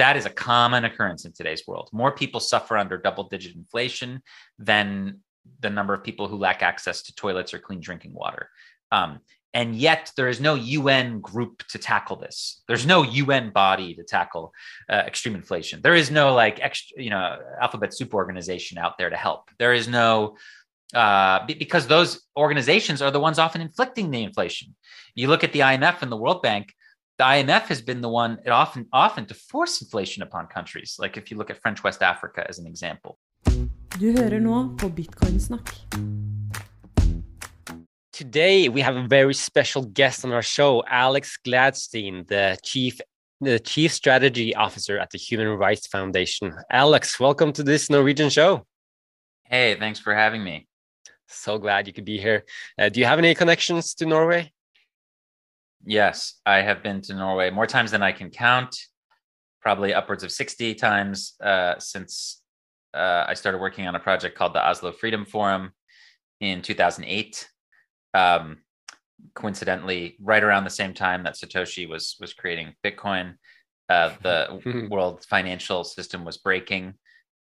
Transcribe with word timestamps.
that 0.00 0.16
is 0.16 0.24
a 0.24 0.30
common 0.30 0.84
occurrence 0.86 1.26
in 1.26 1.32
today's 1.32 1.66
world. 1.66 1.90
More 1.92 2.10
people 2.10 2.40
suffer 2.40 2.78
under 2.78 2.96
double 2.96 3.24
digit 3.24 3.54
inflation 3.54 4.22
than 4.58 5.20
the 5.60 5.68
number 5.68 5.92
of 5.92 6.02
people 6.02 6.26
who 6.26 6.36
lack 6.36 6.62
access 6.62 7.02
to 7.02 7.14
toilets 7.14 7.52
or 7.52 7.58
clean 7.58 7.80
drinking 7.80 8.14
water. 8.14 8.48
Um, 8.90 9.20
and 9.52 9.74
yet 9.74 10.10
there 10.16 10.28
is 10.28 10.40
no 10.40 10.54
UN 10.54 11.20
group 11.20 11.64
to 11.68 11.78
tackle 11.78 12.16
this. 12.16 12.62
There's 12.66 12.86
no 12.86 13.02
UN 13.02 13.50
body 13.50 13.94
to 13.94 14.02
tackle 14.02 14.54
uh, 14.88 15.02
extreme 15.06 15.34
inflation. 15.34 15.80
There 15.82 15.94
is 15.94 16.10
no 16.10 16.34
like 16.34 16.60
extra, 16.62 17.02
you 17.02 17.10
know, 17.10 17.38
alphabet 17.60 17.92
soup 17.92 18.14
organization 18.14 18.78
out 18.78 18.96
there 18.96 19.10
to 19.10 19.16
help. 19.16 19.50
There 19.58 19.74
is 19.74 19.86
no 19.86 20.36
uh, 20.94 21.44
because 21.46 21.86
those 21.86 22.22
organizations 22.36 23.02
are 23.02 23.10
the 23.10 23.20
ones 23.20 23.38
often 23.38 23.60
inflicting 23.60 24.10
the 24.10 24.22
inflation. 24.24 24.74
You 25.14 25.28
look 25.28 25.44
at 25.44 25.52
the 25.52 25.60
IMF 25.60 26.02
and 26.02 26.10
the 26.10 26.16
World 26.16 26.42
Bank. 26.42 26.72
The 27.20 27.26
IMF 27.26 27.64
has 27.68 27.82
been 27.82 28.00
the 28.00 28.08
one 28.08 28.38
often 28.48 28.86
often 28.94 29.26
to 29.26 29.34
force 29.34 29.82
inflation 29.82 30.22
upon 30.22 30.46
countries. 30.46 30.96
Like 30.98 31.18
if 31.18 31.30
you 31.30 31.36
look 31.36 31.50
at 31.50 31.60
French 31.60 31.84
West 31.84 32.02
Africa 32.02 32.46
as 32.48 32.58
an 32.58 32.66
example. 32.66 33.18
Du 33.98 34.12
hører 34.12 34.40
nå 34.40 34.76
på 34.80 34.88
Bitcoin 34.88 35.36
snakk. 35.38 35.68
Today 38.14 38.70
we 38.70 38.80
have 38.80 38.96
a 38.96 39.06
very 39.06 39.34
special 39.34 39.84
guest 39.84 40.24
on 40.24 40.32
our 40.32 40.40
show, 40.40 40.82
Alex 40.88 41.36
Gladstein, 41.46 42.26
the 42.26 42.56
chief 42.64 43.02
the 43.42 43.58
chief 43.58 43.92
strategy 43.92 44.54
officer 44.54 44.98
at 44.98 45.10
the 45.10 45.18
Human 45.18 45.48
Rights 45.48 45.88
Foundation. 45.88 46.54
Alex, 46.70 47.20
welcome 47.20 47.52
to 47.52 47.62
this 47.62 47.90
Norwegian 47.90 48.30
show. 48.30 48.64
Hey, 49.44 49.76
thanks 49.78 50.00
for 50.00 50.14
having 50.14 50.42
me. 50.42 50.66
So 51.28 51.58
glad 51.58 51.86
you 51.86 51.92
could 51.92 52.06
be 52.06 52.16
here. 52.16 52.44
Uh, 52.78 52.88
do 52.88 52.98
you 52.98 53.04
have 53.04 53.18
any 53.18 53.34
connections 53.34 53.92
to 53.96 54.06
Norway? 54.06 54.52
Yes, 55.84 56.40
I 56.44 56.62
have 56.62 56.82
been 56.82 57.00
to 57.02 57.14
Norway 57.14 57.50
more 57.50 57.66
times 57.66 57.90
than 57.90 58.02
I 58.02 58.12
can 58.12 58.30
count, 58.30 58.76
probably 59.62 59.94
upwards 59.94 60.22
of 60.22 60.32
60 60.32 60.74
times 60.74 61.34
uh, 61.42 61.78
since 61.78 62.42
uh, 62.92 63.24
I 63.26 63.34
started 63.34 63.58
working 63.58 63.86
on 63.86 63.94
a 63.94 64.00
project 64.00 64.36
called 64.36 64.54
the 64.54 64.66
Oslo 64.66 64.92
Freedom 64.92 65.24
Forum 65.24 65.72
in 66.40 66.62
2008 66.62 67.48
um, 68.14 68.58
coincidentally, 69.34 70.16
right 70.20 70.42
around 70.42 70.64
the 70.64 70.70
same 70.70 70.94
time 70.94 71.22
that 71.24 71.34
Satoshi 71.34 71.88
was 71.88 72.16
was 72.20 72.32
creating 72.32 72.74
Bitcoin, 72.84 73.34
uh, 73.88 74.14
the 74.22 74.88
world 74.90 75.24
financial 75.28 75.84
system 75.84 76.24
was 76.24 76.38
breaking, 76.38 76.94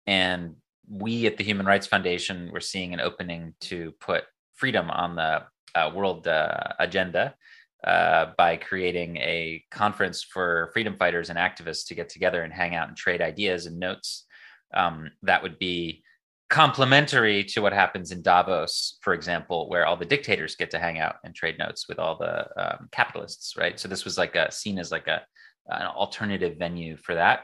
and 0.05 0.55
we 0.89 1.25
at 1.27 1.37
the 1.37 1.43
Human 1.43 1.65
Rights 1.65 1.87
Foundation 1.87 2.51
were 2.51 2.61
seeing 2.61 2.93
an 2.93 3.01
opening 3.01 3.53
to 3.61 3.93
put 3.99 4.23
freedom 4.55 4.89
on 4.89 5.15
the 5.15 5.43
uh, 5.75 5.91
world 5.93 6.27
uh, 6.27 6.57
agenda 6.79 7.35
uh, 7.83 8.27
by 8.37 8.57
creating 8.57 9.17
a 9.17 9.63
conference 9.71 10.23
for 10.23 10.69
freedom 10.73 10.95
fighters 10.97 11.29
and 11.29 11.37
activists 11.37 11.87
to 11.87 11.95
get 11.95 12.09
together 12.09 12.41
and 12.41 12.53
hang 12.53 12.75
out 12.75 12.87
and 12.87 12.97
trade 12.97 13.21
ideas 13.21 13.65
and 13.65 13.79
notes. 13.79 14.25
Um, 14.73 15.11
that 15.23 15.43
would 15.43 15.59
be 15.59 16.03
complementary 16.49 17.43
to 17.43 17.61
what 17.61 17.73
happens 17.73 18.11
in 18.11 18.21
Davos, 18.21 18.97
for 19.01 19.13
example, 19.13 19.69
where 19.69 19.85
all 19.85 19.97
the 19.97 20.05
dictators 20.05 20.55
get 20.55 20.71
to 20.71 20.79
hang 20.79 20.99
out 20.99 21.15
and 21.23 21.35
trade 21.35 21.57
notes 21.59 21.87
with 21.89 21.99
all 21.99 22.17
the 22.17 22.47
um, 22.57 22.87
capitalists, 22.91 23.57
right? 23.57 23.79
So 23.79 23.87
this 23.87 24.05
was 24.05 24.17
like 24.17 24.35
a 24.35 24.51
seen 24.51 24.79
as 24.79 24.91
like 24.91 25.07
a 25.07 25.21
an 25.69 25.87
alternative 25.87 26.57
venue 26.57 26.95
for 26.95 27.15
that. 27.15 27.41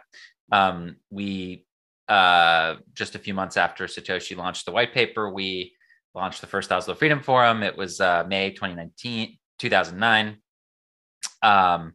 Um, 0.51 0.95
we 1.09 1.65
uh, 2.07 2.75
just 2.93 3.15
a 3.15 3.19
few 3.19 3.33
months 3.33 3.57
after 3.57 3.85
Satoshi 3.85 4.35
launched 4.35 4.65
the 4.65 4.71
white 4.71 4.93
paper, 4.93 5.29
we 5.29 5.73
launched 6.15 6.41
the 6.41 6.47
first 6.47 6.71
Oslo 6.71 6.95
Freedom 6.95 7.21
Forum. 7.21 7.63
It 7.63 7.77
was 7.77 7.99
uh, 7.99 8.23
May 8.27 8.51
2019, 8.51 9.37
2009. 9.63 10.37
Um, 11.41 11.93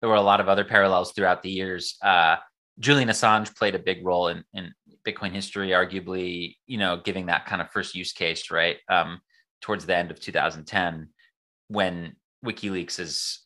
there 0.00 0.08
were 0.08 0.16
a 0.16 0.22
lot 0.22 0.40
of 0.40 0.48
other 0.48 0.64
parallels 0.64 1.12
throughout 1.12 1.42
the 1.42 1.50
years. 1.50 1.96
Uh, 2.02 2.36
Julian 2.78 3.10
Assange 3.10 3.54
played 3.54 3.74
a 3.74 3.78
big 3.78 4.04
role 4.04 4.28
in, 4.28 4.42
in 4.54 4.72
Bitcoin 5.06 5.32
history, 5.32 5.68
arguably, 5.68 6.56
you 6.66 6.78
know, 6.78 7.00
giving 7.04 7.26
that 7.26 7.44
kind 7.44 7.60
of 7.60 7.70
first 7.70 7.94
use 7.94 8.12
case, 8.12 8.50
right? 8.50 8.78
Um, 8.88 9.20
towards 9.60 9.84
the 9.84 9.94
end 9.94 10.10
of 10.10 10.18
2010, 10.18 11.08
when 11.68 12.16
WikiLeaks' 12.44 13.36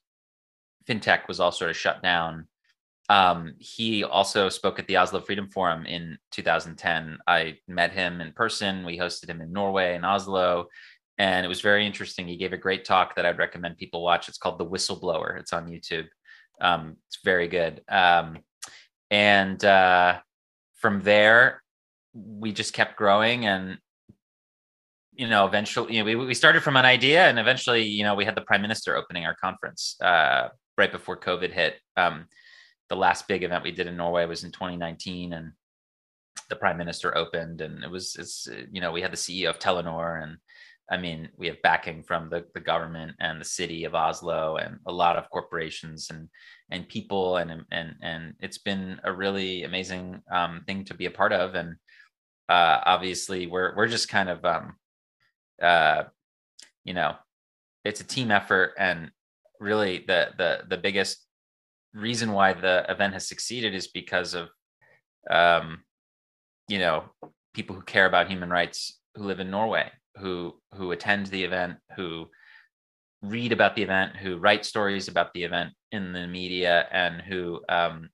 fintech 0.89 1.27
was 1.27 1.41
all 1.41 1.51
sort 1.51 1.71
of 1.71 1.77
shut 1.77 2.01
down. 2.01 2.47
Um, 3.09 3.55
he 3.59 4.05
also 4.05 4.49
spoke 4.49 4.79
at 4.79 4.87
the 4.87 4.97
Oslo 4.97 5.21
Freedom 5.21 5.49
Forum 5.51 5.85
in 5.85 6.17
2010. 6.31 7.19
I 7.27 7.59
met 7.67 7.93
him 7.93 8.21
in 8.21 8.33
person. 8.33 8.85
We 8.85 8.97
hosted 8.97 9.29
him 9.29 9.41
in 9.41 9.53
Norway 9.53 9.97
in 9.97 10.05
Oslo, 10.05 10.69
and 11.19 11.45
it 11.45 11.49
was 11.49 11.61
very 11.61 11.87
interesting. 11.87 12.27
He 12.27 12.37
gave 12.37 12.53
a 12.53 12.59
great 12.59 12.85
talk 12.85 13.15
that 13.17 13.27
I'd 13.27 13.39
recommend 13.39 13.77
people 13.77 14.03
watch. 14.03 14.29
It's 14.29 14.39
called 14.39 14.59
The 14.59 14.67
Whistleblower. 14.67 15.39
It's 15.39 15.53
on 15.53 15.69
YouTube. 15.69 16.07
Um, 16.61 16.97
it's 17.07 17.19
very 17.25 17.49
good. 17.49 17.83
Um, 17.89 18.39
and 19.11 19.65
uh, 19.65 20.19
from 20.75 21.03
there, 21.03 21.63
we 22.15 22.53
just 22.53 22.73
kept 22.73 22.97
growing 22.97 23.47
and 23.47 23.79
you 25.15 25.29
know 25.29 25.47
eventually 25.47 25.95
you 25.95 26.01
know 26.01 26.05
we, 26.05 26.15
we 26.15 26.35
started 26.35 26.63
from 26.63 26.77
an 26.77 26.85
idea 26.85 27.27
and 27.29 27.39
eventually 27.39 27.83
you 27.83 28.05
know 28.05 28.15
we 28.15 28.25
had 28.25 28.35
the 28.35 28.41
prime 28.41 28.63
minister 28.63 28.97
opening 28.97 29.27
our 29.27 29.35
conference 29.35 29.97
uh, 30.03 30.49
right 30.79 30.93
before 30.93 31.19
covid 31.19 31.53
hit 31.53 31.81
um, 31.97 32.27
the 32.89 32.97
last 32.97 33.27
big 33.29 33.43
event 33.43 33.65
we 33.65 33.73
did 33.73 33.87
in 33.87 33.97
norway 33.97 34.27
was 34.27 34.45
in 34.45 34.53
2019 34.53 35.33
and 35.33 35.53
the 36.51 36.57
prime 36.57 36.77
minister 36.77 37.17
opened 37.17 37.61
and 37.61 37.83
it 37.83 37.91
was 37.91 38.17
it's 38.17 38.49
you 38.71 38.81
know 38.81 38.93
we 38.93 39.03
had 39.03 39.13
the 39.13 39.17
ceo 39.17 39.51
of 39.51 39.59
telenor 39.59 40.23
and 40.23 40.37
i 40.91 40.97
mean 40.97 41.29
we 41.37 41.47
have 41.47 41.61
backing 41.63 42.03
from 42.03 42.29
the, 42.29 42.45
the 42.55 42.61
government 42.61 43.13
and 43.21 43.41
the 43.41 43.45
city 43.45 43.85
of 43.85 43.95
oslo 43.95 44.57
and 44.57 44.79
a 44.87 44.93
lot 44.93 45.17
of 45.17 45.31
corporations 45.31 46.09
and 46.11 46.29
and 46.71 46.89
people 46.89 47.37
and 47.37 47.65
and 47.71 47.95
and 48.03 48.35
it's 48.41 48.59
been 48.59 49.01
a 49.05 49.13
really 49.13 49.65
amazing 49.65 50.23
um, 50.31 50.63
thing 50.67 50.85
to 50.85 50.95
be 50.95 51.07
a 51.07 51.11
part 51.11 51.33
of. 51.33 51.55
And 51.55 51.77
uh, 52.49 52.81
obviously 52.85 53.47
we're 53.47 53.75
we're 53.77 53.89
just 53.89 54.09
kind 54.09 54.29
of 54.29 54.45
um, 54.45 54.77
uh, 55.63 56.05
you 56.85 56.95
know 56.95 57.15
it's 57.85 58.01
a 58.01 58.05
team 58.05 58.31
effort 58.31 58.75
and 58.79 59.11
really 59.61 60.05
the 60.07 60.31
the 60.39 60.63
the 60.69 60.79
biggest 60.79 61.25
reason 61.93 62.33
why 62.33 62.53
the 62.53 62.85
event 62.89 63.13
has 63.13 63.29
succeeded 63.29 63.75
is 63.75 63.89
because 63.89 64.35
of 64.35 64.49
um, 65.31 65.83
you 66.69 66.79
know 66.79 67.05
people 67.53 67.77
who 67.77 67.83
care 67.83 68.07
about 68.07 68.29
human 68.29 68.51
rights 68.51 68.99
who 69.15 69.23
live 69.23 69.39
in 69.39 69.51
Norway 69.51 69.91
who 70.17 70.55
who 70.75 70.93
attend 70.93 71.27
the 71.27 71.45
event 71.45 71.77
who 71.97 72.29
read 73.23 73.53
about 73.53 73.75
the 73.75 73.83
event, 73.83 74.17
who 74.17 74.37
write 74.37 74.65
stories 74.65 75.09
about 75.09 75.33
the 75.33 75.45
event 75.45 75.73
in 75.93 76.13
the 76.13 76.27
media, 76.27 76.87
and 76.93 77.21
who 77.21 77.61
um, 77.69 78.11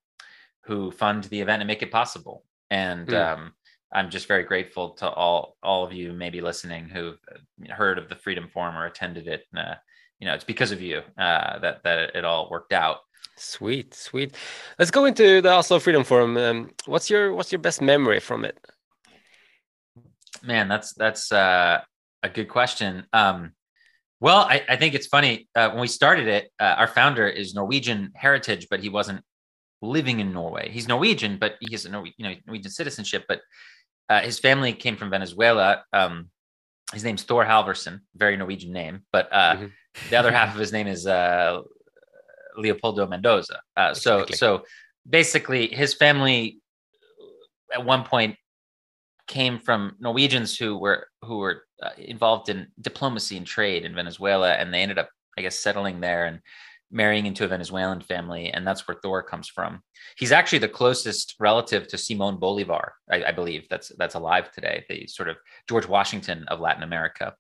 who 0.65 0.91
fund 0.91 1.25
the 1.25 1.41
event 1.41 1.63
and 1.63 1.67
make 1.67 1.83
it 1.83 1.91
possible. 1.91 2.45
And 2.71 3.09
mm. 3.09 3.15
um, 3.15 3.53
I'm 3.93 4.11
just 4.11 4.29
very 4.29 4.45
grateful 4.45 4.91
to 4.97 5.11
all 5.11 5.57
all 5.63 5.85
of 5.85 5.93
you 5.93 6.13
maybe 6.13 6.41
listening 6.41 6.89
who've 6.89 7.19
heard 7.69 7.99
of 7.99 8.09
the 8.09 8.15
Freedom 8.15 8.49
Forum 8.53 8.77
or 8.77 8.87
attended 8.87 9.27
it. 9.27 9.45
Uh, 9.57 9.75
you 10.21 10.27
know, 10.27 10.35
it's 10.35 10.45
because 10.45 10.71
of 10.71 10.81
you 10.81 11.03
uh, 11.19 11.59
that 11.59 11.83
that 11.83 12.15
it 12.15 12.25
all 12.25 12.49
worked 12.51 12.73
out. 12.73 12.99
Sweet, 13.37 13.95
sweet. 13.95 14.37
Let's 14.79 14.91
go 14.91 15.07
into 15.07 15.41
the 15.41 15.51
Oslo 15.51 15.79
Freedom 15.79 16.05
Forum. 16.05 16.37
Um, 16.37 16.71
what's 16.87 17.11
your 17.11 17.35
what's 17.35 17.51
your 17.51 17.59
best 17.59 17.81
memory 17.81 18.21
from 18.21 18.45
it? 18.45 18.59
Man, 20.43 20.69
that's 20.69 20.93
that's 20.93 21.33
uh, 21.33 21.81
a 22.23 22.29
good 22.29 22.49
question. 22.49 23.07
Um, 23.13 23.53
well, 24.21 24.41
I, 24.41 24.63
I 24.69 24.77
think 24.77 24.95
it's 24.95 25.07
funny. 25.07 25.49
Uh, 25.55 25.71
when 25.71 25.81
we 25.81 25.89
started 25.89 26.29
it, 26.29 26.51
uh, 26.61 26.75
our 26.77 26.89
founder 26.89 27.27
is 27.27 27.55
Norwegian 27.55 28.13
heritage, 28.15 28.67
but 28.71 28.81
he 28.81 28.89
wasn't 28.89 29.23
living 29.81 30.21
in 30.21 30.33
Norway. 30.33 30.71
He's 30.71 30.87
Norwegian, 30.87 31.39
but 31.39 31.57
he 31.61 31.73
has 31.73 31.87
a 31.87 31.89
Norwe- 31.89 32.13
you 32.19 32.29
know, 32.29 32.35
Norwegian 32.47 32.71
citizenship. 32.71 33.25
But 33.27 33.41
uh, 34.11 34.21
his 34.21 34.39
family 34.39 34.75
came 34.75 34.97
from 34.97 35.11
Venezuela. 35.11 35.85
Um, 35.93 36.29
his 36.93 37.03
name's 37.03 37.23
Thor 37.23 37.45
Halvorssen, 37.45 38.01
very 38.15 38.37
Norwegian 38.37 38.73
name. 38.73 39.05
But 39.11 39.29
uh, 39.33 39.55
mm-hmm. 39.55 39.67
the 40.11 40.17
other 40.17 40.33
half 40.33 40.53
of 40.53 40.61
his 40.61 40.73
name 40.73 40.87
is 40.87 41.07
uh, 41.07 41.61
Leopoldo 42.57 43.07
Mendoza. 43.07 43.61
Uh, 43.77 43.95
so, 43.95 44.17
exactly. 44.17 44.37
so 44.37 44.65
basically, 45.09 45.69
his 45.69 45.95
family 45.95 46.61
at 47.73 47.85
one 47.85 48.05
point 48.05 48.37
came 49.29 49.61
from 49.61 49.97
Norwegians 50.01 50.59
who 50.59 50.77
were 50.77 51.07
who 51.23 51.39
were 51.39 51.63
uh, 51.83 51.91
involved 51.99 52.49
in 52.49 52.69
diplomacy 52.81 53.37
and 53.37 53.47
trade 53.47 53.85
in 53.85 53.95
Venezuela, 53.95 54.53
and 54.53 54.73
they 54.73 54.83
ended 54.83 54.99
up, 54.99 55.09
I 55.39 55.43
guess, 55.43 55.57
settling 55.57 56.01
there 56.01 56.27
and 56.27 56.41
marrying 56.91 57.27
into 57.27 57.45
a 57.45 57.49
Venezuelan 57.49 58.01
family, 58.01 58.51
and 58.51 58.67
that's 58.67 58.87
where 58.87 58.97
Thor 59.01 59.23
comes 59.23 59.49
from. 59.49 59.81
He's 60.17 60.33
actually 60.33 60.59
the 60.59 60.69
closest 60.69 61.37
relative 61.39 61.87
to 61.89 61.99
Simon 61.99 62.39
Bolivar, 62.39 62.95
I, 63.11 63.25
I 63.25 63.33
believe. 63.33 63.69
That's 63.71 63.93
that's 63.97 64.17
alive 64.17 64.51
today. 64.53 64.85
The 64.89 65.07
sort 65.07 65.29
of 65.29 65.37
George 65.69 65.87
Washington 65.87 66.45
of 66.49 66.61
Latin 66.61 66.83
America. 66.83 67.35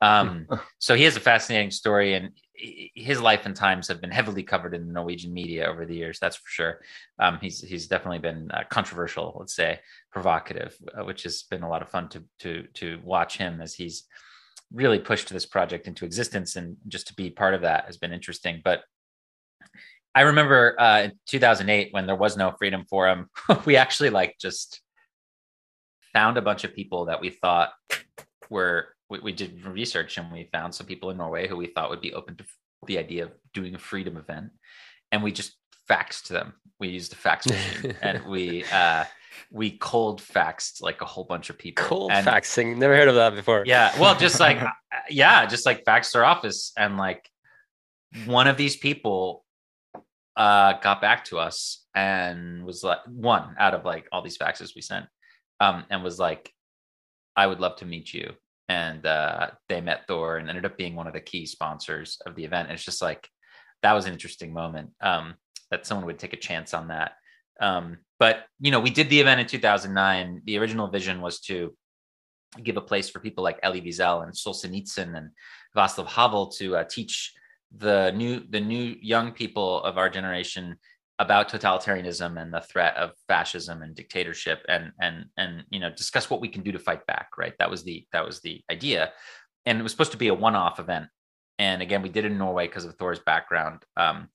Um, 0.00 0.46
so 0.78 0.94
he 0.94 1.04
has 1.04 1.16
a 1.16 1.20
fascinating 1.20 1.70
story, 1.70 2.14
and 2.14 2.30
his 2.54 3.20
life 3.20 3.46
and 3.46 3.56
times 3.56 3.88
have 3.88 4.00
been 4.00 4.10
heavily 4.10 4.42
covered 4.42 4.74
in 4.74 4.86
the 4.86 4.92
Norwegian 4.92 5.32
media 5.32 5.66
over 5.66 5.84
the 5.84 5.96
years. 5.96 6.18
That's 6.20 6.36
for 6.36 6.48
sure. 6.48 6.80
Um, 7.18 7.38
he's 7.40 7.60
he's 7.60 7.88
definitely 7.88 8.20
been 8.20 8.50
uh, 8.52 8.62
controversial, 8.70 9.36
let's 9.38 9.54
say, 9.54 9.80
provocative, 10.12 10.76
uh, 10.96 11.04
which 11.04 11.24
has 11.24 11.42
been 11.42 11.62
a 11.62 11.68
lot 11.68 11.82
of 11.82 11.88
fun 11.88 12.08
to 12.10 12.24
to 12.40 12.66
to 12.74 13.00
watch 13.04 13.36
him 13.36 13.60
as 13.60 13.74
he's 13.74 14.04
really 14.72 14.98
pushed 14.98 15.28
this 15.30 15.46
project 15.46 15.88
into 15.88 16.04
existence, 16.04 16.56
and 16.56 16.76
just 16.86 17.08
to 17.08 17.14
be 17.14 17.28
part 17.30 17.54
of 17.54 17.62
that 17.62 17.86
has 17.86 17.96
been 17.96 18.12
interesting. 18.12 18.60
But 18.64 18.82
I 20.14 20.22
remember 20.22 20.80
uh, 20.80 21.02
in 21.02 21.12
2008 21.26 21.92
when 21.92 22.06
there 22.06 22.14
was 22.14 22.36
no 22.36 22.52
Freedom 22.52 22.84
Forum, 22.84 23.30
we 23.64 23.76
actually 23.76 24.10
like 24.10 24.36
just 24.40 24.80
found 26.12 26.36
a 26.36 26.42
bunch 26.42 26.62
of 26.62 26.74
people 26.74 27.06
that 27.06 27.20
we 27.20 27.30
thought 27.30 27.72
were 28.48 28.93
we, 29.10 29.20
we, 29.20 29.32
did 29.32 29.64
research 29.64 30.16
and 30.18 30.32
we 30.32 30.48
found 30.52 30.74
some 30.74 30.86
people 30.86 31.10
in 31.10 31.16
Norway 31.16 31.48
who 31.48 31.56
we 31.56 31.66
thought 31.66 31.90
would 31.90 32.00
be 32.00 32.14
open 32.14 32.36
to 32.36 32.44
the 32.86 32.98
idea 32.98 33.24
of 33.24 33.32
doing 33.52 33.74
a 33.74 33.78
freedom 33.78 34.16
event, 34.16 34.50
and 35.12 35.22
we 35.22 35.32
just 35.32 35.56
faxed 35.88 36.28
them. 36.28 36.54
We 36.80 36.88
used 36.88 37.12
a 37.12 37.16
fax 37.16 37.46
machine 37.46 37.96
and 38.02 38.24
we 38.26 38.64
uh, 38.72 39.04
we 39.50 39.72
cold 39.78 40.20
faxed 40.20 40.82
like 40.82 41.00
a 41.00 41.04
whole 41.04 41.24
bunch 41.24 41.50
of 41.50 41.58
people. 41.58 41.84
Cold 41.84 42.10
and, 42.12 42.26
faxing, 42.26 42.76
never 42.76 42.96
heard 42.96 43.08
of 43.08 43.14
that 43.14 43.34
before. 43.34 43.64
Yeah, 43.66 43.98
well, 43.98 44.16
just 44.16 44.40
like 44.40 44.60
uh, 44.62 44.70
yeah, 45.08 45.46
just 45.46 45.66
like 45.66 45.84
faxed 45.84 46.12
their 46.12 46.24
office 46.24 46.72
and 46.76 46.96
like 46.96 47.28
one 48.26 48.46
of 48.46 48.56
these 48.56 48.76
people 48.76 49.44
uh 50.36 50.74
got 50.80 51.00
back 51.00 51.24
to 51.24 51.38
us 51.38 51.84
and 51.94 52.64
was 52.64 52.82
like 52.82 52.98
one 53.06 53.54
out 53.58 53.74
of 53.74 53.84
like 53.84 54.06
all 54.10 54.22
these 54.22 54.38
faxes 54.38 54.74
we 54.74 54.82
sent 54.82 55.06
um 55.60 55.84
and 55.90 56.02
was 56.02 56.18
like 56.18 56.52
i 57.36 57.46
would 57.46 57.60
love 57.60 57.76
to 57.76 57.86
meet 57.86 58.12
you 58.12 58.32
and 58.68 59.04
uh 59.06 59.50
they 59.68 59.80
met 59.80 60.06
thor 60.06 60.38
and 60.38 60.48
ended 60.48 60.64
up 60.64 60.78
being 60.78 60.94
one 60.94 61.06
of 61.06 61.12
the 61.12 61.20
key 61.20 61.46
sponsors 61.46 62.18
of 62.26 62.34
the 62.34 62.44
event. 62.44 62.68
And 62.68 62.74
it's 62.74 62.84
just 62.84 63.02
like 63.02 63.28
that 63.82 63.92
was 63.92 64.06
an 64.06 64.12
interesting 64.12 64.52
moment 64.52 64.90
um 65.00 65.34
that 65.70 65.86
someone 65.86 66.06
would 66.06 66.18
take 66.18 66.32
a 66.32 66.38
chance 66.38 66.74
on 66.74 66.88
that. 66.88 67.12
Um 67.60 67.98
but 68.18 68.44
you 68.60 68.70
know 68.70 68.80
we 68.80 68.90
did 68.90 69.10
the 69.10 69.20
event 69.20 69.40
in 69.40 69.46
2009 69.46 70.42
the 70.44 70.58
original 70.58 70.88
vision 70.88 71.20
was 71.20 71.40
to 71.40 71.74
give 72.62 72.76
a 72.76 72.80
place 72.80 73.08
for 73.08 73.18
people 73.18 73.42
like 73.42 73.58
Elie 73.62 73.82
Wiesel 73.82 74.22
and 74.22 74.32
Solzhenitsyn 74.32 75.16
and 75.16 75.30
Václav 75.76 76.06
Havel 76.06 76.48
to 76.52 76.76
uh, 76.76 76.84
teach 76.84 77.32
the 77.76 78.12
new 78.12 78.40
the 78.48 78.60
new 78.60 78.96
young 79.00 79.32
people 79.32 79.82
of 79.82 79.98
our 79.98 80.08
generation 80.08 80.76
about 81.18 81.48
totalitarianism 81.48 82.40
and 82.40 82.52
the 82.52 82.60
threat 82.60 82.96
of 82.96 83.12
fascism 83.28 83.82
and 83.82 83.94
dictatorship 83.94 84.64
and 84.68 84.90
and 85.00 85.26
and 85.36 85.64
you 85.70 85.78
know 85.78 85.90
discuss 85.90 86.28
what 86.28 86.40
we 86.40 86.48
can 86.48 86.62
do 86.62 86.72
to 86.72 86.78
fight 86.78 87.06
back 87.06 87.28
right? 87.38 87.54
That 87.58 87.70
was 87.70 87.84
the 87.84 88.06
that 88.12 88.26
was 88.26 88.40
the 88.40 88.62
idea. 88.70 89.12
And 89.66 89.78
it 89.78 89.82
was 89.82 89.92
supposed 89.92 90.12
to 90.12 90.18
be 90.18 90.28
a 90.28 90.34
one-off 90.34 90.80
event. 90.80 91.06
And 91.58 91.82
again 91.82 92.02
we 92.02 92.08
did 92.08 92.24
it 92.24 92.32
in 92.32 92.38
norway 92.38 92.66
because 92.66 92.84
of 92.84 92.94
thor's 92.96 93.20
background. 93.20 93.82
Um, 93.96 94.28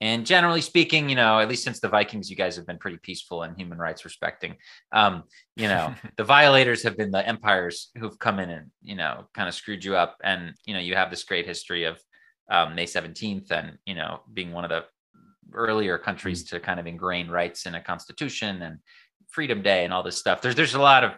and 0.00 0.26
generally 0.26 0.60
speaking 0.60 1.08
you 1.08 1.14
know 1.14 1.38
at 1.38 1.48
least 1.48 1.62
since 1.62 1.78
the 1.78 1.88
vikings 1.88 2.28
you 2.28 2.36
guys 2.36 2.56
have 2.56 2.66
been 2.66 2.78
pretty 2.78 2.98
peaceful 3.00 3.44
and 3.44 3.56
human 3.56 3.78
rights 3.78 4.04
respecting. 4.04 4.56
Um, 4.90 5.22
you 5.56 5.68
know 5.68 5.94
the 6.16 6.24
violators 6.24 6.82
have 6.82 6.96
been 6.96 7.12
the 7.12 7.26
empires 7.26 7.90
who've 7.96 8.18
come 8.18 8.40
in 8.40 8.50
and 8.50 8.70
you 8.82 8.96
know 8.96 9.28
kind 9.34 9.48
of 9.48 9.54
screwed 9.54 9.84
you 9.84 9.94
up. 9.94 10.16
And 10.24 10.54
you 10.66 10.74
know 10.74 10.80
you 10.80 10.96
have 10.96 11.10
this 11.10 11.22
great 11.22 11.46
history 11.46 11.84
of 11.84 12.00
um, 12.50 12.74
May 12.74 12.86
17th 12.86 13.50
and, 13.50 13.78
you 13.86 13.94
know, 13.94 14.20
being 14.32 14.52
one 14.52 14.64
of 14.64 14.70
the 14.70 14.84
earlier 15.54 15.98
countries 15.98 16.44
mm-hmm. 16.44 16.56
to 16.56 16.60
kind 16.60 16.80
of 16.80 16.86
ingrain 16.86 17.28
rights 17.28 17.66
in 17.66 17.74
a 17.74 17.80
constitution 17.82 18.62
and 18.62 18.78
Freedom 19.28 19.62
Day 19.62 19.84
and 19.84 19.92
all 19.92 20.02
this 20.02 20.18
stuff. 20.18 20.40
There's 20.40 20.54
there's 20.54 20.74
a 20.74 20.80
lot 20.80 21.04
of 21.04 21.12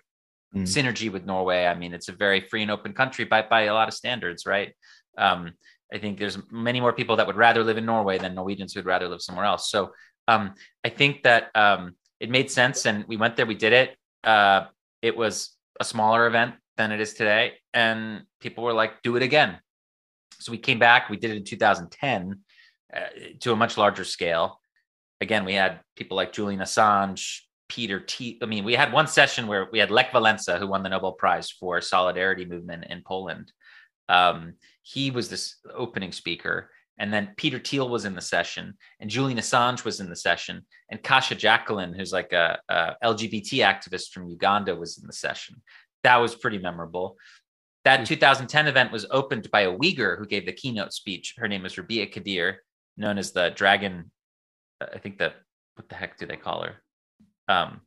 mm-hmm. 0.54 0.64
synergy 0.64 1.10
with 1.10 1.24
Norway. 1.24 1.66
I 1.66 1.74
mean, 1.74 1.92
it's 1.92 2.08
a 2.08 2.12
very 2.12 2.40
free 2.40 2.62
and 2.62 2.70
open 2.70 2.92
country 2.92 3.24
by 3.24 3.42
by 3.42 3.62
a 3.62 3.74
lot 3.74 3.88
of 3.88 3.94
standards, 3.94 4.46
right? 4.46 4.72
Um, 5.18 5.52
I 5.92 5.98
think 5.98 6.18
there's 6.18 6.38
many 6.50 6.80
more 6.80 6.92
people 6.92 7.16
that 7.16 7.26
would 7.26 7.36
rather 7.36 7.62
live 7.62 7.76
in 7.76 7.86
Norway 7.86 8.18
than 8.18 8.34
Norwegians 8.34 8.74
who'd 8.74 8.86
rather 8.86 9.08
live 9.08 9.22
somewhere 9.22 9.44
else. 9.44 9.70
So 9.70 9.92
um, 10.28 10.54
I 10.84 10.88
think 10.88 11.22
that 11.22 11.50
um, 11.54 11.94
it 12.18 12.30
made 12.30 12.50
sense, 12.50 12.86
and 12.86 13.04
we 13.06 13.16
went 13.16 13.36
there. 13.36 13.46
We 13.46 13.54
did 13.54 13.72
it. 13.72 13.96
Uh, 14.24 14.66
it 15.02 15.16
was 15.16 15.56
a 15.78 15.84
smaller 15.84 16.26
event 16.26 16.54
than 16.76 16.90
it 16.90 17.00
is 17.00 17.14
today, 17.14 17.54
and 17.72 18.22
people 18.40 18.64
were 18.64 18.72
like, 18.72 19.02
"Do 19.02 19.16
it 19.16 19.22
again." 19.22 19.58
So 20.38 20.52
we 20.52 20.58
came 20.58 20.78
back, 20.78 21.08
we 21.08 21.16
did 21.16 21.30
it 21.30 21.36
in 21.36 21.44
2010 21.44 22.40
uh, 22.94 23.00
to 23.40 23.52
a 23.52 23.56
much 23.56 23.76
larger 23.76 24.04
scale. 24.04 24.60
Again, 25.20 25.44
we 25.44 25.54
had 25.54 25.80
people 25.96 26.16
like 26.16 26.32
Julian 26.32 26.60
Assange, 26.60 27.40
Peter 27.68 28.00
T. 28.00 28.38
I 28.42 28.46
mean, 28.46 28.64
we 28.64 28.74
had 28.74 28.92
one 28.92 29.06
session 29.06 29.46
where 29.46 29.68
we 29.72 29.78
had 29.78 29.90
Lech 29.90 30.12
Walesa, 30.12 30.58
who 30.58 30.66
won 30.66 30.82
the 30.82 30.88
Nobel 30.88 31.12
Prize 31.12 31.50
for 31.50 31.80
Solidarity 31.80 32.44
Movement 32.44 32.84
in 32.88 33.02
Poland. 33.02 33.52
Um, 34.08 34.54
he 34.82 35.10
was 35.10 35.28
this 35.28 35.56
opening 35.74 36.12
speaker. 36.12 36.70
And 36.98 37.12
then 37.12 37.34
Peter 37.36 37.58
Thiel 37.58 37.88
was 37.88 38.06
in 38.06 38.14
the 38.14 38.22
session, 38.22 38.74
and 39.00 39.10
Julian 39.10 39.38
Assange 39.38 39.84
was 39.84 40.00
in 40.00 40.08
the 40.08 40.16
session, 40.16 40.64
and 40.90 41.02
Kasha 41.02 41.34
Jacqueline, 41.34 41.92
who's 41.92 42.12
like 42.12 42.32
a, 42.32 42.58
a 42.70 42.94
LGBT 43.04 43.58
activist 43.58 44.12
from 44.12 44.28
Uganda, 44.28 44.74
was 44.74 44.96
in 44.96 45.06
the 45.06 45.12
session. 45.12 45.60
That 46.04 46.16
was 46.16 46.34
pretty 46.34 46.58
memorable. 46.58 47.18
That 47.84 48.06
2010 48.06 48.66
event 48.66 48.92
was 48.92 49.06
opened 49.10 49.50
by 49.50 49.62
a 49.62 49.76
Uyghur 49.76 50.18
who 50.18 50.26
gave 50.26 50.46
the 50.46 50.52
keynote 50.52 50.94
speech. 50.94 51.34
Her 51.36 51.48
name 51.48 51.62
was 51.62 51.76
Rebiya 51.76 52.12
Kadeer, 52.12 52.56
known 52.96 53.18
as 53.18 53.32
the 53.32 53.50
Dragon. 53.50 54.10
Uh, 54.80 54.86
I 54.94 54.98
think 54.98 55.18
that 55.18 55.34
what 55.74 55.88
the 55.88 55.94
heck 55.94 56.18
do 56.18 56.26
they 56.26 56.36
call 56.36 56.62
her? 56.62 56.82
Um, 57.48 57.80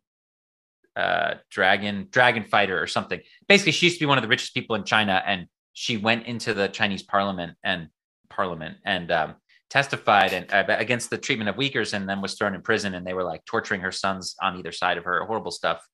uh, 0.96 1.36
dragon 1.50 2.08
dragon 2.12 2.44
fighter 2.44 2.82
or 2.82 2.88
something. 2.88 3.22
Basically, 3.48 3.72
she 3.72 3.86
used 3.86 3.98
to 3.98 4.06
be 4.06 4.08
one 4.08 4.18
of 4.18 4.22
the 4.22 4.28
richest 4.28 4.54
people 4.54 4.76
in 4.76 4.84
China, 4.84 5.22
and 5.26 5.48
she 5.74 5.98
went 5.98 6.26
into 6.26 6.54
the 6.54 6.68
Chinese 6.68 7.04
parliament 7.04 7.58
and 7.64 7.88
parliament 8.30 8.78
and 8.86 9.12
um, 9.12 9.36
testified 9.70 10.34
and 10.34 10.52
uh, 10.52 10.76
against 10.78 11.10
the 11.10 11.18
treatment 11.18 11.50
of 11.50 11.56
Uyghurs, 11.56 11.94
and 11.94 12.08
then 12.08 12.22
was 12.22 12.36
thrown 12.36 12.56
in 12.56 12.62
prison. 12.62 12.96
And 12.96 13.06
they 13.06 13.14
were 13.14 13.24
like 13.24 13.46
torturing 13.46 13.82
her 13.82 13.92
sons 13.92 14.36
on 14.42 14.58
either 14.58 14.72
side 14.72 14.98
of 14.98 15.06
her, 15.06 15.24
horrible 15.26 15.52
stuff. 15.52 15.86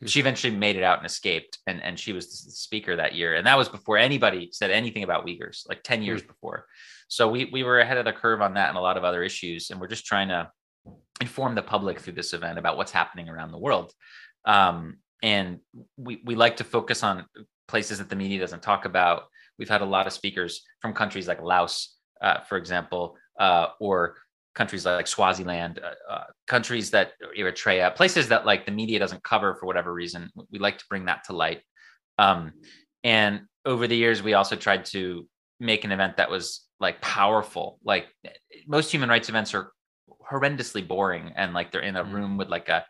Hmm. 0.00 0.06
she 0.06 0.20
eventually 0.20 0.54
made 0.54 0.76
it 0.76 0.82
out 0.82 0.98
and 0.98 1.06
escaped 1.06 1.58
and 1.66 1.82
and 1.82 1.98
she 1.98 2.12
was 2.12 2.44
the 2.44 2.52
speaker 2.52 2.94
that 2.94 3.16
year 3.16 3.34
and 3.34 3.46
that 3.48 3.58
was 3.58 3.68
before 3.68 3.98
anybody 3.98 4.48
said 4.52 4.70
anything 4.70 5.02
about 5.02 5.26
uyghurs 5.26 5.68
like 5.68 5.82
10 5.82 6.02
years 6.02 6.22
mm 6.22 6.28
before 6.28 6.66
so 7.08 7.28
we 7.28 7.46
we 7.46 7.62
were 7.62 7.80
ahead 7.80 7.98
of 7.98 8.04
the 8.04 8.12
curve 8.12 8.40
on 8.40 8.54
that 8.54 8.68
and 8.68 8.78
a 8.78 8.80
lot 8.80 8.96
of 8.96 9.04
other 9.04 9.22
issues 9.22 9.70
and 9.70 9.80
we're 9.80 9.88
just 9.88 10.06
trying 10.06 10.28
to 10.28 10.50
inform 11.20 11.54
the 11.54 11.62
public 11.62 11.98
through 11.98 12.12
this 12.12 12.32
event 12.32 12.58
about 12.58 12.76
what's 12.76 12.92
happening 12.92 13.28
around 13.28 13.50
the 13.50 13.58
world 13.58 13.92
um, 14.44 14.98
and 15.22 15.58
we 15.96 16.20
we 16.24 16.34
like 16.34 16.56
to 16.56 16.64
focus 16.64 17.02
on 17.02 17.24
places 17.66 17.98
that 17.98 18.08
the 18.08 18.16
media 18.16 18.38
doesn't 18.38 18.62
talk 18.62 18.84
about 18.84 19.24
we've 19.58 19.68
had 19.68 19.82
a 19.82 19.86
lot 19.86 20.06
of 20.06 20.12
speakers 20.12 20.62
from 20.80 20.92
countries 20.92 21.26
like 21.26 21.42
laos 21.42 21.96
uh, 22.22 22.40
for 22.40 22.56
example 22.56 23.16
uh, 23.40 23.68
or 23.80 24.16
countries 24.58 24.84
like 24.84 25.06
Swaziland, 25.06 25.78
uh, 25.78 26.12
uh, 26.12 26.24
countries 26.48 26.90
that 26.90 27.12
Eritrea, 27.38 27.94
places 27.94 28.28
that 28.28 28.44
like 28.44 28.66
the 28.66 28.72
media 28.72 28.98
doesn't 28.98 29.22
cover 29.22 29.54
for 29.54 29.66
whatever 29.66 29.94
reason. 29.94 30.30
We 30.50 30.58
like 30.58 30.78
to 30.78 30.84
bring 30.90 31.04
that 31.04 31.22
to 31.24 31.32
light. 31.32 31.62
Um, 32.18 32.52
and 33.04 33.42
over 33.64 33.86
the 33.86 33.96
years, 33.96 34.20
we 34.20 34.34
also 34.34 34.56
tried 34.56 34.84
to 34.86 35.28
make 35.60 35.84
an 35.84 35.92
event 35.92 36.16
that 36.16 36.30
was 36.30 36.66
like 36.80 37.00
powerful. 37.00 37.78
Like 37.84 38.06
most 38.66 38.92
human 38.92 39.08
rights 39.08 39.28
events 39.28 39.54
are 39.54 39.72
horrendously 40.30 40.86
boring, 40.86 41.32
and 41.36 41.54
like 41.54 41.72
they're 41.72 41.80
in 41.80 41.96
a 41.96 42.04
mm. 42.04 42.12
room 42.12 42.36
with 42.36 42.48
like 42.48 42.68
a, 42.68 42.84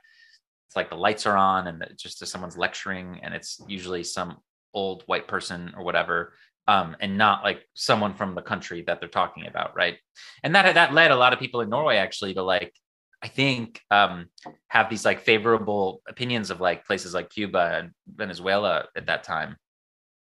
it's 0.68 0.76
like 0.76 0.90
the 0.90 0.96
lights 0.96 1.26
are 1.26 1.36
on, 1.36 1.66
and 1.66 1.84
just 1.96 2.26
someone's 2.26 2.58
lecturing, 2.58 3.20
and 3.22 3.34
it's 3.34 3.60
usually 3.68 4.04
some 4.04 4.38
old 4.74 5.02
white 5.06 5.26
person 5.26 5.72
or 5.76 5.82
whatever 5.82 6.34
um, 6.68 6.94
and 7.00 7.16
not 7.16 7.42
like 7.42 7.66
someone 7.74 8.14
from 8.14 8.34
the 8.34 8.42
country 8.42 8.82
that 8.82 9.00
they're 9.00 9.08
talking 9.08 9.46
about, 9.46 9.74
right? 9.74 9.96
And 10.44 10.54
that 10.54 10.74
that 10.74 10.92
led 10.92 11.10
a 11.10 11.16
lot 11.16 11.32
of 11.32 11.38
people 11.38 11.62
in 11.62 11.70
Norway 11.70 11.96
actually 11.96 12.34
to 12.34 12.42
like, 12.42 12.74
I 13.22 13.28
think, 13.28 13.80
um, 13.90 14.26
have 14.68 14.90
these 14.90 15.04
like 15.04 15.22
favorable 15.22 16.02
opinions 16.06 16.50
of 16.50 16.60
like 16.60 16.84
places 16.84 17.14
like 17.14 17.30
Cuba 17.30 17.78
and 17.78 17.90
Venezuela 18.06 18.84
at 18.94 19.06
that 19.06 19.24
time, 19.24 19.56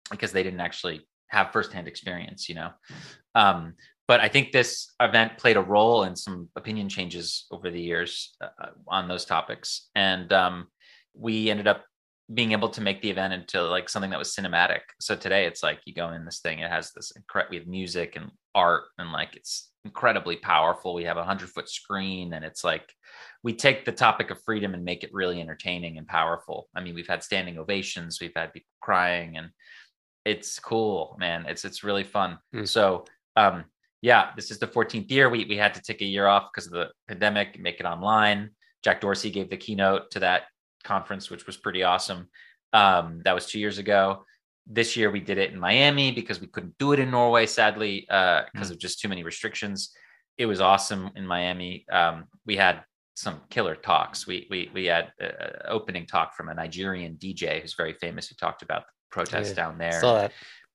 because 0.09 0.31
they 0.31 0.41
didn't 0.41 0.61
actually 0.61 1.06
have 1.29 1.51
firsthand 1.51 1.87
experience, 1.87 2.49
you 2.49 2.55
know. 2.55 2.69
Um, 3.35 3.75
but 4.07 4.21
I 4.21 4.29
think 4.29 4.51
this 4.51 4.89
event 5.01 5.37
played 5.37 5.57
a 5.57 5.61
role 5.61 6.03
in 6.03 6.15
some 6.15 6.49
opinion 6.55 6.87
changes 6.87 7.45
over 7.51 7.69
the 7.69 7.81
years 7.81 8.35
uh, 8.41 8.69
on 8.87 9.07
those 9.07 9.25
topics, 9.25 9.89
and 9.95 10.31
um, 10.31 10.67
we 11.13 11.49
ended 11.49 11.67
up 11.67 11.83
being 12.33 12.51
able 12.51 12.69
to 12.69 12.81
make 12.81 13.01
the 13.01 13.09
event 13.09 13.33
into 13.33 13.61
like 13.61 13.87
something 13.87 14.09
that 14.09 14.19
was 14.19 14.35
cinematic. 14.35 14.81
So 14.99 15.15
today 15.15 15.45
it's 15.45 15.63
like 15.63 15.79
you 15.85 15.93
go 15.93 16.11
in 16.11 16.25
this 16.25 16.39
thing, 16.39 16.59
it 16.59 16.69
has 16.69 16.91
this 16.91 17.11
incredible, 17.15 17.51
we 17.51 17.57
have 17.57 17.67
music 17.67 18.17
and 18.17 18.31
art 18.53 18.83
and 18.97 19.13
like 19.13 19.35
it's 19.35 19.71
incredibly 19.85 20.35
powerful. 20.35 20.93
We 20.93 21.05
have 21.05 21.15
a 21.15 21.23
hundred 21.23 21.49
foot 21.49 21.69
screen 21.69 22.33
and 22.33 22.43
it's 22.43 22.65
like 22.65 22.91
we 23.43 23.53
take 23.53 23.85
the 23.85 23.93
topic 23.93 24.29
of 24.29 24.43
freedom 24.43 24.73
and 24.73 24.83
make 24.83 25.05
it 25.05 25.13
really 25.13 25.39
entertaining 25.39 25.97
and 25.97 26.05
powerful. 26.05 26.67
I 26.75 26.81
mean, 26.81 26.95
we've 26.95 27.07
had 27.07 27.23
standing 27.23 27.57
ovations, 27.57 28.19
we've 28.19 28.35
had 28.35 28.51
people 28.51 28.67
crying 28.81 29.37
and 29.37 29.49
it's 30.27 30.59
cool, 30.59 31.15
man. 31.19 31.45
It's 31.47 31.63
it's 31.63 31.83
really 31.83 32.03
fun. 32.03 32.37
Mm. 32.53 32.67
So 32.67 33.05
um 33.35 33.65
yeah, 34.01 34.31
this 34.35 34.51
is 34.51 34.59
the 34.59 34.67
14th 34.67 35.09
year. 35.09 35.29
We 35.29 35.45
we 35.45 35.57
had 35.57 35.73
to 35.75 35.81
take 35.81 36.01
a 36.01 36.05
year 36.05 36.27
off 36.27 36.49
because 36.53 36.67
of 36.67 36.73
the 36.73 36.89
pandemic, 37.07 37.59
make 37.59 37.79
it 37.79 37.85
online. 37.85 38.51
Jack 38.83 39.01
Dorsey 39.01 39.31
gave 39.31 39.49
the 39.49 39.57
keynote 39.57 40.11
to 40.11 40.19
that 40.19 40.43
conference, 40.83 41.29
which 41.29 41.47
was 41.47 41.57
pretty 41.57 41.83
awesome. 41.83 42.29
Um, 42.73 43.21
that 43.23 43.33
was 43.33 43.45
two 43.47 43.59
years 43.59 43.77
ago. 43.77 44.23
This 44.67 44.95
year 44.97 45.09
we 45.09 45.21
did 45.21 45.37
it 45.37 45.51
in 45.51 45.59
Miami 45.59 46.11
because 46.11 46.41
we 46.41 46.47
couldn't 46.47 46.77
do 46.77 46.91
it 46.91 46.99
in 46.99 47.09
Norway, 47.09 47.45
sadly, 47.45 48.01
because 48.01 48.45
uh, 48.53 48.65
mm. 48.65 48.71
of 48.71 48.79
just 48.79 48.99
too 48.99 49.07
many 49.07 49.23
restrictions. 49.23 49.93
It 50.37 50.45
was 50.45 50.61
awesome 50.61 51.09
in 51.15 51.25
Miami. 51.25 51.85
Um, 51.91 52.25
we 52.45 52.57
had 52.57 52.83
some 53.15 53.41
killer 53.49 53.75
talks. 53.75 54.27
We 54.27 54.45
we 54.49 54.69
we 54.73 54.85
had 54.85 55.11
an 55.19 55.31
opening 55.67 56.05
talk 56.05 56.35
from 56.35 56.49
a 56.49 56.53
Nigerian 56.53 57.15
DJ 57.15 57.61
who's 57.61 57.73
very 57.73 57.93
famous 57.93 58.27
who 58.27 58.35
talked 58.35 58.61
about 58.61 58.83
the 58.83 58.91
protests 59.11 59.49
yeah, 59.49 59.55
down 59.55 59.77
there. 59.77 59.99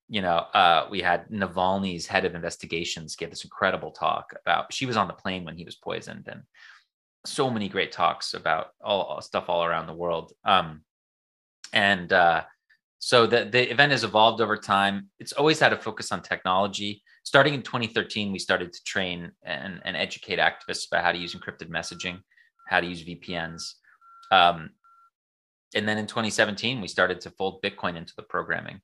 you 0.08 0.20
know, 0.20 0.36
uh, 0.52 0.86
we 0.90 1.00
had 1.00 1.28
Navalny's 1.30 2.06
head 2.06 2.24
of 2.24 2.34
investigations 2.34 3.16
give 3.16 3.30
this 3.30 3.44
incredible 3.44 3.92
talk 3.92 4.34
about. 4.44 4.72
She 4.72 4.84
was 4.84 4.96
on 4.96 5.08
the 5.08 5.14
plane 5.14 5.44
when 5.44 5.56
he 5.56 5.64
was 5.64 5.76
poisoned, 5.76 6.28
and 6.30 6.42
so 7.24 7.48
many 7.48 7.68
great 7.68 7.92
talks 7.92 8.34
about 8.34 8.68
all, 8.84 9.02
all 9.02 9.22
stuff 9.22 9.48
all 9.48 9.64
around 9.64 9.86
the 9.86 9.94
world. 9.94 10.32
Um, 10.44 10.82
and 11.72 12.12
uh, 12.12 12.42
so 12.98 13.26
the 13.26 13.44
the 13.44 13.70
event 13.70 13.92
has 13.92 14.04
evolved 14.04 14.40
over 14.40 14.56
time. 14.56 15.08
It's 15.18 15.32
always 15.32 15.58
had 15.58 15.72
a 15.72 15.78
focus 15.78 16.12
on 16.12 16.20
technology. 16.20 17.02
Starting 17.24 17.54
in 17.54 17.62
2013, 17.62 18.32
we 18.32 18.38
started 18.38 18.72
to 18.72 18.84
train 18.84 19.30
and, 19.44 19.80
and 19.84 19.96
educate 19.96 20.38
activists 20.38 20.88
about 20.88 21.04
how 21.04 21.12
to 21.12 21.18
use 21.18 21.34
encrypted 21.34 21.70
messaging, 21.70 22.20
how 22.68 22.80
to 22.80 22.86
use 22.86 23.02
VPNs. 23.04 23.62
Um, 24.30 24.70
and 25.74 25.88
then 25.88 25.98
in 25.98 26.06
2017, 26.06 26.80
we 26.80 26.88
started 26.88 27.20
to 27.22 27.30
fold 27.30 27.62
Bitcoin 27.62 27.96
into 27.96 28.12
the 28.16 28.22
programming. 28.22 28.80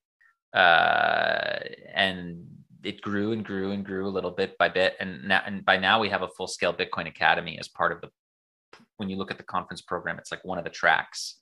Uh, 0.54 1.58
and 1.94 2.46
it 2.82 3.00
grew 3.02 3.32
and 3.32 3.44
grew 3.44 3.72
and 3.72 3.84
grew 3.84 4.06
a 4.06 4.08
little 4.08 4.30
bit 4.30 4.56
by 4.58 4.68
bit. 4.68 4.96
And 5.00 5.26
now 5.28 5.42
and 5.44 5.64
by 5.64 5.76
now 5.76 6.00
we 6.00 6.08
have 6.08 6.22
a 6.22 6.28
full 6.28 6.46
scale 6.46 6.72
bitcoin 6.72 7.06
academy 7.06 7.58
as 7.58 7.68
part 7.68 7.92
of 7.92 8.00
the 8.00 8.08
when 8.96 9.08
you 9.08 9.16
look 9.16 9.30
at 9.30 9.38
the 9.38 9.44
conference 9.44 9.80
program 9.80 10.18
it's 10.18 10.30
like 10.30 10.44
one 10.44 10.58
of 10.58 10.64
the 10.64 10.70
tracks. 10.70 11.36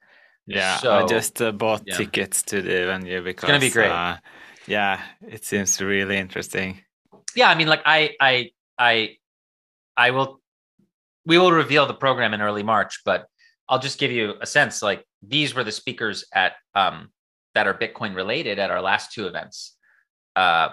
Yeah 0.47 0.77
so, 0.79 0.93
i 0.93 1.07
just 1.07 1.43
uh, 1.43 1.53
bought 1.53 1.83
yeah. 1.87 1.97
tickets 1.97 2.43
to 2.45 2.63
the 2.63 2.87
venue 2.87 3.23
because 3.23 3.45
it's 3.45 3.49
gonna 3.49 3.61
be 3.61 3.71
great. 3.71 3.91
uh, 3.91 4.17
yeah 4.67 5.03
it 5.27 5.45
seems 5.45 5.81
really 5.81 6.17
interesting. 6.17 6.81
Yeah 7.35 7.51
i 7.51 7.55
mean 7.55 7.69
like 7.69 7.83
i 7.85 8.15
i 8.21 8.51
i 8.79 9.17
i 9.97 10.11
will 10.11 10.41
we 11.27 11.37
will 11.39 11.53
reveal 11.53 11.87
the 11.87 11.95
program 11.95 12.33
in 12.33 12.41
early 12.41 12.63
march 12.63 13.01
but 13.05 13.27
i'll 13.69 13.81
just 13.81 13.99
give 13.99 14.13
you 14.13 14.35
a 14.41 14.47
sense 14.47 14.83
like 14.83 15.05
these 15.27 15.55
were 15.55 15.65
the 15.65 15.73
speakers 15.73 16.25
at 16.33 16.53
um 16.75 17.11
that 17.55 17.67
are 17.67 17.75
Bitcoin 17.75 18.15
related 18.15 18.59
at 18.59 18.71
our 18.71 18.83
last 18.83 19.13
two 19.13 19.27
events. 19.27 19.77
Uh, 20.37 20.71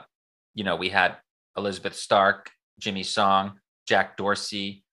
you 0.53 0.65
know, 0.65 0.75
we 0.75 0.89
had 0.89 1.15
Elizabeth 1.55 1.95
Stark, 1.95 2.51
Jimmy 2.77 3.03
Song, 3.03 3.59
Jack 3.87 4.17
Dorsey, 4.17 4.83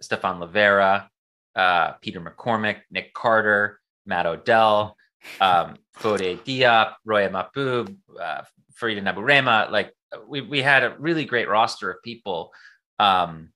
Stefan 0.00 0.40
Livera, 0.40 1.08
uh, 1.56 1.92
Peter 2.02 2.20
McCormack, 2.20 2.82
Nick 2.90 3.14
Carter, 3.14 3.80
Matt 4.04 4.26
Odell, 4.26 4.96
um, 5.40 5.76
Fode 5.98 6.38
Diop, 6.40 6.94
Roya 7.04 7.30
Mahboub, 7.30 7.96
uh, 8.20 8.42
Farida 8.80 9.02
Nabourema. 9.02 9.70
Like 9.70 9.94
we, 10.26 10.42
we 10.42 10.62
had 10.62 10.84
a 10.84 10.96
really 10.98 11.24
great 11.24 11.48
roster 11.48 11.90
of 11.90 12.02
people 12.02 12.52
um, 12.98 13.50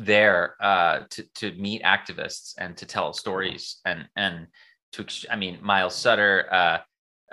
there 0.00 0.56
uh, 0.60 1.00
to, 1.10 1.22
to 1.34 1.52
meet 1.52 1.82
activists 1.82 2.54
and 2.58 2.76
to 2.78 2.86
tell 2.86 3.12
stories 3.12 3.80
and, 3.84 4.08
and 4.16 4.46
to, 4.92 5.06
I 5.30 5.36
mean, 5.36 5.58
Miles 5.60 5.94
Suter, 5.94 6.48
uh, 6.50 6.78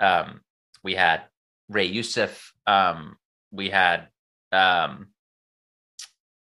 um, 0.00 0.42
we 0.84 0.94
had 0.94 1.22
Ray 1.68 1.86
Youssef. 1.86 2.52
Um, 2.66 3.16
we 3.50 3.70
had 3.70 4.08
um, 4.52 5.08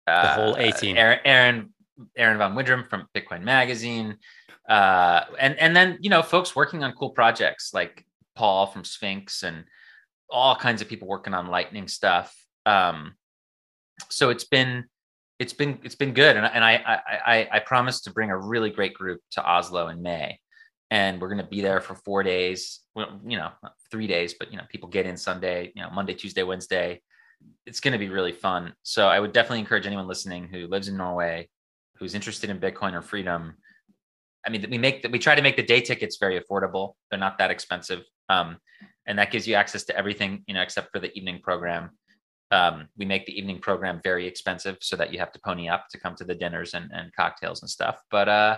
uh, 0.08 0.22
the 0.22 0.42
whole 0.42 0.58
18. 0.58 0.96
Aaron, 0.96 1.20
Aaron, 1.26 1.74
Aaron 2.16 2.38
Van 2.38 2.54
Wirdum 2.54 2.88
from 2.88 3.08
Bitcoin 3.16 3.42
Magazine. 3.42 4.18
Uh, 4.70 5.26
and, 5.40 5.58
and 5.60 5.76
then, 5.76 5.98
you 6.02 6.10
know, 6.10 6.22
folks 6.22 6.56
working 6.56 6.84
on 6.84 6.94
cool 6.94 7.10
projects 7.10 7.74
like 7.74 8.06
Paul 8.36 8.68
from 8.68 8.84
Sphinx 8.84 9.44
and 9.44 9.66
all 10.30 10.56
kinds 10.56 10.82
of 10.82 10.88
people 10.88 11.08
working 11.08 11.34
on 11.34 11.48
lightning 11.48 11.88
stuff. 11.88 12.34
Um, 12.66 13.16
so 14.10 14.30
it's 14.30 14.46
been, 14.46 14.86
it's 15.42 15.54
been, 15.54 15.80
it's 15.84 15.96
been 15.96 16.14
good. 16.14 16.38
And, 16.38 16.46
and 16.46 16.64
I, 16.64 16.74
I, 16.76 17.00
I, 17.34 17.50
I 17.54 17.60
promised 17.60 18.04
to 18.04 18.12
bring 18.12 18.30
a 18.30 18.38
really 18.38 18.70
great 18.70 18.94
group 18.94 19.20
to 19.32 19.44
Oslo 19.44 19.88
in 19.88 20.00
May. 20.00 20.40
And 20.92 21.20
we're 21.20 21.30
going 21.30 21.44
to 21.44 21.50
be 21.50 21.62
there 21.62 21.82
for 21.82 21.96
four 21.96 22.22
days. 22.22 22.82
Well, 22.94 23.20
you 23.26 23.38
know 23.38 23.50
three 23.90 24.08
days 24.08 24.36
but 24.38 24.52
you 24.52 24.58
know 24.58 24.64
people 24.70 24.88
get 24.88 25.06
in 25.06 25.18
sunday 25.18 25.72
you 25.76 25.82
know 25.82 25.90
monday 25.90 26.14
tuesday 26.14 26.44
wednesday. 26.44 27.02
It's 27.66 27.80
going 27.80 27.94
to 27.94 27.98
be 27.98 28.10
really 28.10 28.34
fun. 28.34 28.74
So 28.84 29.08
i 29.08 29.20
would 29.20 29.34
definitely 29.34 29.60
encourage 29.60 29.88
anyone 29.88 30.08
listening 30.08 30.48
who 30.48 30.68
lives 30.68 30.88
in 30.90 30.98
norway 30.98 31.50
who's 31.98 32.14
interested 32.14 32.50
in 32.50 32.60
bitcoin 32.60 32.94
or 32.94 33.02
freedom. 33.02 33.56
I 34.46 34.50
mean 34.50 34.66
we 34.70 34.78
make 34.78 35.08
we 35.10 35.20
try 35.20 35.36
to 35.36 35.42
make 35.42 35.56
the 35.56 35.64
day 35.64 35.82
tickets 35.82 36.18
very 36.20 36.40
affordable. 36.40 36.94
They're 37.10 37.20
not 37.28 37.38
that 37.40 37.52
expensive. 37.52 38.02
Um, 38.30 38.58
and 39.08 39.18
that 39.18 39.32
gives 39.32 39.48
you 39.48 39.56
access 39.56 39.84
to 39.86 39.98
everything 39.98 40.44
you 40.48 40.54
know 40.54 40.62
except 40.62 40.92
for 40.92 41.00
the 41.00 41.12
evening 41.18 41.40
program 41.42 41.92
um, 42.52 42.88
we 42.98 43.06
make 43.06 43.26
the 43.26 43.38
evening 43.38 43.60
program 43.60 44.00
very 44.04 44.28
expensive 44.28 44.78
so 44.82 44.96
that 44.96 45.12
you 45.12 45.20
have 45.20 45.32
to 45.32 45.40
pony 45.40 45.70
up 45.70 45.88
to 45.90 46.00
come 46.00 46.16
to 46.16 46.26
the 46.26 46.36
dinners 46.36 46.74
and, 46.74 46.92
and 46.94 47.14
cocktails 47.16 47.62
and 47.62 47.70
stuff 47.70 48.02
but 48.12 48.28
uh 48.30 48.58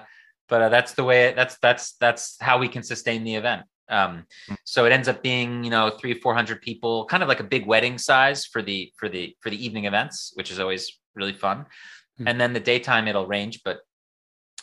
but 0.50 0.62
uh, 0.62 0.70
that's 0.70 0.94
the 0.94 1.04
way 1.04 1.34
that's 1.34 1.58
that's 1.62 1.94
that's 1.94 2.36
how 2.42 2.58
we 2.58 2.68
can 2.68 2.84
sustain 2.84 3.24
the 3.24 3.36
event 3.36 3.64
um, 3.90 4.26
hmm. 4.48 4.56
so 4.64 4.86
it 4.86 4.92
ends 4.92 5.08
up 5.08 5.22
being 5.22 5.64
you 5.64 5.70
know 5.70 5.90
three 5.90 6.14
four 6.14 6.34
hundred 6.34 6.62
people 6.62 7.06
kind 7.06 7.24
of 7.24 7.30
like 7.30 7.40
a 7.40 7.44
big 7.44 7.66
wedding 7.66 7.98
size 7.98 8.46
for 8.46 8.62
the 8.62 8.92
for 8.98 9.10
the 9.10 9.36
for 9.40 9.50
the 9.50 9.66
evening 9.66 9.86
events 9.86 10.32
which 10.36 10.52
is 10.52 10.60
always 10.60 11.00
really 11.16 11.34
fun 11.34 11.60
mm-hmm. 11.60 12.28
and 12.28 12.40
then 12.40 12.54
the 12.54 12.60
daytime 12.60 13.08
it'll 13.08 13.28
range 13.28 13.62
but 13.64 13.80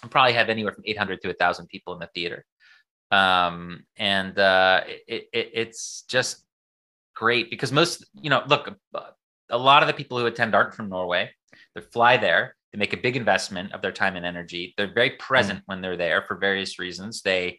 I'll 0.02 0.08
probably 0.08 0.32
have 0.32 0.48
anywhere 0.48 0.72
from 0.72 0.84
800 0.86 1.20
to 1.22 1.28
1000 1.28 1.66
people 1.66 1.92
in 1.92 2.00
the 2.00 2.08
theater 2.14 2.44
um, 3.10 3.84
and 3.96 4.38
uh, 4.38 4.82
it, 4.86 5.28
it, 5.32 5.50
it's 5.52 6.04
just 6.08 6.44
great 7.14 7.50
because 7.50 7.72
most 7.72 8.06
you 8.14 8.30
know 8.30 8.42
look 8.48 8.74
a 9.50 9.58
lot 9.58 9.82
of 9.82 9.86
the 9.86 9.92
people 9.94 10.18
who 10.18 10.26
attend 10.26 10.54
aren't 10.54 10.74
from 10.74 10.88
norway 10.88 11.30
they 11.74 11.80
fly 11.80 12.16
there 12.16 12.54
they 12.72 12.78
make 12.78 12.92
a 12.92 12.98
big 12.98 13.16
investment 13.16 13.72
of 13.72 13.82
their 13.82 13.92
time 13.92 14.16
and 14.16 14.24
energy. 14.24 14.74
They're 14.76 14.92
very 14.92 15.10
present 15.10 15.60
mm. 15.60 15.62
when 15.66 15.80
they're 15.80 15.96
there 15.96 16.22
for 16.22 16.36
various 16.36 16.78
reasons. 16.78 17.22
They 17.22 17.58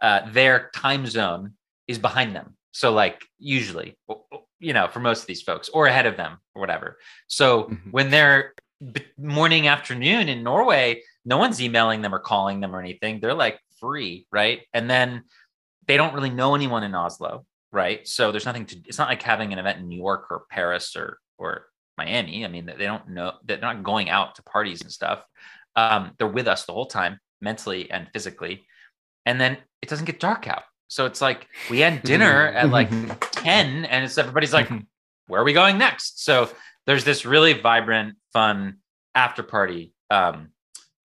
uh, 0.00 0.30
their 0.30 0.70
time 0.74 1.06
zone 1.06 1.54
is 1.86 1.98
behind 1.98 2.34
them. 2.34 2.56
So 2.72 2.92
like 2.92 3.22
usually, 3.38 3.98
you 4.58 4.72
know, 4.72 4.88
for 4.88 5.00
most 5.00 5.22
of 5.22 5.26
these 5.26 5.42
folks 5.42 5.68
or 5.70 5.86
ahead 5.86 6.06
of 6.06 6.16
them 6.16 6.38
or 6.54 6.60
whatever. 6.60 6.98
So 7.26 7.64
mm-hmm. 7.64 7.90
when 7.90 8.10
they're 8.10 8.54
morning 9.18 9.66
afternoon 9.66 10.28
in 10.28 10.42
Norway, 10.42 11.02
no 11.24 11.36
one's 11.36 11.60
emailing 11.60 12.00
them 12.00 12.14
or 12.14 12.18
calling 12.18 12.60
them 12.60 12.74
or 12.74 12.80
anything. 12.80 13.20
They're 13.20 13.34
like 13.34 13.60
free, 13.78 14.26
right? 14.30 14.60
And 14.72 14.88
then 14.88 15.24
they 15.86 15.96
don't 15.96 16.14
really 16.14 16.30
know 16.30 16.54
anyone 16.54 16.82
in 16.82 16.94
Oslo, 16.94 17.44
right? 17.72 18.06
So 18.06 18.30
there's 18.30 18.46
nothing 18.46 18.66
to. 18.66 18.76
It's 18.86 18.98
not 18.98 19.08
like 19.08 19.22
having 19.22 19.52
an 19.52 19.58
event 19.58 19.80
in 19.80 19.88
New 19.88 19.98
York 19.98 20.28
or 20.30 20.44
Paris 20.50 20.96
or 20.96 21.18
or 21.40 21.66
Miami. 21.98 22.44
I 22.44 22.48
mean, 22.48 22.66
they 22.66 22.84
don't 22.84 23.08
know 23.08 23.32
they're 23.44 23.58
not 23.58 23.82
going 23.82 24.08
out 24.08 24.36
to 24.36 24.42
parties 24.42 24.82
and 24.82 24.92
stuff. 24.92 25.24
Um, 25.74 26.12
they're 26.18 26.28
with 26.28 26.46
us 26.46 26.64
the 26.64 26.72
whole 26.72 26.86
time, 26.86 27.18
mentally 27.40 27.90
and 27.90 28.08
physically. 28.12 28.66
And 29.26 29.40
then 29.40 29.58
it 29.82 29.88
doesn't 29.88 30.06
get 30.06 30.20
dark 30.20 30.46
out. 30.46 30.62
So 30.88 31.06
it's 31.06 31.20
like 31.20 31.46
we 31.70 31.82
end 31.82 32.02
dinner 32.02 32.48
at 32.54 32.70
like 32.70 32.90
10 33.32 33.84
and 33.84 34.04
it's 34.04 34.18
everybody's 34.18 34.52
like, 34.52 34.70
where 35.26 35.40
are 35.40 35.44
we 35.44 35.52
going 35.52 35.78
next? 35.78 36.24
So 36.24 36.50
there's 36.86 37.04
this 37.04 37.24
really 37.24 37.52
vibrant, 37.52 38.16
fun 38.32 38.78
after 39.14 39.42
party 39.42 39.92
um, 40.10 40.48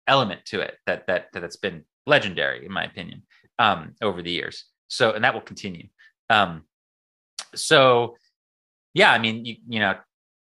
element 0.07 0.45
to 0.45 0.59
it 0.59 0.75
that 0.85 1.07
that 1.07 1.27
that's 1.33 1.57
been 1.57 1.85
legendary 2.05 2.65
in 2.65 2.71
my 2.71 2.83
opinion 2.83 3.23
um, 3.59 3.95
over 4.01 4.21
the 4.21 4.31
years. 4.31 4.65
So 4.87 5.11
and 5.11 5.23
that 5.23 5.33
will 5.33 5.41
continue. 5.41 5.87
Um, 6.29 6.63
so 7.55 8.17
yeah, 8.93 9.11
I 9.11 9.19
mean, 9.19 9.45
you 9.45 9.55
you 9.67 9.79
know, 9.79 9.95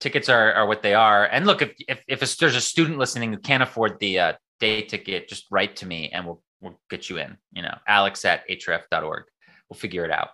tickets 0.04 0.28
are, 0.28 0.54
are 0.54 0.68
what 0.68 0.84
they 0.84 0.94
are. 0.94 1.26
And 1.26 1.48
look, 1.48 1.62
if 1.62 1.74
if, 1.88 2.04
if 2.08 2.22
a, 2.22 2.38
there's 2.38 2.56
a 2.56 2.62
student 2.62 3.00
listening 3.00 3.32
who 3.32 3.40
can't 3.40 3.64
afford 3.64 4.00
the 4.00 4.20
uh, 4.20 4.34
day 4.60 4.82
ticket, 4.82 5.30
just 5.30 5.48
write 5.50 5.78
to 5.78 5.86
me 5.86 6.10
and 6.10 6.26
we'll 6.26 6.44
we'll 6.62 6.80
get 6.90 7.10
you 7.10 7.18
in. 7.18 7.38
You 7.54 7.64
know, 7.64 7.76
Alex 7.88 8.26
at 8.26 8.48
hrf.org. 8.50 9.24
We'll 9.70 9.80
figure 9.80 10.06
it 10.06 10.12
out. 10.12 10.30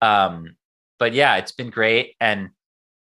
Um, 0.00 0.56
but 0.98 1.12
yeah, 1.12 1.36
it's 1.36 1.52
been 1.52 1.70
great. 1.70 2.16
And 2.18 2.50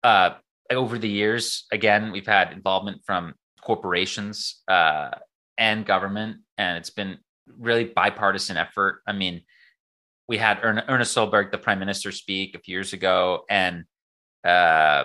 uh, 0.02 0.30
over 0.70 0.98
the 0.98 1.08
years, 1.08 1.66
again, 1.70 2.12
we've 2.12 2.26
had 2.26 2.52
involvement 2.52 3.02
from 3.04 3.34
corporations 3.60 4.62
uh, 4.68 5.10
and 5.58 5.84
government, 5.84 6.38
and 6.56 6.78
it's 6.78 6.90
been 6.90 7.18
really 7.58 7.84
bipartisan 7.84 8.56
effort. 8.56 9.02
I 9.06 9.12
mean, 9.12 9.42
we 10.28 10.38
had 10.38 10.60
Erna 10.62 11.04
Solberg, 11.04 11.50
the 11.50 11.58
prime 11.58 11.78
minister, 11.78 12.10
speak 12.12 12.54
a 12.54 12.60
few 12.60 12.74
years 12.76 12.92
ago, 12.92 13.44
and 13.50 13.84
uh, 14.44 15.04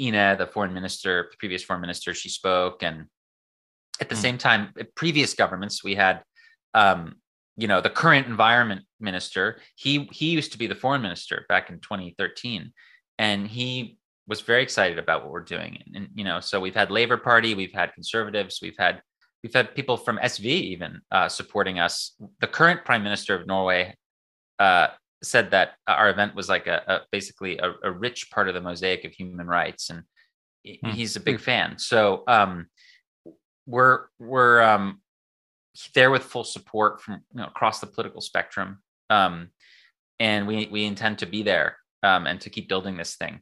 Ine, 0.00 0.36
the 0.36 0.46
foreign 0.46 0.74
minister, 0.74 1.28
the 1.30 1.36
previous 1.38 1.62
foreign 1.62 1.80
minister, 1.80 2.14
she 2.14 2.28
spoke. 2.28 2.82
And 2.82 3.06
at 4.00 4.08
the 4.08 4.14
mm. 4.14 4.20
same 4.20 4.38
time, 4.38 4.72
previous 4.94 5.34
governments, 5.34 5.82
we 5.82 5.94
had, 5.94 6.22
um, 6.74 7.16
you 7.56 7.68
know, 7.68 7.80
the 7.80 7.90
current 7.90 8.26
environment 8.26 8.82
minister. 9.00 9.60
He 9.76 10.08
he 10.12 10.30
used 10.30 10.52
to 10.52 10.58
be 10.58 10.66
the 10.66 10.74
foreign 10.74 11.02
minister 11.02 11.46
back 11.48 11.70
in 11.70 11.80
2013, 11.80 12.72
and 13.18 13.46
he 13.46 13.98
was 14.26 14.40
very 14.40 14.62
excited 14.62 14.98
about 14.98 15.22
what 15.22 15.32
we're 15.32 15.40
doing. 15.40 15.78
And, 15.86 15.96
and 15.96 16.08
you 16.14 16.24
know, 16.24 16.40
so 16.40 16.60
we've 16.60 16.74
had 16.74 16.90
Labor 16.90 17.16
Party, 17.16 17.54
we've 17.54 17.72
had 17.72 17.94
conservatives, 17.94 18.58
we've 18.60 18.76
had 18.78 19.00
we've 19.42 19.54
had 19.54 19.74
people 19.74 19.96
from 19.96 20.18
SV 20.18 20.44
even 20.44 21.00
uh, 21.10 21.28
supporting 21.28 21.78
us. 21.78 22.12
The 22.40 22.46
current 22.46 22.84
prime 22.84 23.02
minister 23.02 23.34
of 23.34 23.46
Norway 23.46 23.94
uh, 24.58 24.88
said 25.26 25.50
that 25.50 25.74
our 25.86 26.10
event 26.10 26.34
was 26.34 26.48
like 26.48 26.66
a, 26.66 26.82
a 26.86 27.00
basically 27.10 27.58
a, 27.58 27.74
a, 27.84 27.90
rich 27.90 28.30
part 28.30 28.48
of 28.48 28.54
the 28.54 28.60
mosaic 28.60 29.04
of 29.04 29.12
human 29.12 29.46
rights, 29.46 29.90
and 29.90 30.02
mm. 30.66 30.92
he's 30.92 31.16
a 31.16 31.20
big 31.20 31.40
fan. 31.40 31.78
So 31.78 32.22
um, 32.26 32.66
we're 33.66 34.06
we're 34.18 34.62
um, 34.62 35.00
there 35.94 36.10
with 36.10 36.22
full 36.22 36.44
support 36.44 37.02
from 37.02 37.22
you 37.34 37.40
know, 37.40 37.46
across 37.46 37.80
the 37.80 37.86
political 37.86 38.20
spectrum, 38.20 38.82
um, 39.10 39.50
and 40.20 40.46
we 40.46 40.68
we 40.70 40.84
intend 40.84 41.18
to 41.18 41.26
be 41.26 41.42
there 41.42 41.76
um, 42.02 42.26
and 42.26 42.40
to 42.40 42.50
keep 42.50 42.68
building 42.68 42.96
this 42.96 43.16
thing. 43.16 43.40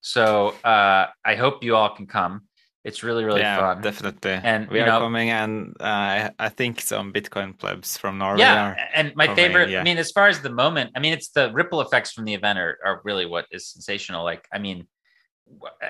So 0.00 0.48
uh, 0.64 1.06
I 1.24 1.34
hope 1.34 1.64
you 1.64 1.76
all 1.76 1.94
can 1.94 2.06
come. 2.06 2.42
It's 2.84 3.02
really 3.02 3.24
really 3.24 3.40
yeah, 3.40 3.58
fun. 3.58 3.82
Definitely, 3.82 4.32
and 4.32 4.68
we 4.68 4.80
are 4.80 4.86
know, 4.86 4.98
coming, 5.00 5.30
and 5.30 5.74
uh, 5.80 6.28
I 6.38 6.48
think 6.50 6.82
some 6.82 7.14
Bitcoin 7.14 7.56
plebs 7.56 7.96
from 7.96 8.18
Norway. 8.18 8.40
Yeah, 8.40 8.76
and 8.94 9.16
my 9.16 9.26
coming, 9.26 9.36
favorite. 9.36 9.70
yeah. 9.70 9.80
I 9.80 9.84
mean, 9.84 9.96
as 9.96 10.10
far 10.10 10.28
as 10.28 10.40
the 10.40 10.50
moment, 10.50 10.90
I 10.94 11.00
mean, 11.00 11.14
it's 11.14 11.30
the 11.30 11.50
ripple 11.54 11.80
effects 11.80 12.12
from 12.12 12.26
the 12.26 12.34
event 12.34 12.58
are, 12.58 12.78
are 12.84 13.00
really 13.02 13.24
what 13.24 13.46
is 13.50 13.68
sensational. 13.68 14.22
Like, 14.22 14.46
I 14.52 14.58
mean, 14.58 14.86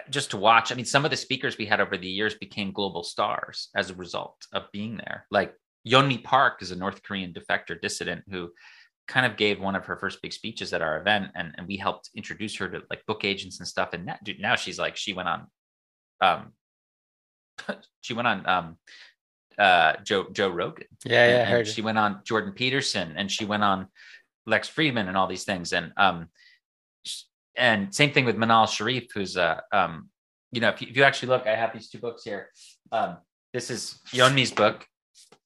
just 0.09 0.31
to 0.31 0.37
watch. 0.37 0.71
I 0.71 0.77
mean, 0.77 0.85
some 0.85 1.05
of 1.05 1.11
the 1.11 1.17
speakers 1.17 1.59
we 1.59 1.67
had 1.67 1.81
over 1.81 1.97
the 1.97 2.09
years 2.09 2.35
became 2.35 2.71
global 2.71 3.03
stars 3.03 3.71
as 3.75 3.91
a 3.91 3.95
result 3.95 4.37
of 4.53 4.71
being 4.73 4.97
there. 4.97 5.27
Like 5.33 5.55
Yeonmi 5.87 6.23
Park 6.23 6.63
is 6.63 6.71
a 6.71 6.77
North 6.77 7.03
Korean 7.03 7.33
defector 7.33 7.81
dissident 7.81 8.23
who 8.31 8.51
kind 9.07 9.27
of 9.27 9.37
gave 9.37 9.61
one 9.61 9.77
of 9.77 9.85
her 9.87 9.97
first 9.97 10.23
big 10.23 10.33
speeches 10.33 10.73
at 10.73 10.81
our 10.81 10.99
event 10.99 11.27
and, 11.35 11.55
and 11.59 11.67
we 11.67 11.77
helped 11.77 12.09
introduce 12.15 12.57
her 12.57 12.69
to 12.69 12.83
like 12.89 13.05
book 13.07 13.25
agents 13.25 13.59
and 13.59 13.69
stuff 13.69 13.91
and 13.93 14.07
now, 14.07 14.17
dude, 14.23 14.41
now 14.41 14.57
she's 14.57 14.79
like 14.79 14.97
she 14.97 15.13
went 15.13 15.29
on 15.29 15.47
um 16.23 16.53
she 18.01 18.15
went 18.15 18.29
on 18.29 18.47
um 18.47 18.77
uh 19.59 19.95
joe 20.03 20.27
joe 20.33 20.49
rogan 20.49 20.87
yeah 21.05 21.29
yeah 21.29 21.35
and, 21.41 21.49
I 21.49 21.51
heard 21.51 21.69
she 21.69 21.83
went 21.83 21.99
on 21.99 22.21
jordan 22.25 22.53
peterson 22.53 23.15
and 23.17 23.31
she 23.31 23.45
went 23.45 23.63
on 23.63 23.89
lex 24.47 24.69
fridman 24.69 25.09
and 25.09 25.17
all 25.17 25.27
these 25.27 25.45
things 25.45 25.73
and 25.73 25.93
um 25.97 26.29
and 27.57 27.95
same 27.95 28.13
thing 28.13 28.25
with 28.25 28.37
manal 28.37 28.69
sharif 28.69 29.13
who's 29.15 29.37
uh 29.37 29.61
um 29.73 30.09
you 30.51 30.61
know 30.61 30.71
if 30.71 30.83
you, 30.83 30.89
if 30.89 30.97
you 30.97 31.05
actually 31.05 31.29
look 31.29 31.47
i 31.47 31.55
have 31.55 31.73
these 31.73 31.89
two 31.89 31.99
books 31.99 32.25
here 32.25 32.49
um 32.91 33.19
this 33.53 33.71
is 33.71 34.01
Yeonmi's 34.13 34.51
book 34.51 34.85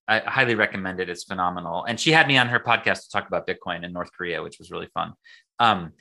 I 0.09 0.21
highly 0.21 0.55
recommend 0.55 1.01
it. 1.01 1.11
It's 1.11 1.25
phenomenal. 1.25 1.85
And 1.85 2.01
she 2.01 2.13
had 2.13 2.27
me 2.27 2.39
on 2.39 2.49
her 2.49 2.59
podcast 2.59 3.03
to 3.03 3.11
talk 3.11 3.29
about 3.29 3.47
Bitcoin 3.47 3.85
in 3.85 3.93
North 3.93 4.11
Korea, 4.11 4.43
which 4.43 4.59
was 4.59 4.71
really 4.71 4.89
fun. 4.95 5.13
Um, 5.59 5.93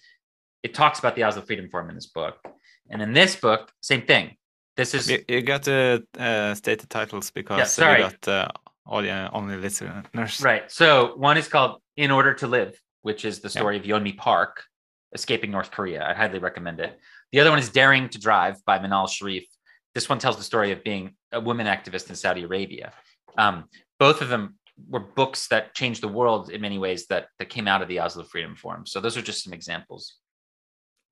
it 0.64 0.74
talks 0.74 0.98
about 0.98 1.16
the 1.16 1.24
Oslo 1.24 1.42
Freedom 1.42 1.70
Forum 1.70 1.90
in 1.90 1.96
this 1.96 2.06
book. 2.06 2.38
And 2.90 3.02
in 3.02 3.12
this 3.12 3.36
book, 3.36 3.70
same 3.82 4.04
thing. 4.04 4.38
This 4.78 4.94
is 4.94 5.10
you, 5.10 5.24
you 5.28 5.42
got 5.42 5.64
to 5.64 6.04
uh, 6.20 6.54
state 6.54 6.80
the 6.80 6.88
titles 6.88 7.32
because 7.32 7.58
Yeah, 7.58 7.64
sorry. 7.66 8.04
we 8.04 8.10
got 8.10 8.28
uh, 8.28 8.48
audience, 8.86 9.32
only 9.34 9.58
listeners. 9.58 10.06
right. 10.42 10.72
So 10.72 11.16
one 11.18 11.38
is 11.38 11.48
called 11.48 11.82
In 11.98 12.12
Order 12.12 12.34
to 12.36 12.48
Live, 12.48 12.80
which 13.02 13.26
is 13.26 13.40
the 13.40 13.50
story 13.50 13.78
of 13.78 13.84
Yeonmi 13.84 14.16
Park 14.18 14.64
escaping 15.14 15.52
North 15.52 15.72
Korea. 15.72 16.06
I 16.08 16.14
highly 16.14 16.40
recommend 16.40 16.80
it. 16.80 17.00
The 17.32 17.40
other 17.40 17.50
one 17.50 17.60
is 17.60 17.70
Daring 17.70 18.08
to 18.10 18.20
Drive 18.20 18.64
by 18.66 18.78
Manal 18.80 19.10
Sharif. 19.10 19.46
This 19.96 20.08
one 20.08 20.20
tells 20.20 20.38
the 20.38 20.44
story 20.44 20.72
of 20.72 20.84
being 20.84 21.16
a 21.32 21.40
women 21.42 21.66
activist 21.66 22.10
in 22.10 22.16
Saudi 22.16 22.44
Arabia. 22.44 22.94
Um, 23.38 23.66
both 24.00 24.22
of 24.22 24.30
them 24.30 24.58
were 24.90 25.00
books 25.00 25.48
that 25.48 25.74
changed 25.74 26.02
the 26.04 26.08
world 26.08 26.52
in 26.52 26.62
many 26.62 26.78
ways 26.78 27.08
that 27.08 27.28
that 27.40 27.50
came 27.50 27.68
out 27.68 27.82
of 27.82 27.88
the 27.88 28.00
Oslo 28.00 28.24
Freedom 28.24 28.56
Forum. 28.56 28.86
So 28.86 29.02
those 29.02 29.18
are 29.18 29.24
just 29.24 29.44
some 29.44 29.54
examples. 29.54 30.18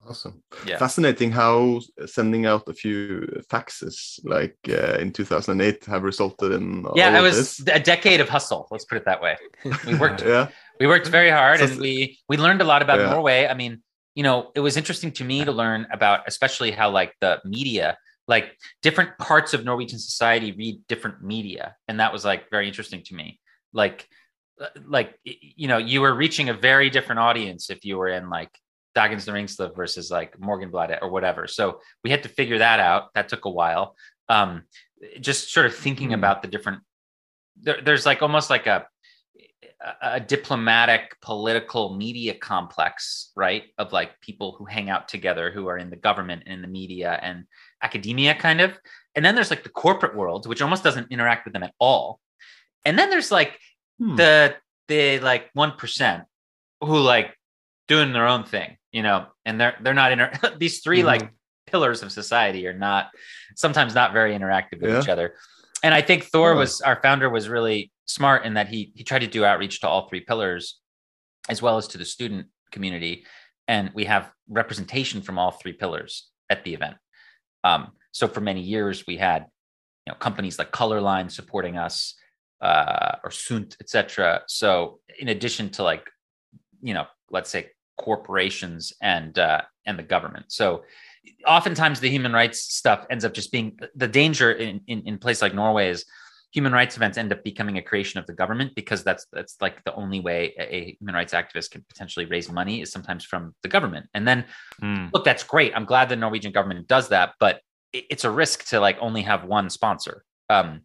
Awesome. 0.08 0.44
Yeah. 0.68 0.78
Fascinating 0.78 1.32
how 1.32 1.82
sending 2.06 2.46
out 2.46 2.68
a 2.68 2.74
few 2.74 3.28
faxes 3.52 4.20
like 4.24 4.58
uh, 4.70 4.98
in 5.00 5.12
2008 5.12 5.86
have 5.86 6.04
resulted 6.04 6.52
in 6.52 6.86
Yeah, 6.96 7.18
it 7.18 7.22
was 7.22 7.58
this. 7.58 7.68
a 7.76 7.80
decade 7.80 8.22
of 8.22 8.30
hustle. 8.30 8.68
Let's 8.72 8.86
put 8.86 8.98
it 8.98 9.06
that 9.06 9.22
way. 9.22 9.36
We 9.88 9.96
worked 10.04 10.24
Yeah. 10.24 10.50
we 10.80 10.86
worked 10.88 11.08
very 11.08 11.30
hard 11.32 11.60
So- 11.60 11.66
and 11.66 11.80
we 11.80 12.20
we 12.30 12.38
learned 12.38 12.62
a 12.62 12.66
lot 12.66 12.82
about 12.82 13.00
Yeah. 13.00 13.10
Norway. 13.10 13.48
I 13.48 13.56
mean, 13.56 13.82
you 14.14 14.24
know, 14.24 14.52
it 14.56 14.60
was 14.60 14.78
interesting 14.78 15.12
to 15.14 15.24
me 15.24 15.44
to 15.44 15.52
learn 15.52 15.88
about 15.92 16.20
especially 16.28 16.72
how 16.72 16.90
like 16.92 17.14
the 17.20 17.42
media, 17.44 17.98
like 18.28 18.56
different 18.82 19.18
parts 19.18 19.54
of 19.56 19.66
Norwegian 19.66 20.00
society 20.00 20.52
read 20.52 20.82
different 20.88 21.24
media, 21.24 21.76
and 21.88 22.00
that 22.00 22.14
was 22.14 22.24
like 22.24 22.50
very 22.52 22.68
interesting 22.68 23.02
to 23.06 23.16
me. 23.16 23.40
Like 23.74 24.08
uh, 24.62 24.68
like 24.88 25.18
you 25.24 25.68
know, 25.68 25.78
you 25.80 26.00
were 26.02 26.14
reaching 26.14 26.50
a 26.50 26.54
very 26.54 26.90
different 26.92 27.20
audience 27.20 27.70
if 27.70 27.84
you 27.84 27.98
were 27.98 28.08
in 28.10 28.30
like 28.30 28.52
Dagens 28.96 29.28
Næringsliv 29.28 29.76
versus 29.76 30.10
like 30.10 30.38
Morgenbladet 30.40 31.00
or 31.02 31.10
whatever. 31.10 31.48
So 31.48 31.82
we 32.04 32.10
had 32.10 32.24
to 32.24 32.30
figure 32.30 32.60
that 32.60 32.80
out. 32.80 33.14
That 33.14 33.30
took 33.30 33.46
a 33.46 33.50
while. 33.50 33.96
Um, 34.30 34.64
just 35.20 35.52
sort 35.52 35.66
of 35.66 35.76
thinking 35.76 36.10
Hmm. 36.10 36.16
about 36.16 36.42
the 36.42 36.48
different. 36.48 36.82
There, 37.62 37.80
there's 37.82 38.06
like 38.06 38.22
almost 38.22 38.50
like 38.50 38.68
a 38.68 38.88
a 40.02 40.20
diplomatic 40.20 41.16
political 41.22 41.96
media 41.96 42.34
complex 42.34 43.32
right 43.36 43.64
of 43.78 43.92
like 43.92 44.20
people 44.22 44.56
who 44.58 44.66
hang 44.66 44.90
out 44.90 45.08
together 45.08 45.52
who 45.52 45.68
are 45.68 45.78
in 45.78 45.90
the 45.90 45.96
government 45.96 46.44
and 46.46 46.56
in 46.56 46.62
the 46.62 46.68
media 46.68 47.20
and 47.22 47.44
academia 47.84 48.34
kind 48.34 48.62
of 48.62 48.80
and 49.16 49.24
then 49.24 49.36
there's 49.36 49.52
like 49.52 49.64
the 49.64 49.70
corporate 49.70 50.16
world 50.16 50.48
which 50.48 50.62
almost 50.62 50.84
doesn't 50.84 51.12
interact 51.12 51.46
with 51.46 51.54
them 51.54 51.62
at 51.62 51.74
all 51.80 52.20
and 52.86 52.98
then 52.98 53.10
there's 53.10 53.32
like 53.32 53.60
Hmm. 54.00 54.16
the 54.16 54.56
the 54.88 55.20
like 55.20 55.54
1% 55.54 56.26
who 56.82 56.98
like 57.00 57.38
doing 57.88 58.12
their 58.14 58.28
own 58.28 58.44
thing 58.44 58.78
you 58.96 59.04
know 59.08 59.20
and 59.46 59.60
they're 59.60 59.76
they're 59.82 60.02
not 60.04 60.12
inter- 60.14 60.32
these 60.64 60.78
3 60.80 61.02
Mhm. 61.02 61.06
like 61.12 61.24
pillars 61.72 62.00
of 62.04 62.10
society 62.22 62.62
are 62.70 62.78
not 62.90 63.04
sometimes 63.64 63.94
not 64.00 64.14
very 64.20 64.32
interactive 64.38 64.80
with 64.82 64.92
Yeah. 64.92 65.02
each 65.02 65.10
other. 65.16 65.28
And 65.84 65.94
i 66.00 66.02
think 66.08 66.20
thor 66.32 66.50
was 66.62 66.72
our 66.90 66.98
founder 67.06 67.28
was 67.38 67.46
really 67.58 67.80
smart 68.18 68.40
in 68.48 68.54
that 68.58 68.68
he 68.74 68.80
he 68.98 69.04
tried 69.10 69.24
to 69.28 69.32
do 69.38 69.42
outreach 69.50 69.76
to 69.82 69.88
all 69.92 70.04
three 70.08 70.24
pillars 70.30 70.64
as 71.54 71.60
well 71.66 71.78
as 71.82 71.86
to 71.90 71.98
the 72.02 72.06
student 72.16 72.44
community. 72.76 73.14
And 73.68 73.86
we 74.00 74.06
have 74.14 74.24
representation 74.62 75.18
from 75.26 75.36
all 75.40 75.52
three 75.52 75.76
pillars 75.82 76.12
at 76.54 76.60
the 76.64 76.74
event. 76.78 76.96
Um, 77.70 77.82
so 78.20 78.24
for 78.34 78.42
many 78.52 78.62
years 78.76 78.98
we 79.10 79.18
had 79.30 79.42
you 80.06 80.10
know 80.12 80.18
companies 80.28 80.56
like 80.60 80.72
colorline 80.82 81.30
supporting 81.40 81.76
us 81.88 81.96
uh, 82.70 83.14
or 83.24 83.32
sunt 83.32 83.70
etc 83.84 84.42
so 84.62 85.00
in 85.24 85.28
addition 85.36 85.66
to 85.76 85.82
like 85.92 86.06
you 86.88 86.94
know 86.98 87.06
let's 87.36 87.50
say 87.56 87.62
corporations 87.98 88.94
and 89.02 89.38
uh, 89.40 89.62
and 89.86 89.98
the 89.98 90.04
government 90.04 90.46
so 90.50 90.84
oftentimes 91.48 92.00
the 92.00 92.10
human 92.10 92.34
rights 92.34 92.60
stuff 92.62 93.06
ends 93.10 93.26
up 93.26 93.34
just 93.34 93.52
being 93.52 93.78
the 93.96 94.08
danger 94.08 94.52
in 94.52 94.82
in, 94.88 95.02
in 95.06 95.18
place 95.18 95.42
like 95.42 95.54
norway 95.54 95.90
is 95.90 96.06
human 96.54 96.72
rights 96.72 96.96
events 96.96 97.18
end 97.18 97.32
up 97.34 97.44
becoming 97.44 97.78
a 97.78 97.82
creation 97.82 98.20
of 98.20 98.26
the 98.28 98.34
government 98.34 98.72
because 98.76 99.04
that's 99.04 99.26
that's 99.34 99.58
like 99.60 99.84
the 99.84 99.94
only 99.96 100.20
way 100.20 100.54
a, 100.58 100.96
human 101.00 101.16
rights 101.16 101.34
activist 101.34 101.72
can 101.72 101.84
potentially 101.90 102.26
raise 102.26 102.50
money 102.50 102.82
is 102.82 102.92
sometimes 102.92 103.26
from 103.26 103.54
the 103.62 103.68
government 103.70 104.08
and 104.14 104.28
then 104.28 104.46
Hmm. 104.80 105.08
look 105.14 105.24
that's 105.26 105.44
great 105.44 105.72
i'm 105.76 105.86
glad 105.86 106.10
the 106.10 106.16
norwegian 106.16 106.52
government 106.52 106.88
does 106.88 107.10
that 107.10 107.34
but 107.40 107.62
it, 107.94 108.06
it's 108.10 108.24
a 108.24 108.32
risk 108.32 108.66
to 108.70 108.80
like 108.80 108.98
only 109.02 109.22
have 109.22 109.44
one 109.46 109.70
sponsor 109.70 110.24
um 110.50 110.66
Mm. 110.68 110.82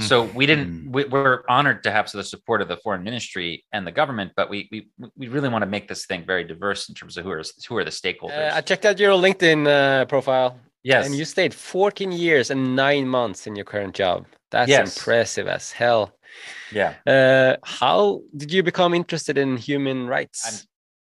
So 0.00 0.24
we 0.34 0.46
didn't 0.46 0.68
Mm. 0.68 0.92
we, 0.94 1.04
we're 1.04 1.42
honored 1.48 1.82
to 1.84 1.90
have 1.90 2.10
the 2.10 2.24
support 2.24 2.62
of 2.62 2.68
the 2.68 2.76
foreign 2.78 3.02
ministry 3.02 3.64
and 3.72 3.86
the 3.86 3.92
government 3.92 4.32
but 4.36 4.48
we 4.50 4.68
we 4.72 4.78
we 5.16 5.28
really 5.28 5.48
want 5.48 5.62
to 5.62 5.70
make 5.76 5.86
this 5.88 6.06
thing 6.06 6.24
very 6.26 6.44
diverse 6.44 6.88
in 6.88 6.94
terms 6.94 7.16
of 7.16 7.24
who 7.24 7.30
are 7.30 7.42
who 7.68 7.76
are 7.76 7.84
the 7.84 7.90
stakeholders 7.90 8.52
Uh, 8.52 8.58
I 8.58 8.60
checked 8.60 8.84
out 8.84 8.98
your 8.98 9.12
LinkedIn 9.12 9.60
uh, 9.66 10.04
profile. 10.06 10.50
yes 10.82 11.04
And 11.06 11.14
you 11.18 11.24
stayed 11.24 11.52
14 11.54 12.12
years 12.12 12.50
and 12.50 12.76
nine 12.76 13.06
months 13.08 13.46
in 13.46 13.56
your 13.56 13.64
current 13.64 13.94
job. 13.94 14.26
That's 14.50 14.70
Yes. 14.70 14.96
impressive 14.98 15.46
as 15.48 15.72
hell. 15.72 16.02
yeah 16.72 16.94
Uh, 17.06 17.56
how 17.64 18.20
did 18.36 18.50
you 18.52 18.62
become 18.62 18.92
interested 18.94 19.36
in 19.38 19.56
human 19.56 20.06
rights? 20.06 20.40
I'm 20.46 20.58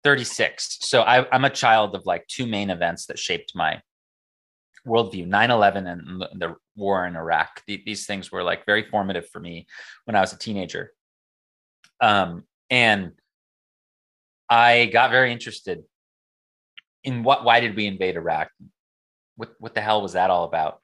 36 0.04 0.78
so 0.92 1.02
I, 1.02 1.16
i'm 1.34 1.44
a 1.44 1.50
child 1.50 1.94
of 1.98 2.02
like 2.06 2.24
two 2.36 2.48
main 2.48 2.70
events 2.70 3.06
that 3.08 3.20
shaped 3.20 3.52
my 3.54 3.82
worldview 4.88 5.28
9-11 5.28 5.92
and 5.92 6.22
the- 6.40 6.56
war 6.76 7.06
in 7.06 7.16
iraq 7.16 7.62
The- 7.68 7.84
these 7.86 8.06
things 8.06 8.32
were 8.32 8.44
like 8.44 8.66
very 8.66 8.84
formative 8.84 9.28
for 9.30 9.40
me 9.40 9.68
when 10.06 10.16
i 10.16 10.22
was 10.22 10.34
a 10.34 10.38
teenager 10.38 10.94
um, 12.02 12.44
and 12.70 13.12
i 14.50 14.86
got 14.86 15.12
very 15.12 15.32
interested 15.32 15.84
in 17.04 17.24
what 17.24 17.44
why 17.44 17.60
did 17.60 17.76
we 17.76 17.86
invade 17.86 18.16
iraq 18.16 18.50
what, 19.36 19.54
what 19.60 19.76
the 19.76 19.82
hell 19.82 20.02
was 20.02 20.14
that 20.14 20.30
all 20.30 20.46
about 20.46 20.82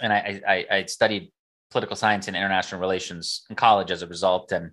and 0.00 0.12
i 0.12 0.40
i, 0.46 0.66
I 0.70 0.84
studied 0.84 1.32
political 1.70 1.96
science 1.96 2.28
and 2.28 2.36
international 2.36 2.80
relations 2.80 3.44
in 3.48 3.56
college 3.56 3.90
as 3.90 4.02
a 4.02 4.06
result 4.06 4.52
and 4.52 4.72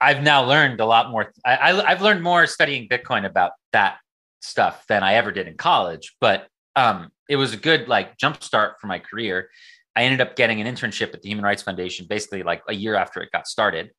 I've 0.00 0.22
now 0.22 0.44
learned 0.44 0.80
a 0.80 0.86
lot 0.86 1.10
more. 1.10 1.32
I, 1.44 1.56
I, 1.56 1.90
I've 1.90 2.02
learned 2.02 2.22
more 2.22 2.46
studying 2.46 2.88
Bitcoin 2.88 3.26
about 3.26 3.52
that 3.72 3.98
stuff 4.40 4.86
than 4.88 5.02
I 5.02 5.14
ever 5.14 5.30
did 5.30 5.46
in 5.46 5.56
college. 5.56 6.16
But 6.20 6.46
um, 6.76 7.10
it 7.28 7.36
was 7.36 7.52
a 7.52 7.56
good 7.56 7.88
like 7.88 8.16
jumpstart 8.18 8.74
for 8.80 8.86
my 8.86 8.98
career. 8.98 9.50
I 9.96 10.04
ended 10.04 10.20
up 10.20 10.36
getting 10.36 10.60
an 10.60 10.72
internship 10.72 11.14
at 11.14 11.22
the 11.22 11.28
Human 11.28 11.44
Rights 11.44 11.62
Foundation, 11.62 12.06
basically 12.08 12.42
like 12.42 12.62
a 12.68 12.74
year 12.74 12.94
after 12.94 13.20
it 13.22 13.32
got 13.32 13.46
started. 13.46 13.90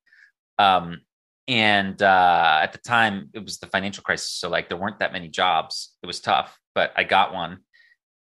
Um, 0.57 1.01
and 1.47 2.01
uh, 2.01 2.59
at 2.61 2.71
the 2.71 2.79
time, 2.79 3.29
it 3.33 3.43
was 3.43 3.57
the 3.59 3.67
financial 3.67 4.03
crisis, 4.03 4.31
so 4.31 4.49
like 4.49 4.69
there 4.69 4.77
weren't 4.77 4.99
that 4.99 5.11
many 5.11 5.27
jobs. 5.27 5.95
It 6.01 6.07
was 6.07 6.21
tough, 6.21 6.57
but 6.75 6.91
I 6.95 7.03
got 7.03 7.33
one, 7.33 7.59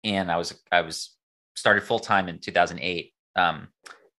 and 0.04 0.32
I 0.32 0.38
was 0.38 0.60
I 0.72 0.82
was 0.82 1.16
started 1.56 1.84
full 1.84 2.00
time 2.00 2.28
in 2.30 2.40
2008. 2.40 3.14
Um, 3.36 3.68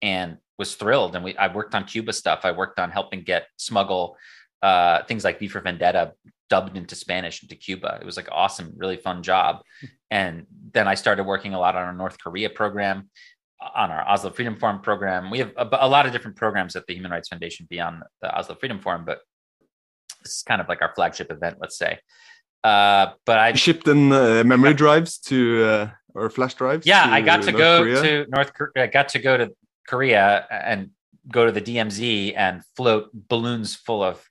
and 0.03 0.39
was 0.59 0.77
thrilled. 0.77 1.15
And 1.15 1.25
we 1.25 1.37
I 1.37 1.53
worked 1.53 1.75
on 1.75 1.85
Cuba 1.85 2.13
stuff. 2.13 2.41
I 2.45 2.53
worked 2.53 2.79
on 2.79 2.91
helping 2.91 3.23
get 3.23 3.47
smuggle 3.57 4.17
uh, 4.63 5.03
things 5.05 5.25
like 5.25 5.39
V 5.39 5.49
for 5.49 5.61
Vendetta 5.61 6.13
dubbed 6.49 6.77
into 6.77 6.95
Spanish 6.95 7.43
into 7.43 7.57
Cuba. 7.57 7.99
It 8.01 8.05
was 8.05 8.17
like 8.17 8.29
awesome, 8.31 8.75
really 8.77 8.97
fun 8.97 9.23
job. 9.23 9.63
And 10.11 10.47
then 10.73 10.89
I 10.89 10.95
started 10.95 11.25
working 11.25 11.55
a 11.55 11.61
lot 11.61 11.77
on 11.77 11.83
our 11.83 11.93
North 11.93 12.19
Korea 12.19 12.51
program, 12.51 13.11
on 13.75 13.91
our 13.91 14.09
Oslo 14.09 14.31
Freedom 14.31 14.57
Forum 14.57 14.81
program. 14.81 15.31
We 15.31 15.39
have 15.39 15.53
a, 15.57 15.69
a 15.81 15.89
lot 15.89 16.07
of 16.07 16.13
different 16.13 16.37
programs 16.37 16.77
at 16.77 16.87
the 16.87 16.95
Human 16.95 17.11
Rights 17.11 17.29
Foundation 17.29 17.67
beyond 17.69 18.03
the 18.23 18.37
Oslo 18.37 18.55
Freedom 18.57 18.81
Forum, 18.81 19.05
but 19.05 19.21
this 20.23 20.37
is 20.37 20.43
kind 20.43 20.61
of 20.61 20.69
like 20.69 20.83
our 20.83 20.93
flagship 20.95 21.31
event, 21.31 21.59
let's 21.61 21.79
say. 21.79 21.99
Uh, 22.63 23.13
but 23.25 23.39
I 23.39 23.53
shipped 23.55 23.89
in 23.89 24.13
uh, 24.13 24.43
memory 24.45 24.75
drives 24.75 25.19
to 25.19 25.65
uh, 25.65 25.91
or 26.15 26.29
flash 26.31 26.55
drives. 26.55 26.87
Yeah, 26.87 27.07
I 27.09 27.21
got 27.21 27.43
to 27.43 27.53
North 27.53 27.59
go 27.59 27.83
Korea. 27.83 28.03
to 28.03 28.31
North. 28.31 28.53
I 28.77 28.87
got 28.87 29.09
to 29.11 29.19
go 29.19 29.37
to 29.37 29.51
Korea 29.87 30.47
and 30.51 30.91
go 31.29 31.47
to 31.47 31.53
the 31.53 31.61
DMZ 31.61 32.35
and 32.37 32.63
float 32.77 33.11
balloons 33.13 33.75
full 33.75 34.03
of. 34.03 34.25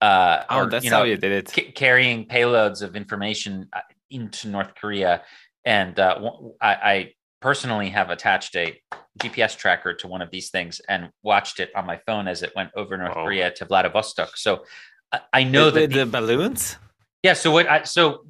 Uh, 0.00 0.44
oh, 0.50 0.58
or, 0.58 0.66
that's 0.66 0.84
you 0.84 0.90
know, 0.90 0.98
how 0.98 1.02
you 1.04 1.16
did 1.16 1.32
it. 1.32 1.48
C- 1.48 1.70
carrying 1.70 2.26
payloads 2.26 2.82
of 2.82 2.96
information 2.96 3.68
uh, 3.72 3.80
into 4.12 4.48
North 4.48 4.74
Korea, 4.74 5.22
and 5.64 5.98
uh, 5.98 6.30
I, 6.60 6.74
I 6.74 7.12
personally 7.40 7.90
have 7.90 8.10
attached 8.10 8.54
a 8.56 8.80
GPS 9.20 9.56
tracker 9.56 9.94
to 9.94 10.08
one 10.08 10.22
of 10.22 10.30
these 10.30 10.50
things 10.50 10.80
and 10.88 11.10
watched 11.22 11.60
it 11.60 11.70
on 11.74 11.86
my 11.86 11.98
phone 12.06 12.28
as 12.28 12.42
it 12.42 12.52
went 12.54 12.70
over 12.76 12.96
North 12.96 13.12
oh. 13.16 13.24
Korea 13.24 13.50
to 13.50 13.64
Vladivostok. 13.64 14.36
So 14.36 14.64
I, 15.12 15.20
I 15.32 15.44
know 15.44 15.70
the, 15.70 15.80
that 15.80 15.90
the, 15.90 16.04
the 16.04 16.06
balloons. 16.06 16.76
Yeah. 17.22 17.34
So 17.34 17.50
what? 17.50 17.68
I, 17.68 17.82
so 17.82 18.24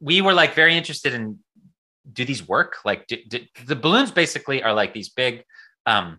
we 0.00 0.20
were 0.20 0.34
like 0.34 0.54
very 0.54 0.76
interested 0.76 1.14
in 1.14 1.38
do 2.12 2.24
these 2.24 2.46
work? 2.46 2.78
Like 2.84 3.06
do, 3.06 3.16
do, 3.28 3.40
the 3.66 3.76
balloons 3.76 4.10
basically 4.10 4.62
are 4.62 4.72
like 4.72 4.92
these 4.92 5.10
big. 5.10 5.44
Um, 5.86 6.18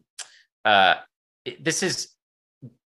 uh, 0.63 0.95
this 1.59 1.83
is 1.83 2.09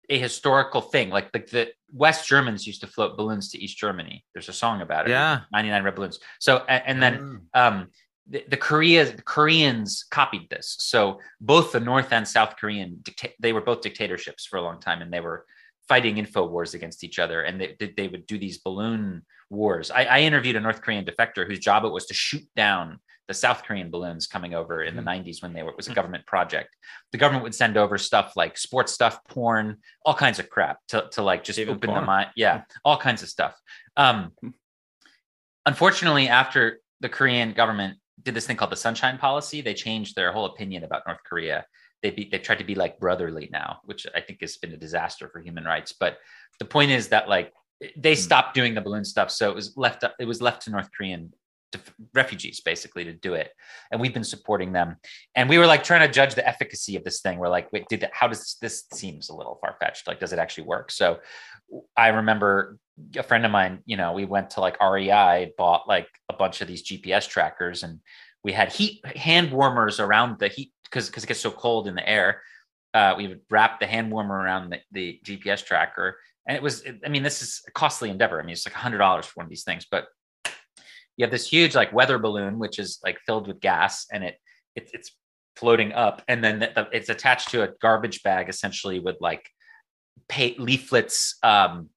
a 0.08 0.18
historical 0.18 0.80
thing. 0.80 1.10
Like 1.10 1.32
the, 1.32 1.38
the 1.38 1.68
West 1.92 2.28
Germans 2.28 2.66
used 2.66 2.80
to 2.82 2.86
float 2.86 3.16
balloons 3.16 3.50
to 3.50 3.58
East 3.58 3.78
Germany. 3.78 4.24
There's 4.32 4.48
a 4.48 4.52
song 4.52 4.80
about 4.80 5.06
it. 5.06 5.10
Yeah, 5.10 5.40
99 5.52 5.82
red 5.82 5.94
balloons. 5.94 6.20
So 6.40 6.64
and, 6.68 6.82
and 6.86 7.02
then 7.02 7.18
mm. 7.18 7.60
um, 7.60 7.88
the, 8.28 8.44
the 8.48 8.56
Korea 8.56 9.04
the 9.04 9.22
Koreans 9.22 10.04
copied 10.10 10.48
this. 10.50 10.76
So 10.80 11.20
both 11.40 11.72
the 11.72 11.80
North 11.80 12.12
and 12.12 12.26
South 12.26 12.56
Korean 12.56 13.02
they 13.40 13.52
were 13.52 13.60
both 13.60 13.82
dictatorships 13.82 14.46
for 14.46 14.56
a 14.56 14.62
long 14.62 14.80
time, 14.80 15.02
and 15.02 15.12
they 15.12 15.20
were 15.20 15.44
fighting 15.88 16.18
info 16.18 16.46
wars 16.46 16.74
against 16.74 17.04
each 17.04 17.18
other 17.18 17.42
and 17.42 17.60
they, 17.60 17.94
they 17.96 18.08
would 18.08 18.26
do 18.26 18.38
these 18.38 18.58
balloon 18.58 19.22
wars 19.50 19.90
I, 19.90 20.04
I, 20.04 20.20
interviewed 20.20 20.56
a 20.56 20.60
north 20.60 20.82
korean 20.82 21.04
defector 21.04 21.46
whose 21.46 21.60
job 21.60 21.84
it 21.84 21.92
was 21.92 22.06
to 22.06 22.14
shoot 22.14 22.42
down 22.56 22.98
the 23.28 23.34
south 23.34 23.62
korean 23.64 23.90
balloons 23.90 24.26
coming 24.26 24.54
over 24.54 24.82
in 24.82 24.96
the 24.96 25.02
90s 25.02 25.42
when 25.42 25.52
they 25.52 25.62
were 25.62 25.70
it 25.70 25.76
was 25.76 25.88
a 25.88 25.94
government 25.94 26.24
project 26.26 26.68
the 27.12 27.18
government 27.18 27.42
would 27.42 27.54
send 27.54 27.76
over 27.76 27.98
stuff 27.98 28.32
like 28.36 28.56
sports 28.56 28.92
stuff 28.92 29.20
porn 29.28 29.76
all 30.04 30.14
kinds 30.14 30.38
of 30.38 30.48
crap 30.48 30.78
to, 30.88 31.08
to 31.12 31.22
like 31.22 31.44
just 31.44 31.58
Even 31.58 31.74
open 31.74 31.88
porn. 31.88 32.00
the 32.00 32.06
mind 32.06 32.30
yeah 32.36 32.62
all 32.84 32.96
kinds 32.96 33.22
of 33.22 33.28
stuff 33.28 33.54
um, 33.96 34.32
hmm. 34.40 34.48
unfortunately 35.64 36.28
after 36.28 36.80
the 37.00 37.08
korean 37.08 37.52
government 37.52 37.98
did 38.22 38.34
this 38.34 38.46
thing 38.46 38.56
called 38.56 38.72
the 38.72 38.76
sunshine 38.76 39.18
policy 39.18 39.60
they 39.60 39.74
changed 39.74 40.16
their 40.16 40.32
whole 40.32 40.46
opinion 40.46 40.84
about 40.84 41.02
north 41.06 41.20
korea 41.24 41.64
they 42.02 42.10
be, 42.10 42.28
they've 42.30 42.42
tried 42.42 42.58
to 42.58 42.64
be 42.64 42.74
like 42.74 42.98
brotherly 43.00 43.48
now, 43.50 43.80
which 43.84 44.06
I 44.14 44.20
think 44.20 44.40
has 44.40 44.56
been 44.56 44.72
a 44.72 44.76
disaster 44.76 45.28
for 45.28 45.40
human 45.40 45.64
rights. 45.64 45.92
But 45.98 46.18
the 46.58 46.64
point 46.64 46.90
is 46.90 47.08
that 47.08 47.28
like 47.28 47.52
they 47.96 48.14
hmm. 48.14 48.20
stopped 48.20 48.54
doing 48.54 48.74
the 48.74 48.80
balloon 48.80 49.04
stuff, 49.04 49.30
so 49.30 49.50
it 49.50 49.54
was 49.54 49.76
left 49.76 50.04
it 50.18 50.24
was 50.24 50.40
left 50.40 50.62
to 50.62 50.70
North 50.70 50.90
Korean 50.96 51.32
refugees 52.14 52.60
basically 52.60 53.04
to 53.04 53.12
do 53.12 53.34
it 53.34 53.50
and 53.90 54.00
we've 54.00 54.14
been 54.14 54.24
supporting 54.24 54.72
them 54.72 54.96
and 55.34 55.48
we 55.48 55.58
were 55.58 55.66
like 55.66 55.82
trying 55.82 56.06
to 56.06 56.12
judge 56.12 56.34
the 56.34 56.46
efficacy 56.46 56.96
of 56.96 57.04
this 57.04 57.20
thing 57.20 57.38
we're 57.38 57.48
like 57.48 57.72
wait 57.72 57.86
did 57.88 58.00
that 58.00 58.10
how 58.12 58.26
does 58.28 58.56
this, 58.60 58.84
this 58.90 58.98
seems 58.98 59.28
a 59.28 59.34
little 59.34 59.58
far-fetched 59.60 60.06
like 60.06 60.20
does 60.20 60.32
it 60.32 60.38
actually 60.38 60.64
work 60.64 60.90
so 60.90 61.18
i 61.96 62.08
remember 62.08 62.78
a 63.16 63.22
friend 63.22 63.44
of 63.44 63.50
mine 63.50 63.80
you 63.86 63.96
know 63.96 64.12
we 64.12 64.24
went 64.24 64.50
to 64.50 64.60
like 64.60 64.80
rei 64.80 65.52
bought 65.58 65.88
like 65.88 66.08
a 66.28 66.34
bunch 66.34 66.60
of 66.60 66.68
these 66.68 66.82
gps 66.82 67.28
trackers 67.28 67.82
and 67.82 68.00
we 68.46 68.52
had 68.52 68.72
heat 68.72 69.04
hand 69.16 69.50
warmers 69.50 69.98
around 69.98 70.38
the 70.38 70.46
heat 70.46 70.72
because 70.84 71.08
because 71.08 71.24
it 71.24 71.26
gets 71.26 71.40
so 71.40 71.50
cold 71.50 71.88
in 71.88 71.96
the 71.96 72.08
air. 72.08 72.42
Uh, 72.94 73.14
we 73.16 73.26
would 73.26 73.40
wrap 73.50 73.80
the 73.80 73.86
hand 73.86 74.10
warmer 74.10 74.36
around 74.36 74.70
the, 74.70 74.78
the 74.92 75.20
GPS 75.24 75.64
tracker, 75.64 76.16
and 76.46 76.56
it 76.56 76.62
was. 76.62 76.84
I 77.04 77.08
mean, 77.08 77.24
this 77.24 77.42
is 77.42 77.62
a 77.66 77.72
costly 77.72 78.08
endeavor. 78.08 78.40
I 78.40 78.44
mean, 78.44 78.52
it's 78.52 78.66
like 78.66 78.76
a 78.76 78.78
hundred 78.78 78.98
dollars 78.98 79.26
for 79.26 79.32
one 79.40 79.46
of 79.46 79.50
these 79.50 79.64
things, 79.64 79.86
but 79.90 80.06
you 81.16 81.24
have 81.24 81.30
this 81.30 81.48
huge 81.48 81.74
like 81.74 81.92
weather 81.92 82.18
balloon, 82.18 82.58
which 82.58 82.78
is 82.78 82.98
like 83.04 83.18
filled 83.26 83.48
with 83.48 83.60
gas, 83.60 84.06
and 84.12 84.24
it, 84.24 84.36
it 84.74 84.90
it's 84.92 85.12
floating 85.56 85.92
up, 85.92 86.22
and 86.28 86.44
then 86.44 86.58
the, 86.58 86.70
the, 86.74 86.88
it's 86.92 87.08
attached 87.08 87.50
to 87.50 87.62
a 87.62 87.68
garbage 87.80 88.22
bag, 88.22 88.48
essentially 88.48 89.00
with 89.00 89.16
like 89.20 89.48
pay 90.28 90.54
leaflets, 90.58 91.36
um, 91.42 91.88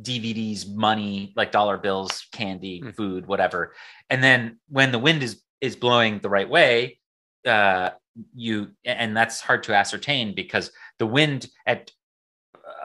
DVDs, 0.00 0.68
money, 0.72 1.32
like 1.36 1.52
dollar 1.52 1.78
bills, 1.78 2.26
candy, 2.32 2.82
mm. 2.82 2.94
food, 2.94 3.26
whatever. 3.26 3.74
And 4.08 4.22
then 4.22 4.58
when 4.68 4.92
the 4.92 4.98
wind 4.98 5.22
is 5.22 5.42
is 5.60 5.76
blowing 5.76 6.20
the 6.20 6.30
right 6.30 6.48
way, 6.48 6.98
uh, 7.46 7.90
you 8.34 8.70
and 8.84 9.16
that's 9.16 9.40
hard 9.40 9.62
to 9.64 9.74
ascertain 9.74 10.34
because 10.34 10.70
the 10.98 11.06
wind 11.06 11.46
at 11.66 11.90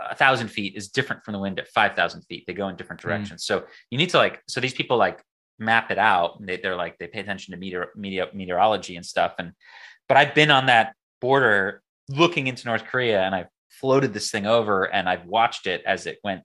a 0.09 0.15
thousand 0.15 0.49
feet 0.49 0.75
is 0.75 0.89
different 0.89 1.23
from 1.23 1.33
the 1.33 1.39
wind 1.39 1.59
at 1.59 1.67
5000 1.67 2.21
feet 2.23 2.43
they 2.45 2.53
go 2.53 2.67
in 2.69 2.75
different 2.75 3.01
hmm. 3.01 3.07
directions 3.07 3.41
mm. 3.41 3.45
so 3.45 3.63
you 3.89 3.97
need 3.97 4.09
to 4.09 4.17
like 4.17 4.41
so 4.47 4.61
these 4.61 4.73
people 4.73 4.97
like 4.97 5.21
map 5.59 5.91
it 5.91 5.97
out 5.97 6.37
they, 6.45 6.57
they're 6.57 6.75
like 6.75 6.97
they 6.97 7.07
pay 7.07 7.19
attention 7.19 7.53
to 7.53 7.57
meteor, 7.57 7.89
meteor 7.95 8.27
meteorology 8.33 8.95
and 8.95 9.05
stuff 9.05 9.33
and 9.39 9.53
but 10.07 10.17
i've 10.17 10.35
been 10.35 10.51
on 10.51 10.65
that 10.65 10.93
border 11.21 11.81
looking 12.09 12.47
into 12.47 12.67
north 12.67 12.85
korea 12.85 13.21
and 13.21 13.33
i've 13.33 13.47
floated 13.69 14.13
this 14.13 14.31
thing 14.31 14.45
over 14.45 14.83
and 14.83 15.07
i've 15.09 15.25
watched 15.25 15.67
it 15.67 15.81
as 15.85 16.05
it 16.05 16.19
went 16.23 16.41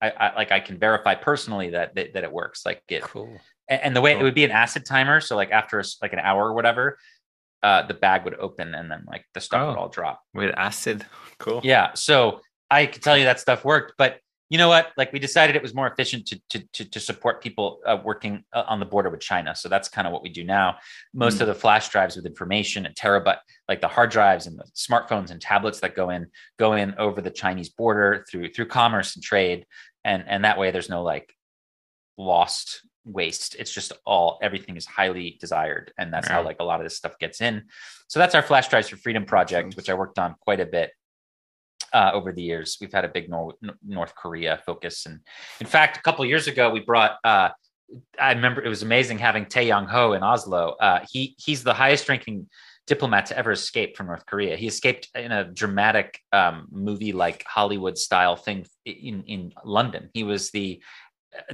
I, 0.00 0.10
I 0.10 0.34
like 0.34 0.52
i 0.52 0.60
can 0.60 0.78
verify 0.78 1.14
personally 1.14 1.70
that 1.70 1.94
that, 1.94 2.14
that 2.14 2.24
it 2.24 2.32
works 2.32 2.64
like 2.66 2.82
it 2.88 3.02
cool 3.02 3.38
and, 3.68 3.82
and 3.82 3.96
the 3.96 4.00
way 4.00 4.12
cool. 4.12 4.20
it 4.20 4.24
would 4.24 4.34
be 4.34 4.44
an 4.44 4.50
acid 4.50 4.84
timer 4.84 5.20
so 5.20 5.36
like 5.36 5.50
after 5.50 5.82
like 6.02 6.12
an 6.12 6.18
hour 6.18 6.48
or 6.48 6.54
whatever 6.54 6.98
uh, 7.62 7.86
the 7.86 7.94
bag 7.94 8.24
would 8.24 8.34
open 8.34 8.74
and 8.74 8.90
then 8.90 9.04
like 9.06 9.24
the 9.34 9.40
stuff 9.40 9.62
oh, 9.62 9.68
would 9.68 9.78
all 9.78 9.88
drop 9.88 10.20
with 10.34 10.54
acid. 10.56 11.06
Cool. 11.38 11.60
Yeah. 11.64 11.94
So 11.94 12.40
I 12.70 12.86
could 12.86 13.02
tell 13.02 13.18
you 13.18 13.24
that 13.24 13.40
stuff 13.40 13.64
worked, 13.64 13.94
but 13.98 14.20
you 14.52 14.58
know 14.58 14.68
what? 14.68 14.92
Like 14.98 15.14
we 15.14 15.18
decided 15.18 15.56
it 15.56 15.62
was 15.62 15.74
more 15.74 15.90
efficient 15.90 16.26
to 16.26 16.38
to 16.50 16.58
to, 16.74 16.84
to 16.90 17.00
support 17.00 17.42
people 17.42 17.80
uh, 17.86 17.96
working 18.04 18.44
uh, 18.52 18.64
on 18.68 18.80
the 18.80 18.84
border 18.84 19.08
with 19.08 19.20
China. 19.20 19.54
So 19.56 19.70
that's 19.70 19.88
kind 19.88 20.06
of 20.06 20.12
what 20.12 20.22
we 20.22 20.28
do 20.28 20.44
now. 20.44 20.76
Most 21.14 21.38
mm. 21.38 21.40
of 21.40 21.46
the 21.46 21.54
flash 21.54 21.88
drives 21.88 22.16
with 22.16 22.26
information 22.26 22.84
and 22.84 22.94
terabyte, 22.94 23.38
like 23.66 23.80
the 23.80 23.88
hard 23.88 24.10
drives 24.10 24.46
and 24.46 24.58
the 24.58 24.66
smartphones 24.76 25.30
and 25.30 25.40
tablets 25.40 25.80
that 25.80 25.96
go 25.96 26.10
in, 26.10 26.26
go 26.58 26.74
in 26.74 26.94
over 26.98 27.22
the 27.22 27.30
Chinese 27.30 27.70
border 27.70 28.26
through 28.30 28.52
through 28.52 28.66
commerce 28.66 29.16
and 29.16 29.24
trade, 29.24 29.64
and 30.04 30.22
and 30.28 30.44
that 30.44 30.58
way 30.58 30.70
there's 30.70 30.90
no 30.90 31.02
like 31.02 31.34
lost 32.18 32.82
waste. 33.06 33.56
It's 33.58 33.72
just 33.72 33.92
all 34.04 34.38
everything 34.42 34.76
is 34.76 34.84
highly 34.84 35.38
desired, 35.40 35.94
and 35.96 36.12
that's 36.12 36.28
how 36.28 36.42
like 36.42 36.58
a 36.60 36.64
lot 36.64 36.78
of 36.78 36.84
this 36.84 36.98
stuff 36.98 37.18
gets 37.18 37.40
in. 37.40 37.62
So 38.06 38.18
that's 38.18 38.34
our 38.34 38.42
Flash 38.42 38.68
Drives 38.68 38.90
for 38.90 38.98
Freedom 38.98 39.24
project, 39.24 39.76
which 39.76 39.88
I 39.88 39.94
worked 39.94 40.18
on 40.18 40.34
quite 40.44 40.60
a 40.60 40.66
bit 40.66 40.90
uh, 41.92 42.10
over 42.12 42.32
the 42.32 42.42
years. 42.42 42.78
We've 42.80 42.92
had 42.92 43.04
a 43.04 43.08
big 43.08 43.28
Nor- 43.28 43.54
North 43.86 44.14
Korea 44.14 44.60
focus, 44.64 45.06
and 45.06 45.20
in 45.60 45.66
fact, 45.66 45.96
a 45.96 46.02
couple 46.02 46.24
years 46.24 46.46
ago, 46.48 46.70
we 46.70 46.80
brought. 46.80 47.18
Uh, 47.24 47.50
I 48.18 48.32
remember 48.32 48.64
it 48.64 48.68
was 48.68 48.82
amazing 48.82 49.18
having 49.18 49.46
Tae 49.46 49.68
Yong 49.68 49.86
Ho 49.86 50.14
in 50.14 50.22
Oslo. 50.22 50.76
Uh, 50.80 51.04
he 51.10 51.34
he's 51.38 51.62
the 51.62 51.74
highest 51.74 52.08
ranking 52.08 52.48
diplomat 52.86 53.26
to 53.26 53.38
ever 53.38 53.52
escape 53.52 53.96
from 53.96 54.06
North 54.06 54.24
Korea. 54.26 54.56
He 54.56 54.66
escaped 54.66 55.08
in 55.14 55.30
a 55.30 55.44
dramatic 55.44 56.18
um, 56.32 56.68
movie 56.70 57.12
like 57.12 57.44
Hollywood 57.46 57.98
style 57.98 58.36
thing 58.36 58.66
in 58.86 59.24
in 59.24 59.52
London. 59.64 60.08
He 60.14 60.24
was 60.24 60.50
the 60.50 60.82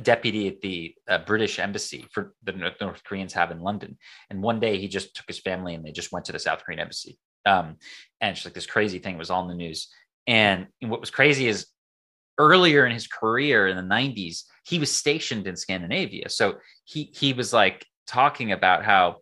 deputy 0.02 0.48
at 0.48 0.60
the 0.60 0.94
uh, 1.08 1.18
British 1.18 1.58
embassy 1.58 2.06
for 2.12 2.34
the 2.42 2.52
North 2.80 3.04
Koreans 3.04 3.32
have 3.32 3.50
in 3.50 3.60
London. 3.60 3.96
And 4.30 4.42
one 4.42 4.60
day 4.60 4.78
he 4.78 4.88
just 4.88 5.14
took 5.14 5.26
his 5.26 5.38
family 5.38 5.74
and 5.74 5.84
they 5.84 5.92
just 5.92 6.12
went 6.12 6.26
to 6.26 6.32
the 6.32 6.38
South 6.38 6.64
Korean 6.64 6.80
embassy. 6.80 7.18
Um, 7.46 7.76
and 8.20 8.36
it's 8.36 8.44
like 8.44 8.54
this 8.54 8.66
crazy 8.66 8.98
thing 8.98 9.18
was 9.18 9.30
all 9.30 9.42
in 9.42 9.48
the 9.48 9.54
news. 9.54 9.88
And 10.28 10.68
what 10.80 11.00
was 11.00 11.10
crazy 11.10 11.48
is 11.48 11.66
earlier 12.38 12.86
in 12.86 12.92
his 12.92 13.08
career 13.08 13.66
in 13.66 13.76
the 13.76 13.82
90s, 13.82 14.44
he 14.64 14.78
was 14.78 14.92
stationed 14.92 15.48
in 15.48 15.56
Scandinavia. 15.56 16.28
So 16.28 16.58
he 16.84 17.10
he 17.14 17.32
was 17.32 17.52
like 17.52 17.84
talking 18.06 18.52
about 18.52 18.84
how 18.84 19.16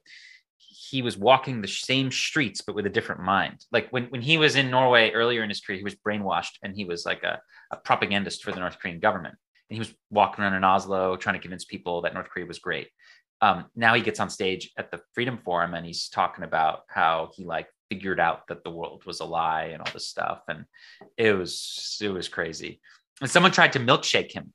he 0.59 1.03
was 1.03 1.17
walking 1.17 1.61
the 1.61 1.69
same 1.69 2.11
streets 2.13 2.61
but 2.61 2.75
with 2.75 2.87
a 2.87 2.91
different 2.91 3.23
mind. 3.23 3.65
Like 3.73 3.89
when, 3.91 4.05
when 4.07 4.21
he 4.21 4.37
was 4.37 4.57
in 4.57 4.71
Norway 4.71 5.13
earlier 5.13 5.43
in 5.43 5.49
his 5.49 5.61
career, 5.61 5.79
he 5.79 5.85
was 5.85 5.97
brainwashed 5.97 6.59
and 6.63 6.77
he 6.77 6.85
was 6.85 7.07
like 7.07 7.23
a, 7.23 7.41
a 7.71 7.77
propagandist 7.77 8.45
for 8.45 8.53
the 8.53 8.61
North 8.61 8.79
Korean 8.79 9.01
government 9.01 9.37
and 9.69 9.75
he 9.75 9.79
was 9.79 9.95
walking 10.11 10.43
around 10.45 10.55
in 10.55 10.65
Oslo 10.65 11.17
trying 11.17 11.35
to 11.35 11.41
convince 11.41 11.65
people 11.65 12.03
that 12.03 12.15
North 12.15 12.29
Korea 12.29 12.47
was 12.47 12.59
great. 12.59 12.89
Um, 13.41 13.67
now 13.75 13.95
he 13.95 14.01
gets 14.01 14.21
on 14.21 14.31
stage 14.31 14.71
at 14.79 14.91
the 14.91 15.01
Freedom 15.15 15.39
Forum 15.45 15.75
and 15.75 15.85
he's 15.85 16.09
talking 16.09 16.45
about 16.45 16.83
how 16.89 17.31
he 17.35 17.45
like 17.45 17.69
figured 17.91 18.21
out 18.21 18.49
that 18.49 18.65
the 18.65 18.71
world 18.71 19.05
was 19.05 19.21
a 19.21 19.25
lie 19.25 19.71
and 19.73 19.81
all 19.81 19.93
this 19.93 20.09
stuff, 20.09 20.43
and 20.49 20.65
it 21.17 21.33
was 21.33 21.99
it 22.01 22.09
was 22.09 22.29
crazy. 22.29 22.81
And 23.21 23.31
someone 23.31 23.53
tried 23.53 23.73
to 23.75 23.81
milkshake 23.81 24.33
him. 24.33 24.53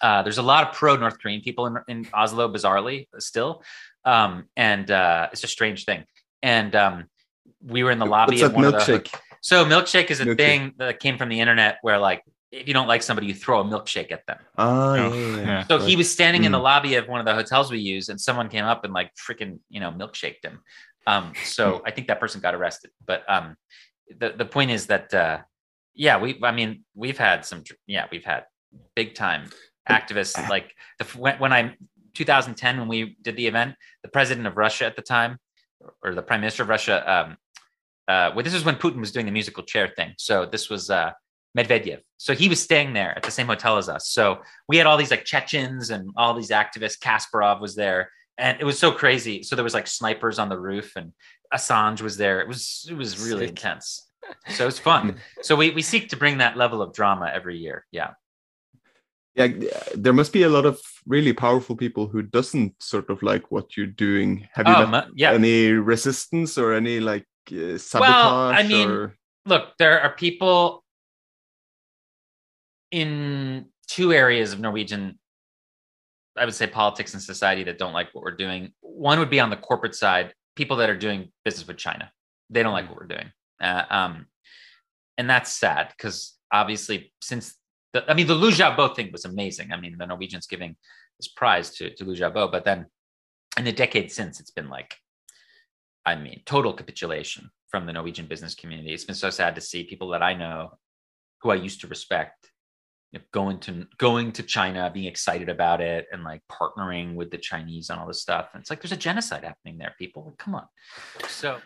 Uh, 0.00 0.22
there's 0.22 0.38
a 0.38 0.42
lot 0.42 0.68
of 0.68 0.74
pro 0.74 0.96
North 0.96 1.18
Korean 1.18 1.40
people 1.40 1.66
in, 1.66 1.78
in 1.88 2.06
Oslo, 2.12 2.52
bizarrely 2.52 3.08
still, 3.18 3.62
um, 4.04 4.44
and 4.56 4.90
uh, 4.90 5.28
it's 5.32 5.44
a 5.44 5.48
strange 5.48 5.84
thing. 5.84 6.04
And 6.42 6.74
um, 6.74 7.04
we 7.64 7.82
were 7.82 7.90
in 7.90 7.98
the 7.98 8.06
lobby. 8.06 8.36
What's 8.36 8.42
of 8.42 8.54
one 8.54 8.64
milkshake? 8.64 9.06
Of 9.06 9.12
the, 9.12 9.18
so 9.40 9.64
milkshake 9.64 10.10
is 10.10 10.20
a 10.20 10.26
milkshake. 10.26 10.36
thing 10.36 10.72
that 10.78 11.00
came 11.00 11.16
from 11.16 11.28
the 11.28 11.40
internet 11.40 11.78
where 11.82 11.98
like 11.98 12.22
if 12.52 12.68
you 12.68 12.74
don't 12.74 12.86
like 12.86 13.02
somebody, 13.02 13.26
you 13.26 13.34
throw 13.34 13.60
a 13.60 13.64
milkshake 13.64 14.12
at 14.12 14.26
them. 14.26 14.38
Oh, 14.56 14.94
yeah, 14.94 15.14
yeah, 15.14 15.36
yeah. 15.36 15.66
So 15.66 15.78
he 15.78 15.96
was 15.96 16.10
standing 16.10 16.42
mm. 16.42 16.46
in 16.46 16.52
the 16.52 16.58
hmm. 16.58 16.64
lobby 16.64 16.94
of 16.94 17.08
one 17.08 17.20
of 17.20 17.26
the 17.26 17.34
hotels 17.34 17.70
we 17.70 17.78
use, 17.78 18.08
and 18.08 18.20
someone 18.20 18.48
came 18.48 18.64
up 18.64 18.84
and 18.84 18.92
like 18.92 19.12
freaking, 19.14 19.58
you 19.68 19.80
know, 19.80 19.90
milkshaked 19.90 20.44
him. 20.44 20.60
Um, 21.06 21.32
so 21.44 21.82
I 21.84 21.90
think 21.90 22.08
that 22.08 22.20
person 22.20 22.40
got 22.40 22.54
arrested. 22.54 22.90
But 23.06 23.22
um, 23.28 23.56
the 24.18 24.34
the 24.36 24.44
point 24.44 24.70
is 24.70 24.86
that 24.86 25.12
uh, 25.14 25.38
yeah, 25.94 26.18
we 26.18 26.38
I 26.42 26.52
mean 26.52 26.84
we've 26.94 27.18
had 27.18 27.44
some 27.44 27.62
yeah 27.86 28.06
we've 28.10 28.24
had 28.24 28.44
big 28.94 29.14
time 29.14 29.50
activists. 29.88 30.48
like 30.48 30.74
the 30.98 31.04
when, 31.18 31.38
when 31.38 31.52
I 31.52 31.74
2010 32.14 32.78
when 32.78 32.88
we 32.88 33.16
did 33.22 33.36
the 33.36 33.46
event, 33.46 33.74
the 34.02 34.08
president 34.08 34.46
of 34.46 34.56
Russia 34.56 34.86
at 34.86 34.96
the 34.96 35.02
time, 35.02 35.38
or 36.02 36.14
the 36.14 36.22
prime 36.22 36.40
minister 36.40 36.62
of 36.62 36.68
Russia, 36.68 37.02
um, 37.10 37.36
uh, 38.08 38.30
well, 38.34 38.44
this 38.44 38.54
was 38.54 38.64
when 38.64 38.76
Putin 38.76 39.00
was 39.00 39.12
doing 39.12 39.26
the 39.26 39.32
musical 39.32 39.62
chair 39.62 39.92
thing. 39.96 40.12
So 40.16 40.46
this 40.46 40.70
was 40.70 40.90
uh, 40.90 41.12
Medvedev. 41.56 42.00
So 42.18 42.34
he 42.34 42.48
was 42.48 42.62
staying 42.62 42.92
there 42.92 43.14
at 43.16 43.22
the 43.22 43.30
same 43.30 43.46
hotel 43.46 43.78
as 43.78 43.88
us. 43.88 44.08
So 44.08 44.40
we 44.68 44.76
had 44.76 44.86
all 44.86 44.96
these 44.96 45.10
like 45.10 45.24
Chechens 45.24 45.90
and 45.90 46.10
all 46.16 46.34
these 46.34 46.50
activists. 46.50 46.98
Kasparov 46.98 47.60
was 47.60 47.74
there, 47.74 48.10
and 48.38 48.60
it 48.60 48.64
was 48.64 48.78
so 48.78 48.92
crazy. 48.92 49.42
So 49.42 49.56
there 49.56 49.64
was 49.64 49.74
like 49.74 49.86
snipers 49.86 50.38
on 50.38 50.48
the 50.48 50.58
roof, 50.58 50.96
and 50.96 51.12
Assange 51.52 52.00
was 52.00 52.16
there. 52.16 52.40
It 52.40 52.48
was 52.48 52.86
it 52.90 52.94
was 52.94 53.18
really 53.18 53.46
Sick. 53.46 53.50
intense. 53.50 54.08
So 54.50 54.66
it's 54.66 54.78
fun. 54.78 55.16
so 55.42 55.56
we 55.56 55.70
we 55.70 55.82
seek 55.82 56.08
to 56.10 56.16
bring 56.16 56.38
that 56.38 56.56
level 56.56 56.82
of 56.82 56.92
drama 56.92 57.30
every 57.32 57.58
year. 57.58 57.86
Yeah. 57.92 58.12
Yeah, 59.34 59.48
there 59.94 60.14
must 60.14 60.32
be 60.32 60.44
a 60.44 60.48
lot 60.48 60.64
of 60.64 60.80
really 61.06 61.34
powerful 61.34 61.76
people 61.76 62.06
who 62.06 62.22
doesn't 62.22 62.82
sort 62.82 63.10
of 63.10 63.22
like 63.22 63.50
what 63.50 63.76
you're 63.76 63.86
doing. 63.86 64.48
Have 64.54 64.66
you 64.66 64.72
um, 64.72 64.90
met 64.92 65.08
yeah. 65.14 65.32
any 65.32 65.72
resistance 65.72 66.56
or 66.56 66.72
any 66.72 67.00
like 67.00 67.26
uh, 67.52 67.76
sabotage? 67.76 68.00
Well, 68.00 68.34
I 68.48 68.62
mean, 68.62 68.88
or... 68.88 69.14
look, 69.44 69.76
there 69.78 70.00
are 70.00 70.14
people 70.14 70.82
in 72.90 73.66
two 73.88 74.12
areas 74.12 74.54
of 74.54 74.60
Norwegian, 74.60 75.18
I 76.36 76.44
would 76.44 76.54
say 76.54 76.66
politics 76.66 77.14
and 77.14 77.22
society 77.22 77.64
that 77.64 77.78
don't 77.78 77.92
like 77.92 78.14
what 78.14 78.22
we're 78.22 78.36
doing. 78.36 78.72
One 78.80 79.18
would 79.18 79.30
be 79.30 79.40
on 79.40 79.50
the 79.50 79.56
corporate 79.56 79.94
side, 79.94 80.34
people 80.54 80.76
that 80.78 80.90
are 80.90 80.96
doing 80.96 81.30
business 81.44 81.66
with 81.66 81.76
China. 81.76 82.10
They 82.50 82.62
don't 82.62 82.72
like 82.72 82.88
what 82.88 82.98
we're 82.98 83.06
doing. 83.06 83.32
Uh, 83.60 83.84
um, 83.90 84.26
and 85.18 85.28
that's 85.28 85.52
sad 85.52 85.92
because 85.96 86.36
obviously, 86.52 87.12
since 87.22 87.54
the, 87.92 88.08
I 88.10 88.14
mean, 88.14 88.26
the 88.26 88.34
Liu 88.34 88.50
Xiaobo 88.50 88.94
thing 88.94 89.10
was 89.12 89.24
amazing. 89.24 89.72
I 89.72 89.80
mean, 89.80 89.96
the 89.98 90.06
Norwegians 90.06 90.46
giving 90.46 90.76
this 91.18 91.28
prize 91.28 91.70
to, 91.76 91.94
to 91.94 92.04
Liu 92.04 92.16
Xiaobo, 92.16 92.52
but 92.52 92.64
then 92.64 92.86
in 93.56 93.64
the 93.64 93.72
decade 93.72 94.12
since, 94.12 94.38
it's 94.38 94.50
been 94.50 94.68
like, 94.68 94.96
I 96.04 96.14
mean, 96.14 96.42
total 96.44 96.72
capitulation 96.72 97.50
from 97.70 97.86
the 97.86 97.92
Norwegian 97.92 98.26
business 98.26 98.54
community. 98.54 98.92
It's 98.92 99.04
been 99.04 99.14
so 99.14 99.30
sad 99.30 99.54
to 99.54 99.60
see 99.60 99.84
people 99.84 100.08
that 100.10 100.22
I 100.22 100.34
know 100.34 100.78
who 101.42 101.50
I 101.50 101.56
used 101.56 101.80
to 101.80 101.88
respect 101.88 102.50
you 103.12 103.18
know, 103.18 103.24
going 103.32 103.58
to 103.60 103.86
going 103.98 104.32
to 104.32 104.42
China, 104.42 104.90
being 104.92 105.06
excited 105.06 105.48
about 105.48 105.80
it, 105.80 106.06
and 106.12 106.24
like 106.24 106.42
partnering 106.50 107.14
with 107.14 107.30
the 107.30 107.38
Chinese 107.38 107.90
on 107.90 107.98
all 107.98 108.06
this 108.06 108.20
stuff. 108.20 108.48
And 108.52 108.60
it's 108.60 108.70
like 108.70 108.80
there's 108.80 108.92
a 108.92 108.96
genocide 108.96 109.44
happening 109.44 109.78
there, 109.78 109.94
people. 109.98 110.34
Come 110.38 110.54
on. 110.54 110.66
So 111.28 111.58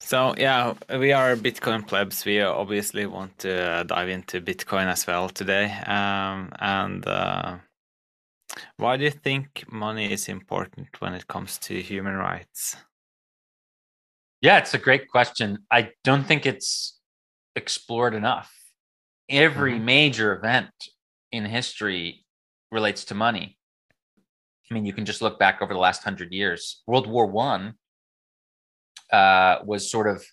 so 0.00 0.34
yeah, 0.36 0.74
we 0.98 1.12
are 1.12 1.36
Bitcoin 1.36 1.86
plebs. 1.86 2.24
We 2.24 2.40
obviously 2.40 3.06
want 3.06 3.38
to 3.38 3.84
dive 3.86 4.08
into 4.08 4.40
Bitcoin 4.40 4.86
as 4.86 5.06
well 5.06 5.28
today. 5.28 5.72
Um, 5.86 6.52
and 6.60 7.06
uh, 7.06 7.56
why 8.76 8.96
do 8.96 9.04
you 9.04 9.10
think 9.10 9.64
money 9.70 10.12
is 10.12 10.28
important 10.28 11.00
when 11.00 11.14
it 11.14 11.26
comes 11.26 11.58
to 11.58 11.80
human 11.80 12.14
rights? 12.14 12.76
Yeah, 14.42 14.58
it's 14.58 14.74
a 14.74 14.78
great 14.78 15.08
question. 15.08 15.58
I 15.70 15.90
don't 16.04 16.24
think 16.24 16.44
it's 16.44 17.00
explored 17.56 18.14
enough 18.14 18.52
every 19.28 19.74
mm-hmm. 19.74 19.84
major 19.84 20.34
event 20.34 20.70
in 21.32 21.44
history 21.44 22.24
relates 22.70 23.04
to 23.06 23.14
money. 23.14 23.58
I 24.70 24.74
mean, 24.74 24.84
you 24.84 24.92
can 24.92 25.04
just 25.04 25.22
look 25.22 25.38
back 25.38 25.62
over 25.62 25.72
the 25.72 25.80
last 25.80 26.02
hundred 26.02 26.32
years. 26.32 26.82
World 26.86 27.06
War 27.06 27.26
One 27.26 27.74
uh, 29.12 29.58
was 29.64 29.90
sort 29.90 30.08
of 30.08 30.24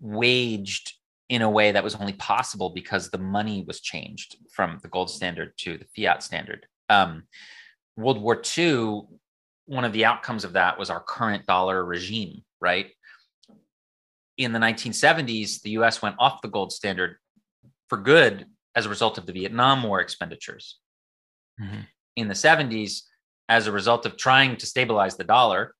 waged 0.00 0.94
in 1.28 1.42
a 1.42 1.50
way 1.50 1.72
that 1.72 1.84
was 1.84 1.94
only 1.94 2.12
possible 2.14 2.70
because 2.70 3.08
the 3.08 3.18
money 3.18 3.64
was 3.66 3.80
changed 3.80 4.36
from 4.52 4.78
the 4.82 4.88
gold 4.88 5.08
standard 5.08 5.52
to 5.58 5.78
the 5.78 5.86
fiat 5.96 6.22
standard. 6.22 6.66
Um, 6.88 7.24
World 7.96 8.20
War 8.20 8.42
II, 8.58 9.02
one 9.66 9.84
of 9.84 9.92
the 9.92 10.04
outcomes 10.04 10.44
of 10.44 10.54
that 10.54 10.78
was 10.78 10.90
our 10.90 11.00
current 11.00 11.46
dollar 11.46 11.84
regime, 11.84 12.42
right? 12.60 12.88
In 14.40 14.52
the 14.52 14.58
1970s, 14.58 15.60
the 15.60 15.70
US 15.70 16.00
went 16.00 16.16
off 16.18 16.40
the 16.40 16.48
gold 16.48 16.72
standard 16.72 17.16
for 17.88 17.98
good 17.98 18.46
as 18.74 18.86
a 18.86 18.88
result 18.88 19.18
of 19.18 19.26
the 19.26 19.32
Vietnam 19.32 19.82
War 19.82 20.00
expenditures. 20.00 20.78
Mm-hmm. 21.60 21.80
In 22.16 22.28
the 22.28 22.34
70s, 22.34 23.02
as 23.50 23.66
a 23.66 23.72
result 23.72 24.06
of 24.06 24.16
trying 24.16 24.56
to 24.56 24.66
stabilize 24.66 25.16
the 25.16 25.24
dollar, 25.24 25.74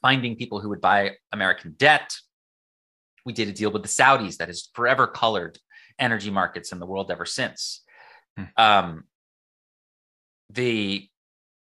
finding 0.00 0.34
people 0.34 0.58
who 0.58 0.70
would 0.70 0.80
buy 0.80 1.12
American 1.30 1.76
debt, 1.78 2.12
we 3.24 3.32
did 3.32 3.48
a 3.48 3.52
deal 3.52 3.70
with 3.70 3.82
the 3.82 3.88
Saudis 3.88 4.38
that 4.38 4.48
has 4.48 4.68
forever 4.74 5.06
colored 5.06 5.58
energy 6.00 6.30
markets 6.30 6.72
in 6.72 6.80
the 6.80 6.86
world 6.86 7.12
ever 7.12 7.24
since. 7.24 7.82
Mm. 8.36 8.48
Um, 8.58 9.04
the 10.50 11.08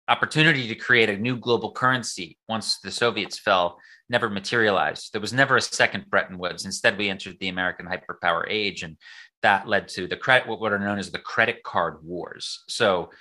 opportunity 0.10 0.67
to 0.67 0.76
create 0.76 1.10
a 1.10 1.17
new 1.17 1.38
global 1.38 1.72
currency 1.72 2.38
once 2.48 2.80
the 2.80 2.91
Soviets 2.91 3.38
fell 3.38 3.80
never 4.10 4.30
materialized. 4.30 5.13
There 5.13 5.22
was 5.22 5.34
never 5.34 5.58
a 5.58 5.62
second 5.62 6.10
Bretton 6.10 6.39
Woods. 6.39 6.65
Instead, 6.65 6.98
we 6.98 7.10
entered 7.10 7.38
the 7.39 7.50
American 7.50 7.86
hyperpower 7.86 8.45
age, 8.50 8.84
and 8.84 8.98
that 9.43 9.67
led 9.67 9.88
to 9.89 10.08
the 10.08 10.17
credit 10.17 10.48
what 10.48 10.74
are 10.74 10.80
known 10.80 11.00
as 11.00 11.12
the 11.12 11.19
credit 11.19 11.63
card 11.63 12.04
wars. 12.04 12.63
So 12.67 13.12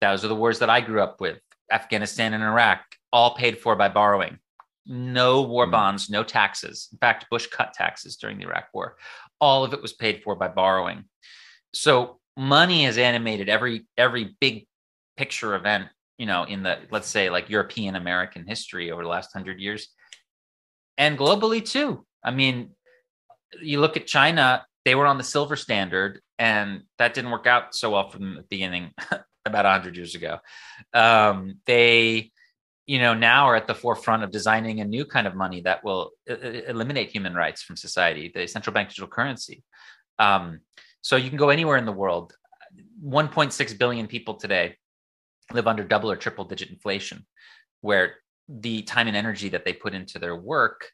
those 0.00 0.24
are 0.24 0.28
the 0.28 0.34
wars 0.34 0.58
that 0.58 0.70
I 0.70 0.80
grew 0.80 1.02
up 1.02 1.20
with: 1.20 1.38
Afghanistan 1.72 2.34
and 2.34 2.44
Iraq, 2.44 2.80
all 3.12 3.34
paid 3.34 3.58
for 3.58 3.74
by 3.74 3.88
borrowing. 3.88 4.38
No 4.86 5.42
war 5.42 5.64
mm-hmm. 5.64 5.72
bonds, 5.72 6.10
no 6.10 6.22
taxes. 6.22 6.88
In 6.92 6.98
fact, 6.98 7.26
Bush 7.30 7.46
cut 7.46 7.72
taxes 7.72 8.16
during 8.16 8.38
the 8.38 8.44
Iraq 8.44 8.66
War. 8.74 8.96
All 9.40 9.64
of 9.64 9.72
it 9.72 9.80
was 9.80 9.94
paid 9.94 10.22
for 10.22 10.36
by 10.36 10.48
borrowing. 10.48 11.04
So 11.72 12.20
money 12.36 12.84
has 12.84 12.98
animated 12.98 13.48
every 13.48 13.86
every 13.96 14.36
big 14.40 14.66
picture 15.16 15.54
event 15.54 15.88
you 16.18 16.26
know, 16.26 16.44
in 16.44 16.62
the 16.62 16.78
let's 16.90 17.08
say 17.08 17.30
like 17.30 17.50
European 17.50 17.96
American 17.96 18.46
history 18.46 18.90
over 18.90 19.02
the 19.02 19.08
last 19.08 19.32
hundred 19.32 19.60
years, 19.60 19.88
and 20.96 21.18
globally 21.18 21.64
too. 21.64 22.06
I 22.22 22.30
mean, 22.30 22.70
you 23.60 23.80
look 23.80 23.96
at 23.96 24.06
China; 24.06 24.64
they 24.84 24.94
were 24.94 25.06
on 25.06 25.18
the 25.18 25.24
silver 25.24 25.56
standard, 25.56 26.20
and 26.38 26.82
that 26.98 27.14
didn't 27.14 27.30
work 27.30 27.46
out 27.46 27.74
so 27.74 27.90
well 27.90 28.10
from 28.10 28.36
the 28.36 28.44
beginning, 28.48 28.92
about 29.44 29.64
hundred 29.64 29.96
years 29.96 30.14
ago. 30.14 30.38
Um, 30.92 31.60
they, 31.66 32.30
you 32.86 32.98
know, 33.00 33.14
now 33.14 33.46
are 33.46 33.56
at 33.56 33.66
the 33.66 33.74
forefront 33.74 34.22
of 34.22 34.30
designing 34.30 34.80
a 34.80 34.84
new 34.84 35.04
kind 35.04 35.26
of 35.26 35.34
money 35.34 35.62
that 35.62 35.82
will 35.82 36.12
eliminate 36.26 37.10
human 37.10 37.34
rights 37.34 37.62
from 37.62 37.76
society, 37.76 38.30
the 38.32 38.46
central 38.46 38.72
bank 38.72 38.88
digital 38.90 39.08
currency. 39.08 39.64
Um, 40.18 40.60
so 41.00 41.16
you 41.16 41.28
can 41.28 41.38
go 41.38 41.50
anywhere 41.50 41.76
in 41.76 41.86
the 41.86 41.92
world. 41.92 42.34
1.6 43.04 43.78
billion 43.78 44.06
people 44.06 44.34
today 44.34 44.76
live 45.52 45.66
under 45.66 45.84
double 45.84 46.10
or 46.10 46.16
triple 46.16 46.44
digit 46.44 46.70
inflation, 46.70 47.26
where 47.80 48.16
the 48.48 48.82
time 48.82 49.08
and 49.08 49.16
energy 49.16 49.48
that 49.50 49.64
they 49.64 49.72
put 49.72 49.94
into 49.94 50.18
their 50.18 50.36
work 50.36 50.90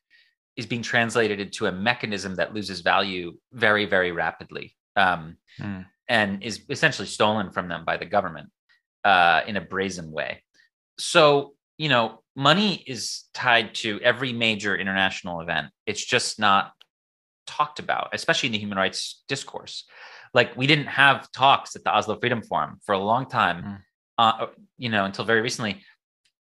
is 0.57 0.67
being 0.67 0.83
translated 0.83 1.41
into 1.41 1.67
a 1.67 1.73
mechanism 1.73 2.35
that 2.37 2.55
loses 2.55 2.81
value 2.81 3.37
very, 3.53 3.87
very 3.87 4.13
rapidly 4.13 4.77
um, 4.97 5.37
mm. 5.59 5.85
and 6.09 6.43
is 6.43 6.63
essentially 6.69 7.07
stolen 7.07 7.51
from 7.51 7.69
them 7.69 7.85
by 7.85 7.97
the 7.97 8.05
government 8.05 8.51
uh, 9.05 9.43
in 9.47 9.57
a 9.57 9.61
brazen 9.61 10.11
way. 10.11 10.43
So, 10.99 11.55
you 11.79 11.89
know, 11.89 12.23
money 12.37 12.85
is 12.87 13.25
tied 13.33 13.75
to 13.77 14.01
every 14.03 14.33
major 14.33 14.77
international 14.77 15.41
event. 15.41 15.69
It's 15.87 16.05
just 16.05 16.39
not 16.39 16.73
talked 17.47 17.79
about, 17.79 18.11
especially 18.13 18.49
in 18.49 18.53
the 18.53 18.59
human 18.59 18.79
rights 18.79 19.23
discourse. 19.29 19.85
Like, 20.35 20.57
we 20.57 20.67
didn't 20.67 20.87
have 20.87 21.31
talks 21.33 21.75
at 21.75 21.85
the 21.85 21.97
Oslo 21.97 22.19
Freedom 22.21 22.43
Forum 22.43 22.79
for 22.85 22.93
a 22.93 22.99
long 22.99 23.27
time. 23.29 23.63
Mm 23.63 23.79
uh, 24.21 24.47
you 24.77 24.91
know, 24.91 25.05
until 25.07 25.25
very 25.25 25.41
recently 25.41 25.81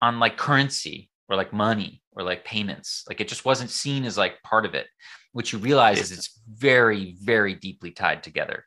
on 0.01 0.19
like 0.19 0.37
currency 0.37 1.09
or 1.29 1.37
like 1.37 1.53
money 1.53 2.01
or 2.11 2.21
like 2.21 2.43
payments. 2.43 3.05
Like 3.07 3.21
it 3.21 3.29
just 3.29 3.45
wasn't 3.45 3.69
seen 3.69 4.03
as 4.03 4.17
like 4.17 4.41
part 4.43 4.65
of 4.65 4.75
it, 4.75 4.87
which 5.31 5.53
you 5.53 5.59
realize 5.59 5.99
is 6.01 6.11
it's 6.11 6.41
very, 6.49 7.15
very 7.21 7.55
deeply 7.55 7.91
tied 7.91 8.21
together. 8.21 8.65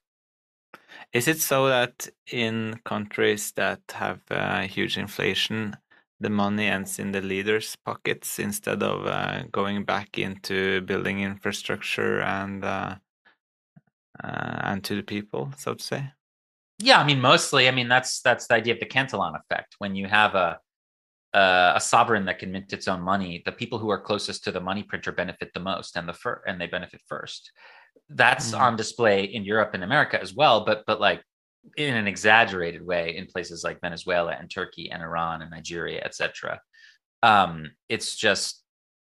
Is 1.13 1.29
it 1.29 1.41
so 1.41 1.69
that 1.69 2.09
in 2.33 2.81
countries 2.85 3.53
that 3.53 3.81
have 3.93 4.21
uh, 4.31 4.63
huge 4.63 4.97
inflation, 4.97 5.77
the 6.19 6.31
money 6.31 6.67
ends 6.67 6.99
in 6.99 7.13
the 7.13 7.21
leaders' 7.21 7.77
pockets 7.85 8.39
instead 8.39 8.83
of 8.83 9.07
uh, 9.07 9.43
going 9.53 9.85
back 9.85 10.19
into 10.19 10.81
building 10.83 11.21
infrastructure 11.21 12.23
and 12.23 12.65
uh, 12.65 12.95
uh 14.25 14.61
and 14.65 14.83
to 14.85 14.97
the 14.97 15.03
people, 15.03 15.53
so 15.59 15.75
to 15.75 15.85
say? 15.85 16.16
Yeah, 16.79 17.01
I 17.01 17.05
mean, 17.05 17.21
mostly. 17.21 17.69
I 17.69 17.71
mean, 17.71 17.89
that's 17.89 18.21
that's 18.21 18.47
the 18.47 18.55
idea 18.55 18.75
of 18.75 18.81
the 18.81 18.87
Cantillon 18.87 19.35
effect. 19.35 19.77
When 19.79 19.95
you 19.95 20.07
have 20.07 20.35
a 20.35 20.59
a, 21.33 21.73
a 21.77 21.81
sovereign 21.81 22.27
that 22.27 22.39
can 22.39 22.53
mint 22.53 22.73
its 22.73 22.89
own 22.89 23.01
money, 23.01 23.43
the 23.45 23.53
people 23.53 23.79
who 23.79 23.91
are 23.91 24.01
closest 24.01 24.45
to 24.45 24.53
the 24.53 24.61
money 24.61 24.83
printer 24.83 25.13
benefit 25.13 25.53
the 25.55 25.61
most, 25.61 25.97
and 25.97 26.09
the 26.09 26.13
fir- 26.13 26.43
and 26.47 26.61
they 26.61 26.67
benefit 26.67 27.01
first. 27.07 27.51
That's 28.11 28.53
mm. 28.53 28.61
on 28.61 28.77
display 28.77 29.25
in 29.25 29.45
Europe 29.45 29.71
and 29.75 29.85
America 29.85 30.21
as 30.21 30.35
well, 30.35 30.65
but 30.65 30.85
but 30.87 31.01
like 31.01 31.23
in 31.77 31.95
an 31.95 32.07
exaggerated 32.07 32.85
way 32.85 33.17
in 33.17 33.27
places 33.27 33.65
like 33.65 33.81
Venezuela 33.81 34.33
and 34.39 34.51
Turkey 34.51 34.91
and 34.91 35.03
Iran 35.03 35.43
and 35.43 35.51
Nigeria, 35.51 36.03
etc. 36.05 36.61
Um, 37.23 37.71
it's 37.89 38.17
just 38.17 38.63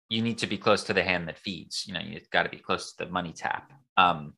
you 0.08 0.22
need 0.22 0.38
to 0.38 0.46
be 0.46 0.56
close 0.56 0.84
to 0.84 0.94
the 0.94 1.02
hand 1.02 1.28
that 1.28 1.38
feeds. 1.38 1.84
You 1.86 1.94
know, 1.94 2.00
you've 2.00 2.30
got 2.30 2.44
to 2.44 2.48
be 2.48 2.58
close 2.58 2.92
to 2.94 3.04
the 3.04 3.10
money 3.10 3.32
tap. 3.32 3.72
Um, 3.96 4.34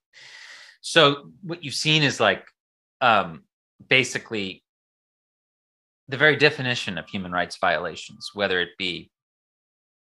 so 0.80 1.30
what 1.42 1.62
you've 1.62 1.74
seen 1.74 2.02
is 2.02 2.20
like 2.20 2.44
um, 3.00 3.42
basically 3.88 4.62
the 6.08 6.16
very 6.16 6.36
definition 6.36 6.98
of 6.98 7.08
human 7.08 7.32
rights 7.32 7.58
violations, 7.60 8.30
whether 8.34 8.60
it 8.60 8.70
be 8.78 9.10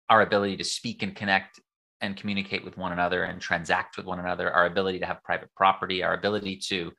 our 0.10 0.22
ability 0.22 0.58
to 0.58 0.64
speak 0.64 1.04
and 1.04 1.16
connect 1.16 1.60
and 2.02 2.18
communicate 2.18 2.66
with 2.66 2.78
one 2.78 2.92
another 2.92 3.24
and 3.24 3.40
transact 3.40 3.98
with 3.98 4.06
one 4.06 4.20
another, 4.20 4.52
our 4.52 4.66
ability 4.66 5.00
to 5.00 5.06
have 5.06 5.24
private 5.24 5.50
property, 5.56 6.04
our 6.04 6.14
ability 6.14 6.58
to 6.58 6.92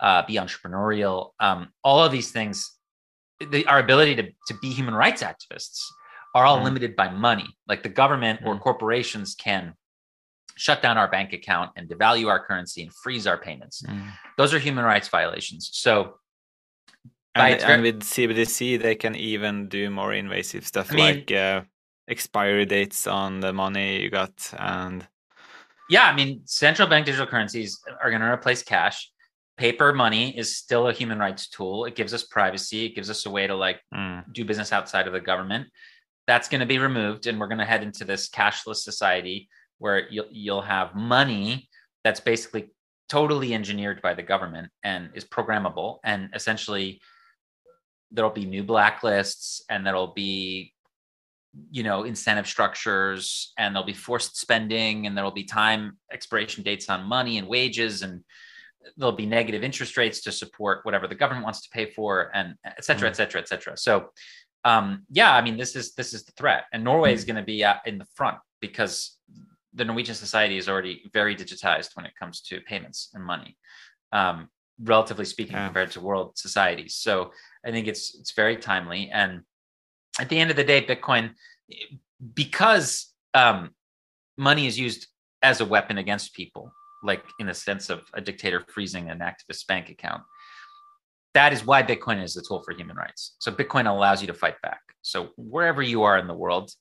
uh, 0.00 0.22
be 0.26 0.34
entrepreneurial, 0.34 1.30
um, 1.38 1.68
all 1.84 2.02
of 2.02 2.10
these 2.10 2.32
things, 2.32 2.76
the, 3.50 3.64
our 3.66 3.78
ability 3.78 4.16
to, 4.16 4.24
to 4.48 4.54
be 4.60 4.70
human 4.70 4.94
rights 4.94 5.22
activists 5.22 5.84
are 6.34 6.44
all 6.44 6.58
mm. 6.58 6.64
limited 6.64 6.96
by 6.96 7.08
money. 7.08 7.46
Like 7.68 7.82
the 7.82 7.88
government 7.88 8.40
mm. 8.40 8.46
or 8.46 8.58
corporations 8.58 9.34
can 9.34 9.74
shut 10.60 10.82
down 10.82 10.98
our 10.98 11.08
bank 11.08 11.32
account 11.32 11.70
and 11.76 11.88
devalue 11.88 12.28
our 12.28 12.44
currency 12.44 12.82
and 12.82 12.92
freeze 12.92 13.26
our 13.26 13.38
payments. 13.38 13.80
Mm. 13.80 14.08
Those 14.36 14.52
are 14.52 14.58
human 14.58 14.84
rights 14.84 15.08
violations. 15.08 15.70
So, 15.72 16.16
and, 17.34 17.62
and, 17.62 17.82
with 17.82 18.02
CBDC, 18.02 18.82
they 18.82 18.94
can 18.94 19.14
even 19.16 19.68
do 19.68 19.88
more 19.88 20.12
invasive 20.12 20.66
stuff 20.66 20.92
I 20.92 20.94
mean, 20.94 21.04
like 21.16 21.32
uh, 21.32 21.62
expiry 22.08 22.66
dates 22.66 23.06
on 23.06 23.40
the 23.40 23.54
money 23.54 24.02
you 24.02 24.10
got. 24.10 24.52
And 24.58 25.06
yeah, 25.88 26.04
I 26.04 26.14
mean, 26.14 26.42
central 26.44 26.86
bank 26.86 27.06
digital 27.06 27.26
currencies 27.26 27.80
are 28.02 28.10
going 28.10 28.20
to 28.20 28.30
replace 28.30 28.62
cash. 28.62 29.10
Paper 29.56 29.94
money 29.94 30.36
is 30.36 30.56
still 30.56 30.88
a 30.88 30.92
human 30.92 31.18
rights 31.18 31.48
tool. 31.48 31.86
It 31.86 31.96
gives 31.96 32.12
us 32.12 32.24
privacy. 32.24 32.84
It 32.84 32.94
gives 32.94 33.08
us 33.08 33.24
a 33.24 33.30
way 33.30 33.46
to 33.46 33.54
like 33.54 33.80
mm. 33.94 34.30
do 34.30 34.44
business 34.44 34.74
outside 34.74 35.06
of 35.06 35.14
the 35.14 35.20
government. 35.20 35.68
That's 36.26 36.48
going 36.48 36.60
to 36.60 36.66
be 36.66 36.78
removed, 36.78 37.26
and 37.26 37.40
we're 37.40 37.48
going 37.48 37.58
to 37.58 37.64
head 37.64 37.82
into 37.82 38.04
this 38.04 38.28
cashless 38.28 38.76
society 38.76 39.48
where 39.80 40.08
you'll 40.08 40.28
you'll 40.30 40.62
have 40.62 40.94
money 40.94 41.68
that's 42.04 42.20
basically 42.20 42.70
totally 43.10 43.52
engineered 43.52 44.00
by 44.00 44.14
the 44.14 44.22
government 44.22 44.70
and 44.84 45.10
is 45.14 45.24
programmable. 45.24 45.98
And 46.04 46.30
essentially 46.32 47.00
there'll 48.12 48.30
be 48.30 48.46
new 48.46 48.62
blacklists 48.62 49.62
and 49.68 49.84
there'll 49.84 50.14
be 50.14 50.72
you 51.72 51.82
know 51.82 52.04
incentive 52.04 52.46
structures 52.46 53.52
and 53.58 53.74
there'll 53.74 53.86
be 53.86 53.92
forced 53.92 54.38
spending 54.38 55.06
and 55.06 55.16
there'll 55.16 55.32
be 55.32 55.42
time 55.42 55.98
expiration 56.12 56.62
dates 56.62 56.88
on 56.88 57.02
money 57.02 57.38
and 57.38 57.48
wages 57.48 58.02
and 58.02 58.22
there'll 58.96 59.12
be 59.12 59.26
negative 59.26 59.64
interest 59.64 59.96
rates 59.96 60.20
to 60.20 60.30
support 60.30 60.84
whatever 60.84 61.08
the 61.08 61.14
government 61.14 61.44
wants 61.44 61.62
to 61.62 61.68
pay 61.70 61.90
for 61.90 62.30
and 62.34 62.54
et 62.64 62.84
cetera 62.84 63.08
et 63.08 63.16
cetera 63.16 63.40
et 63.40 63.48
cetera. 63.48 63.76
So 63.76 64.10
um, 64.64 65.04
yeah 65.10 65.34
i 65.34 65.40
mean 65.40 65.56
this 65.56 65.74
is 65.74 65.94
this 65.94 66.14
is 66.14 66.22
the 66.24 66.32
threat. 66.32 66.64
And 66.72 66.84
norway 66.84 67.12
is 67.12 67.24
mm. 67.24 67.28
going 67.28 67.36
to 67.36 67.42
be 67.42 67.64
in 67.86 67.98
the 67.98 68.06
front 68.14 68.38
because 68.60 69.16
the 69.74 69.84
Norwegian 69.84 70.14
society 70.14 70.56
is 70.56 70.68
already 70.68 71.08
very 71.12 71.36
digitized 71.36 71.90
when 71.94 72.06
it 72.06 72.12
comes 72.18 72.40
to 72.42 72.60
payments 72.62 73.10
and 73.14 73.24
money, 73.24 73.56
um, 74.12 74.48
relatively 74.82 75.24
speaking, 75.24 75.54
yeah. 75.56 75.66
compared 75.66 75.90
to 75.92 76.00
world 76.00 76.36
societies. 76.36 76.96
So 76.96 77.32
I 77.64 77.70
think 77.70 77.86
it's 77.86 78.14
it's 78.18 78.32
very 78.32 78.56
timely. 78.56 79.10
And 79.12 79.42
at 80.18 80.28
the 80.28 80.38
end 80.38 80.50
of 80.50 80.56
the 80.56 80.64
day, 80.64 80.84
Bitcoin, 80.84 81.30
because 82.34 83.12
um, 83.34 83.70
money 84.36 84.66
is 84.66 84.78
used 84.78 85.06
as 85.42 85.60
a 85.60 85.64
weapon 85.64 85.98
against 85.98 86.34
people, 86.34 86.72
like 87.02 87.24
in 87.38 87.46
the 87.46 87.54
sense 87.54 87.90
of 87.90 88.02
a 88.14 88.20
dictator 88.20 88.62
freezing 88.68 89.08
an 89.08 89.20
activist 89.20 89.66
bank 89.66 89.88
account. 89.88 90.22
That 91.32 91.52
is 91.52 91.64
why 91.64 91.84
Bitcoin 91.84 92.22
is 92.22 92.36
a 92.36 92.42
tool 92.42 92.62
for 92.64 92.74
human 92.74 92.96
rights. 92.96 93.36
So 93.38 93.52
Bitcoin 93.52 93.88
allows 93.88 94.20
you 94.20 94.26
to 94.26 94.34
fight 94.34 94.60
back. 94.62 94.80
So 95.02 95.28
wherever 95.36 95.80
you 95.80 96.02
are 96.02 96.18
in 96.18 96.26
the 96.26 96.34
world, 96.34 96.72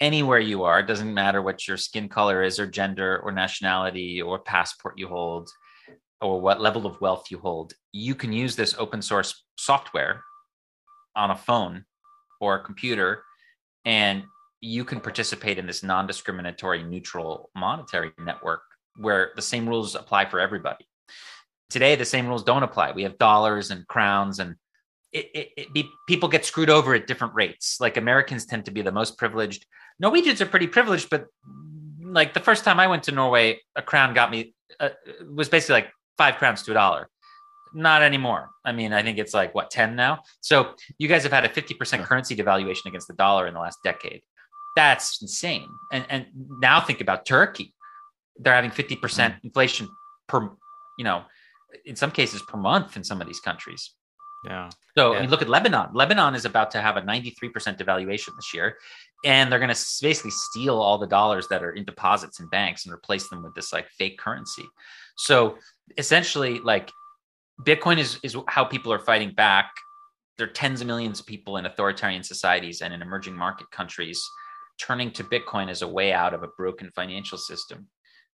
anywhere 0.00 0.38
you 0.38 0.64
are, 0.64 0.80
it 0.80 0.86
doesn't 0.86 1.12
matter 1.12 1.42
what 1.42 1.66
your 1.66 1.76
skin 1.76 2.08
color 2.08 2.42
is 2.42 2.58
or 2.58 2.66
gender 2.66 3.20
or 3.20 3.32
nationality 3.32 4.20
or 4.20 4.38
passport 4.38 4.98
you 4.98 5.08
hold 5.08 5.50
or 6.20 6.40
what 6.40 6.60
level 6.60 6.86
of 6.86 7.00
wealth 7.00 7.26
you 7.30 7.38
hold, 7.38 7.72
you 7.92 8.14
can 8.14 8.32
use 8.32 8.56
this 8.56 8.74
open 8.78 9.00
source 9.02 9.44
software 9.56 10.22
on 11.16 11.30
a 11.30 11.36
phone 11.36 11.84
or 12.40 12.56
a 12.56 12.64
computer 12.64 13.22
and 13.84 14.24
you 14.60 14.84
can 14.84 15.00
participate 15.00 15.58
in 15.58 15.66
this 15.66 15.82
non-discriminatory 15.82 16.82
neutral 16.82 17.50
monetary 17.56 18.12
network 18.18 18.60
where 18.96 19.30
the 19.36 19.42
same 19.42 19.66
rules 19.66 19.94
apply 19.94 20.26
for 20.26 20.38
everybody. 20.38 20.86
Today 21.70 21.96
the 21.96 22.04
same 22.04 22.26
rules 22.26 22.44
don't 22.44 22.62
apply. 22.62 22.92
We 22.92 23.04
have 23.04 23.16
dollars 23.18 23.70
and 23.70 23.86
crowns 23.88 24.38
and 24.38 24.56
it, 25.12 25.26
it, 25.34 25.48
it 25.56 25.72
be, 25.72 25.88
people 26.06 26.28
get 26.28 26.44
screwed 26.44 26.70
over 26.70 26.94
at 26.94 27.06
different 27.06 27.34
rates 27.34 27.78
like 27.80 27.96
americans 27.96 28.46
tend 28.46 28.64
to 28.64 28.70
be 28.70 28.82
the 28.82 28.92
most 28.92 29.18
privileged 29.18 29.66
Norwegians 30.00 30.40
are 30.40 30.46
pretty 30.46 30.66
privileged, 30.66 31.10
but 31.10 31.26
like 32.02 32.32
the 32.32 32.40
first 32.40 32.64
time 32.64 32.80
I 32.80 32.86
went 32.86 33.04
to 33.04 33.12
Norway, 33.12 33.60
a 33.76 33.82
crown 33.82 34.14
got 34.14 34.30
me 34.30 34.54
uh, 34.80 34.88
was 35.30 35.48
basically 35.48 35.74
like 35.74 35.92
five 36.16 36.36
crowns 36.36 36.62
to 36.62 36.70
a 36.72 36.74
dollar. 36.74 37.08
Not 37.74 38.02
anymore. 38.02 38.48
I 38.64 38.72
mean, 38.72 38.92
I 38.92 39.02
think 39.02 39.18
it's 39.18 39.34
like 39.34 39.54
what 39.54 39.70
ten 39.70 39.94
now. 39.94 40.22
So 40.40 40.74
you 40.98 41.06
guys 41.06 41.22
have 41.22 41.32
had 41.32 41.44
a 41.44 41.50
fifty 41.50 41.74
percent 41.74 42.02
currency 42.02 42.34
devaluation 42.34 42.86
against 42.86 43.08
the 43.08 43.14
dollar 43.14 43.46
in 43.46 43.54
the 43.54 43.60
last 43.60 43.78
decade. 43.84 44.22
That's 44.74 45.20
insane. 45.20 45.68
And 45.92 46.06
and 46.08 46.26
now 46.60 46.80
think 46.80 47.02
about 47.02 47.26
Turkey. 47.26 47.74
They're 48.38 48.54
having 48.54 48.70
fifty 48.70 48.96
percent 48.96 49.34
mm. 49.34 49.44
inflation 49.44 49.88
per, 50.26 50.50
you 50.98 51.04
know, 51.04 51.24
in 51.84 51.94
some 51.94 52.10
cases 52.10 52.42
per 52.42 52.56
month 52.56 52.96
in 52.96 53.04
some 53.04 53.20
of 53.20 53.26
these 53.26 53.40
countries. 53.40 53.94
Yeah. 54.44 54.70
So 54.96 55.12
yeah. 55.12 55.18
I 55.18 55.20
mean, 55.22 55.30
look 55.30 55.42
at 55.42 55.48
Lebanon. 55.48 55.90
Lebanon 55.92 56.34
is 56.34 56.44
about 56.44 56.70
to 56.72 56.80
have 56.80 56.96
a 56.96 57.02
93% 57.02 57.32
devaluation 57.76 58.34
this 58.36 58.54
year, 58.54 58.76
and 59.24 59.50
they're 59.50 59.58
going 59.58 59.74
to 59.74 59.86
basically 60.00 60.30
steal 60.30 60.76
all 60.76 60.98
the 60.98 61.06
dollars 61.06 61.48
that 61.48 61.62
are 61.62 61.72
in 61.72 61.84
deposits 61.84 62.40
in 62.40 62.48
banks 62.48 62.86
and 62.86 62.94
replace 62.94 63.28
them 63.28 63.42
with 63.42 63.54
this 63.54 63.72
like 63.72 63.88
fake 63.90 64.18
currency. 64.18 64.64
So 65.16 65.58
essentially, 65.98 66.58
like 66.60 66.90
Bitcoin 67.62 67.98
is 67.98 68.18
is 68.22 68.36
how 68.48 68.64
people 68.64 68.92
are 68.92 68.98
fighting 68.98 69.32
back. 69.32 69.70
There 70.38 70.46
are 70.46 70.52
tens 70.52 70.80
of 70.80 70.86
millions 70.86 71.20
of 71.20 71.26
people 71.26 71.58
in 71.58 71.66
authoritarian 71.66 72.22
societies 72.22 72.80
and 72.80 72.94
in 72.94 73.02
emerging 73.02 73.36
market 73.36 73.70
countries 73.70 74.22
turning 74.80 75.10
to 75.10 75.24
Bitcoin 75.24 75.68
as 75.68 75.82
a 75.82 75.88
way 75.88 76.14
out 76.14 76.32
of 76.32 76.42
a 76.42 76.48
broken 76.56 76.90
financial 76.94 77.36
system. 77.36 77.88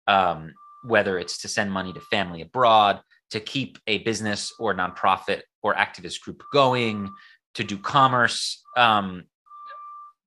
Um, 0.07 0.55
whether 0.83 1.19
it's 1.19 1.43
to 1.43 1.49
send 1.49 1.71
money 1.71 1.93
to 1.93 2.01
family 2.01 2.41
abroad, 2.41 3.03
to 3.33 3.41
keep 3.41 3.79
a 3.87 3.99
business 3.99 4.53
or 4.59 4.75
nonprofit 4.75 5.43
or 5.62 5.75
activist 5.75 6.20
group 6.20 6.42
going, 6.53 7.11
to 7.55 7.64
do 7.64 7.77
commerce, 7.77 8.62
um, 8.77 9.25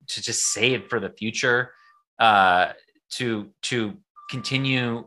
to 0.08 0.22
just 0.22 0.52
save 0.52 0.88
for 0.88 1.00
the 1.00 1.10
future, 1.10 1.72
uh, 2.18 2.72
to 3.10 3.50
to 3.62 3.94
continue 4.30 5.04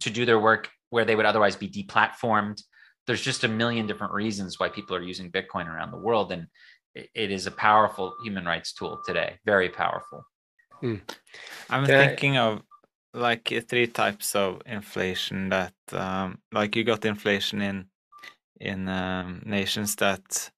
to 0.00 0.10
do 0.10 0.24
their 0.24 0.40
work 0.40 0.70
where 0.90 1.04
they 1.04 1.14
would 1.14 1.26
otherwise 1.26 1.56
be 1.56 1.68
deplatformed. 1.68 2.62
There's 3.06 3.22
just 3.22 3.44
a 3.44 3.48
million 3.48 3.86
different 3.86 4.12
reasons 4.12 4.58
why 4.58 4.68
people 4.68 4.96
are 4.96 5.02
using 5.02 5.30
Bitcoin 5.30 5.66
around 5.66 5.90
the 5.90 5.98
world, 5.98 6.32
and 6.32 6.46
it, 6.94 7.08
it 7.14 7.30
is 7.30 7.46
a 7.46 7.50
powerful 7.50 8.14
human 8.22 8.44
rights 8.44 8.72
tool 8.72 9.00
today. 9.06 9.38
Very 9.44 9.68
powerful. 9.68 10.24
Hmm. 10.80 10.96
I'm 11.68 11.86
thinking 11.86 12.36
of 12.36 12.62
like 13.14 13.52
three 13.68 13.86
types 13.86 14.34
of 14.34 14.62
inflation 14.66 15.48
that 15.48 15.74
um, 15.92 16.38
like 16.52 16.76
you 16.76 16.84
got 16.84 17.04
inflation 17.04 17.62
in 17.62 17.86
in 18.60 18.88
um, 18.88 19.42
nations 19.44 19.96
that 19.96 20.50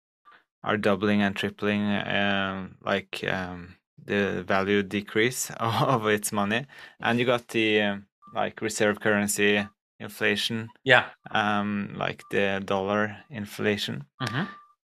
are 0.62 0.76
doubling 0.76 1.22
and 1.22 1.34
tripling 1.36 1.82
um, 1.82 2.76
like 2.84 3.24
um, 3.24 3.76
the 4.04 4.42
value 4.46 4.82
decrease 4.82 5.50
of 5.60 6.06
its 6.06 6.32
money. 6.32 6.66
And 7.00 7.18
you 7.18 7.26
got 7.26 7.48
the 7.48 7.82
um, 7.82 8.06
like 8.34 8.60
reserve 8.60 9.00
currency 9.00 9.66
inflation 9.98 10.70
yeah. 10.82 11.10
um 11.30 11.94
like 11.94 12.22
the 12.30 12.62
dollar 12.64 13.18
inflation. 13.28 14.04
Mm-hmm. 14.22 14.44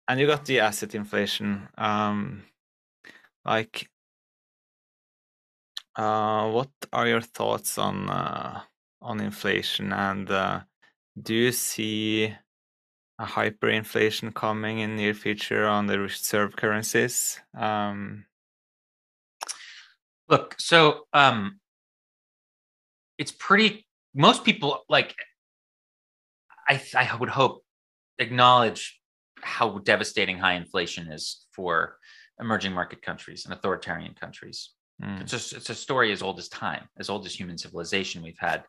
and 0.09 0.19
you 0.19 0.27
got 0.27 0.43
the 0.43 0.59
asset 0.59 0.95
inflation 0.95 1.69
um 1.77 2.43
like 3.45 3.89
uh, 5.97 6.49
what 6.49 6.69
are 6.93 7.07
your 7.07 7.21
thoughts 7.21 7.77
on 7.77 8.07
uh, 8.09 8.61
on 9.01 9.19
inflation, 9.19 9.91
and 9.91 10.29
uh, 10.29 10.61
do 11.19 11.33
you 11.33 11.51
see 11.51 12.33
a 13.19 13.25
hyperinflation 13.25 14.33
coming 14.33 14.79
in 14.79 14.95
near 14.95 15.13
future 15.13 15.65
on 15.65 15.87
the 15.87 15.99
reserve 15.99 16.55
currencies? 16.55 17.39
Um, 17.57 18.25
Look, 20.29 20.55
so 20.59 21.07
um, 21.13 21.59
it's 23.17 23.31
pretty. 23.31 23.85
Most 24.13 24.43
people 24.43 24.83
like. 24.89 25.15
I 26.67 26.81
I 26.95 27.15
would 27.15 27.29
hope 27.29 27.63
acknowledge 28.19 28.99
how 29.41 29.77
devastating 29.79 30.37
high 30.37 30.53
inflation 30.53 31.11
is 31.11 31.45
for 31.53 31.97
emerging 32.39 32.73
market 32.73 33.01
countries 33.01 33.45
and 33.45 33.53
authoritarian 33.53 34.13
countries. 34.13 34.71
Mm. 35.01 35.21
It's 35.21 35.31
just 35.31 35.53
it's 35.53 35.69
a 35.69 35.75
story 35.75 36.11
as 36.11 36.21
old 36.21 36.39
as 36.39 36.49
time, 36.49 36.87
as 36.99 37.09
old 37.09 37.25
as 37.25 37.33
human 37.33 37.57
civilization. 37.57 38.21
We've 38.21 38.37
had 38.39 38.63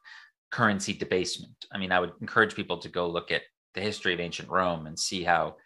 currency 0.50 0.92
debasement. 0.92 1.66
I 1.72 1.78
mean, 1.78 1.92
I 1.92 2.00
would 2.00 2.12
encourage 2.20 2.54
people 2.54 2.78
to 2.78 2.88
go 2.88 3.08
look 3.08 3.30
at 3.30 3.42
the 3.74 3.80
history 3.80 4.14
of 4.14 4.20
ancient 4.20 4.48
Rome 4.48 4.86
and 4.86 4.98
see 4.98 5.22
how 5.22 5.56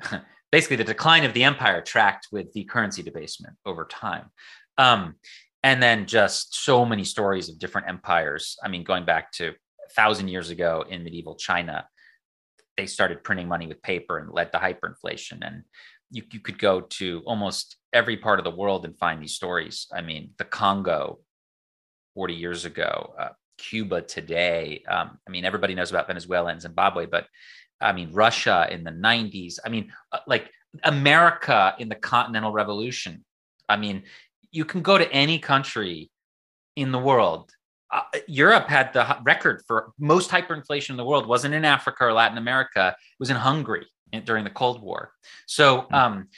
basically 0.52 0.76
the 0.76 0.84
decline 0.84 1.24
of 1.24 1.34
the 1.34 1.44
empire 1.44 1.80
tracked 1.80 2.28
with 2.30 2.52
the 2.52 2.64
currency 2.64 3.02
debasement 3.02 3.56
over 3.64 3.84
time. 3.86 4.30
Um, 4.78 5.16
and 5.62 5.82
then 5.82 6.06
just 6.06 6.64
so 6.64 6.84
many 6.84 7.04
stories 7.04 7.48
of 7.48 7.58
different 7.58 7.88
empires. 7.88 8.56
I 8.62 8.68
mean, 8.68 8.84
going 8.84 9.04
back 9.04 9.32
to 9.32 9.48
a 9.48 9.92
thousand 9.94 10.28
years 10.28 10.50
ago 10.50 10.84
in 10.88 11.04
medieval 11.04 11.36
China, 11.36 11.86
they 12.76 12.86
started 12.86 13.22
printing 13.22 13.48
money 13.48 13.66
with 13.66 13.82
paper 13.82 14.18
and 14.18 14.32
led 14.32 14.50
to 14.52 14.58
hyperinflation. 14.58 15.38
And 15.46 15.62
you, 16.10 16.22
you 16.32 16.40
could 16.40 16.58
go 16.58 16.80
to 16.80 17.22
almost 17.26 17.76
every 17.92 18.16
part 18.16 18.38
of 18.38 18.44
the 18.44 18.50
world 18.50 18.84
and 18.84 18.96
find 18.98 19.22
these 19.22 19.34
stories. 19.34 19.86
I 19.94 20.00
mean, 20.00 20.30
the 20.38 20.44
Congo 20.44 21.20
40 22.14 22.34
years 22.34 22.64
ago, 22.64 23.14
uh, 23.18 23.28
Cuba 23.62 24.02
today. 24.02 24.82
Um, 24.88 25.18
I 25.26 25.30
mean, 25.30 25.44
everybody 25.44 25.74
knows 25.74 25.90
about 25.90 26.08
Venezuela 26.08 26.50
and 26.50 26.60
Zimbabwe, 26.60 27.06
but 27.06 27.26
I 27.80 27.92
mean, 27.92 28.12
Russia 28.12 28.68
in 28.70 28.84
the 28.84 28.90
90s. 28.90 29.58
I 29.64 29.68
mean, 29.68 29.92
uh, 30.12 30.18
like 30.26 30.50
America 30.84 31.74
in 31.78 31.88
the 31.88 31.94
Continental 31.94 32.52
Revolution. 32.52 33.24
I 33.68 33.76
mean, 33.76 34.02
you 34.50 34.64
can 34.64 34.82
go 34.82 34.98
to 34.98 35.10
any 35.12 35.38
country 35.38 36.10
in 36.76 36.92
the 36.92 36.98
world. 36.98 37.52
Uh, 37.90 38.02
Europe 38.26 38.68
had 38.68 38.92
the 38.92 39.18
record 39.22 39.62
for 39.66 39.92
most 39.98 40.30
hyperinflation 40.30 40.90
in 40.90 40.96
the 40.96 41.04
world. 41.04 41.26
wasn't 41.26 41.54
in 41.54 41.64
Africa 41.64 42.04
or 42.04 42.12
Latin 42.12 42.38
America. 42.38 42.94
It 42.98 43.20
was 43.20 43.30
in 43.30 43.36
Hungary 43.36 43.86
during 44.24 44.44
the 44.44 44.50
Cold 44.50 44.82
War. 44.82 45.12
So 45.46 45.82
hmm. 45.82 45.94
um, 45.94 46.28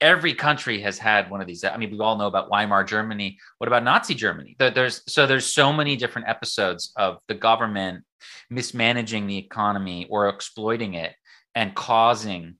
every 0.00 0.34
country 0.34 0.80
has 0.82 0.98
had 0.98 1.30
one 1.30 1.40
of 1.40 1.46
these. 1.46 1.64
I 1.64 1.76
mean, 1.76 1.90
we 1.90 1.98
all 2.00 2.18
know 2.18 2.26
about 2.26 2.50
Weimar 2.50 2.84
Germany. 2.84 3.38
What 3.58 3.68
about 3.68 3.84
Nazi 3.84 4.14
Germany? 4.14 4.56
There's 4.58 5.02
so 5.08 5.26
there's 5.26 5.46
so 5.46 5.72
many 5.72 5.96
different 5.96 6.28
episodes 6.28 6.92
of 6.96 7.18
the 7.28 7.34
government 7.34 8.04
mismanaging 8.50 9.26
the 9.26 9.38
economy 9.38 10.06
or 10.10 10.28
exploiting 10.28 10.94
it 10.94 11.14
and 11.54 11.74
causing 11.74 12.56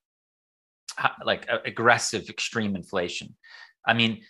like 1.24 1.46
aggressive 1.64 2.28
extreme 2.28 2.74
inflation. 2.74 3.34
I 3.86 3.92
mean, 3.92 4.22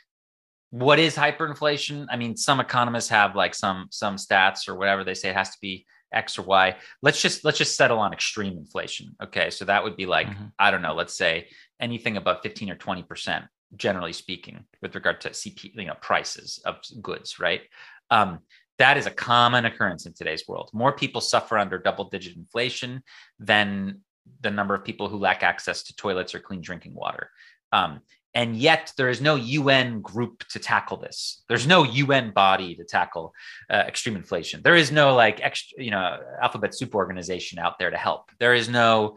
what 0.71 0.99
is 0.99 1.15
hyperinflation? 1.15 2.07
I 2.11 2.17
mean, 2.17 2.37
some 2.37 2.61
economists 2.61 3.09
have 3.11 3.37
like 3.37 3.55
some 3.55 3.87
some 3.91 4.17
stats 4.17 4.69
or 4.69 4.77
whatever 4.77 5.05
they 5.05 5.15
say 5.15 5.31
it 5.31 5.37
has 5.37 5.51
to 5.51 5.59
be 5.61 5.87
X 6.13 6.39
or 6.39 6.43
Y. 6.43 6.77
Let's 7.03 7.21
just 7.21 7.45
let's 7.45 7.59
just 7.59 7.77
settle 7.77 7.99
on 7.99 8.13
extreme 8.13 8.59
inflation. 8.59 9.15
Okay, 9.23 9.51
so 9.51 9.65
that 9.65 9.85
would 9.85 9.97
be 9.97 10.07
like 10.07 10.27
mm-hmm. 10.27 10.47
I 10.59 10.71
don't 10.71 10.83
know. 10.83 10.95
Let's 10.95 11.17
say 11.17 11.49
anything 11.81 12.17
above 12.17 12.39
fifteen 12.43 12.71
or 12.71 12.77
twenty 12.77 13.03
percent, 13.03 13.45
generally 13.77 14.13
speaking, 14.13 14.65
with 14.83 14.95
regard 14.95 15.21
to 15.23 15.31
CP, 15.31 15.75
you 15.75 15.87
know, 15.87 15.95
prices 16.01 16.61
of 16.65 16.77
goods, 17.01 17.39
right? 17.39 17.63
Um, 18.11 18.41
that 18.79 18.97
is 18.97 19.07
a 19.07 19.11
common 19.11 19.65
occurrence 19.65 20.07
in 20.07 20.13
today's 20.13 20.47
world. 20.47 20.71
More 20.73 20.93
people 20.93 21.21
suffer 21.21 21.57
under 21.57 21.79
double-digit 21.79 22.37
inflation 22.37 23.03
than 23.39 24.01
the 24.43 24.51
number 24.51 24.75
of 24.75 24.85
people 24.85 25.09
who 25.09 25.17
lack 25.17 25.43
access 25.43 25.85
to 25.85 25.97
toilets 25.97 26.35
or 26.35 26.41
clean 26.41 26.61
drinking 26.61 26.95
water. 26.95 27.31
Um, 27.73 28.01
and 28.35 28.55
yet 28.55 28.93
there 28.99 29.09
is 29.09 29.23
no 29.23 29.37
UN 29.37 30.03
group 30.03 30.47
to 30.49 30.59
tackle 30.59 30.99
this. 30.99 31.43
There's 31.49 31.67
no 31.67 31.85
UN 31.85 32.33
body 32.33 32.75
to 32.75 32.85
tackle 32.85 33.33
uh, 33.71 33.85
extreme 33.89 34.15
inflation. 34.15 34.61
There 34.63 34.77
is 34.77 34.93
no 34.93 35.15
like 35.15 35.41
extra, 35.43 35.83
you 35.83 35.91
know, 35.91 36.19
alphabet 36.43 36.75
soup 36.75 36.95
organization 36.95 37.59
out 37.59 37.79
there 37.79 37.91
to 37.91 37.97
help. 37.97 38.31
There 38.39 38.53
is 38.53 38.69
no 38.69 39.17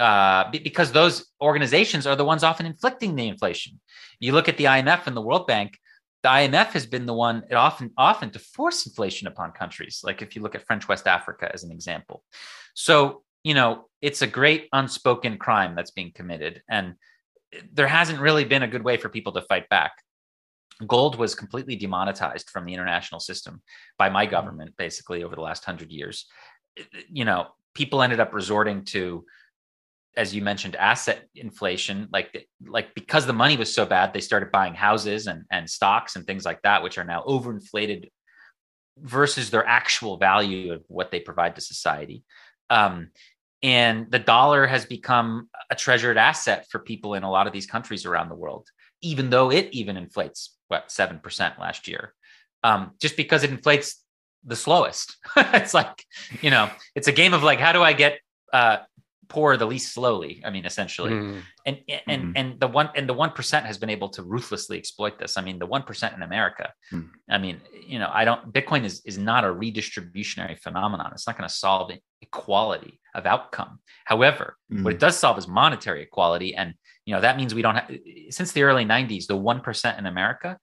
uh, 0.00 0.50
because 0.50 0.92
those 0.92 1.26
organizations 1.40 2.06
are 2.06 2.16
the 2.16 2.24
ones 2.24 2.42
often 2.42 2.66
inflicting 2.66 3.14
the 3.14 3.28
inflation. 3.28 3.80
You 4.18 4.32
look 4.32 4.48
at 4.48 4.56
the 4.56 4.64
IMF 4.64 5.06
and 5.06 5.16
the 5.16 5.20
World 5.20 5.46
Bank. 5.46 5.78
The 6.22 6.30
IMF 6.30 6.68
has 6.68 6.86
been 6.86 7.06
the 7.06 7.14
one 7.14 7.44
it 7.50 7.54
often 7.54 7.92
often 7.96 8.30
to 8.30 8.38
force 8.38 8.86
inflation 8.86 9.26
upon 9.26 9.52
countries. 9.52 10.00
Like 10.02 10.22
if 10.22 10.34
you 10.34 10.42
look 10.42 10.54
at 10.54 10.66
French 10.66 10.88
West 10.88 11.06
Africa 11.06 11.50
as 11.52 11.64
an 11.64 11.70
example. 11.70 12.24
So 12.74 13.22
you 13.44 13.54
know 13.54 13.88
it's 14.02 14.22
a 14.22 14.26
great 14.26 14.68
unspoken 14.72 15.38
crime 15.38 15.74
that's 15.74 15.90
being 15.90 16.12
committed, 16.14 16.62
and 16.68 16.94
there 17.72 17.86
hasn't 17.86 18.20
really 18.20 18.44
been 18.44 18.62
a 18.62 18.68
good 18.68 18.84
way 18.84 18.96
for 18.96 19.08
people 19.08 19.32
to 19.32 19.42
fight 19.42 19.68
back. 19.68 19.92
Gold 20.86 21.16
was 21.16 21.34
completely 21.34 21.76
demonetized 21.76 22.48
from 22.48 22.64
the 22.64 22.72
international 22.72 23.20
system 23.20 23.60
by 23.98 24.08
my 24.08 24.24
government, 24.24 24.76
basically, 24.78 25.22
over 25.22 25.34
the 25.34 25.42
last 25.42 25.64
hundred 25.64 25.90
years. 25.90 26.26
You 27.10 27.26
know, 27.26 27.48
people 27.74 28.02
ended 28.02 28.20
up 28.20 28.32
resorting 28.32 28.84
to, 28.86 29.24
as 30.16 30.34
you 30.34 30.42
mentioned, 30.42 30.76
asset 30.76 31.28
inflation. 31.34 32.08
Like, 32.12 32.46
like 32.66 32.94
because 32.94 33.26
the 33.26 33.32
money 33.32 33.56
was 33.56 33.74
so 33.74 33.86
bad, 33.86 34.12
they 34.12 34.20
started 34.20 34.50
buying 34.50 34.74
houses 34.74 35.26
and 35.26 35.44
and 35.50 35.68
stocks 35.68 36.16
and 36.16 36.26
things 36.26 36.44
like 36.44 36.62
that, 36.62 36.82
which 36.82 36.98
are 36.98 37.04
now 37.04 37.22
overinflated 37.26 38.08
versus 38.98 39.50
their 39.50 39.66
actual 39.66 40.16
value 40.16 40.72
of 40.72 40.82
what 40.88 41.10
they 41.10 41.20
provide 41.20 41.54
to 41.54 41.60
society. 41.60 42.22
Um, 42.68 43.10
and 43.62 44.10
the 44.10 44.18
dollar 44.18 44.66
has 44.66 44.86
become 44.86 45.48
a 45.70 45.74
treasured 45.74 46.16
asset 46.16 46.66
for 46.70 46.78
people 46.78 47.14
in 47.14 47.22
a 47.22 47.30
lot 47.30 47.46
of 47.46 47.52
these 47.52 47.66
countries 47.66 48.06
around 48.06 48.28
the 48.28 48.34
world, 48.34 48.68
even 49.02 49.30
though 49.30 49.50
it 49.50 49.68
even 49.72 49.96
inflates, 49.96 50.56
what, 50.68 50.88
7% 50.88 51.58
last 51.58 51.86
year, 51.86 52.14
um, 52.64 52.92
just 53.00 53.16
because 53.16 53.44
it 53.44 53.50
inflates 53.50 54.02
the 54.44 54.56
slowest. 54.56 55.18
it's 55.36 55.74
like, 55.74 56.04
you 56.40 56.50
know, 56.50 56.70
it's 56.94 57.08
a 57.08 57.12
game 57.12 57.34
of 57.34 57.42
like, 57.42 57.60
how 57.60 57.72
do 57.72 57.82
I 57.82 57.92
get 57.92 58.20
uh, 58.52 58.78
poor 59.30 59.56
the 59.56 59.66
least 59.66 59.94
slowly? 59.94 60.42
I 60.44 60.50
mean, 60.50 60.66
essentially. 60.66 61.12
Mm. 61.12 61.42
And 61.64 61.78
and 62.06 62.22
mm. 62.22 62.32
and 62.36 62.60
the 62.60 62.68
one 62.68 62.90
and 62.94 63.08
the 63.08 63.14
one 63.14 63.30
percent 63.30 63.64
has 63.64 63.78
been 63.78 63.90
able 63.90 64.10
to 64.10 64.22
ruthlessly 64.22 64.76
exploit 64.76 65.18
this. 65.18 65.38
I 65.38 65.42
mean, 65.42 65.58
the 65.58 65.66
one 65.66 65.84
percent 65.84 66.14
in 66.14 66.22
America. 66.22 66.72
Mm. 66.92 67.08
I 67.30 67.38
mean, 67.38 67.60
you 67.86 67.98
know, 67.98 68.10
I 68.12 68.24
don't 68.24 68.52
Bitcoin 68.52 68.84
is 68.84 69.00
is 69.06 69.16
not 69.16 69.44
a 69.44 69.48
redistributionary 69.48 70.58
phenomenon. 70.58 71.12
It's 71.14 71.26
not 71.26 71.38
going 71.38 71.48
to 71.48 71.54
solve 71.54 71.90
equality 72.22 73.00
of 73.14 73.26
outcome. 73.26 73.78
However, 74.04 74.56
mm. 74.72 74.82
what 74.82 74.94
it 74.94 75.00
does 75.00 75.16
solve 75.16 75.38
is 75.38 75.48
monetary 75.48 76.02
equality. 76.02 76.54
And, 76.54 76.74
you 77.06 77.14
know, 77.14 77.20
that 77.20 77.36
means 77.36 77.54
we 77.54 77.62
don't 77.62 77.76
have, 77.76 77.90
since 78.30 78.52
the 78.52 78.62
early 78.62 78.84
90s, 78.84 79.26
the 79.26 79.36
1% 79.36 79.98
in 79.98 80.06
America, 80.06 80.58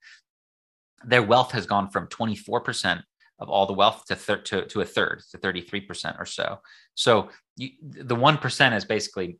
their 1.05 1.23
wealth 1.23 1.51
has 1.51 1.65
gone 1.65 1.89
from 1.89 2.07
24% 2.07 3.01
of 3.39 3.49
all 3.49 3.65
the 3.65 3.73
wealth 3.73 4.05
to, 4.07 4.15
thir- 4.15 4.41
to, 4.41 4.65
to 4.65 4.81
a 4.81 4.85
third, 4.85 5.21
to 5.31 5.37
33% 5.37 6.19
or 6.19 6.25
so. 6.25 6.59
So 6.95 7.29
you, 7.55 7.69
the 7.81 8.15
1% 8.15 8.71
has 8.71 8.85
basically 8.85 9.39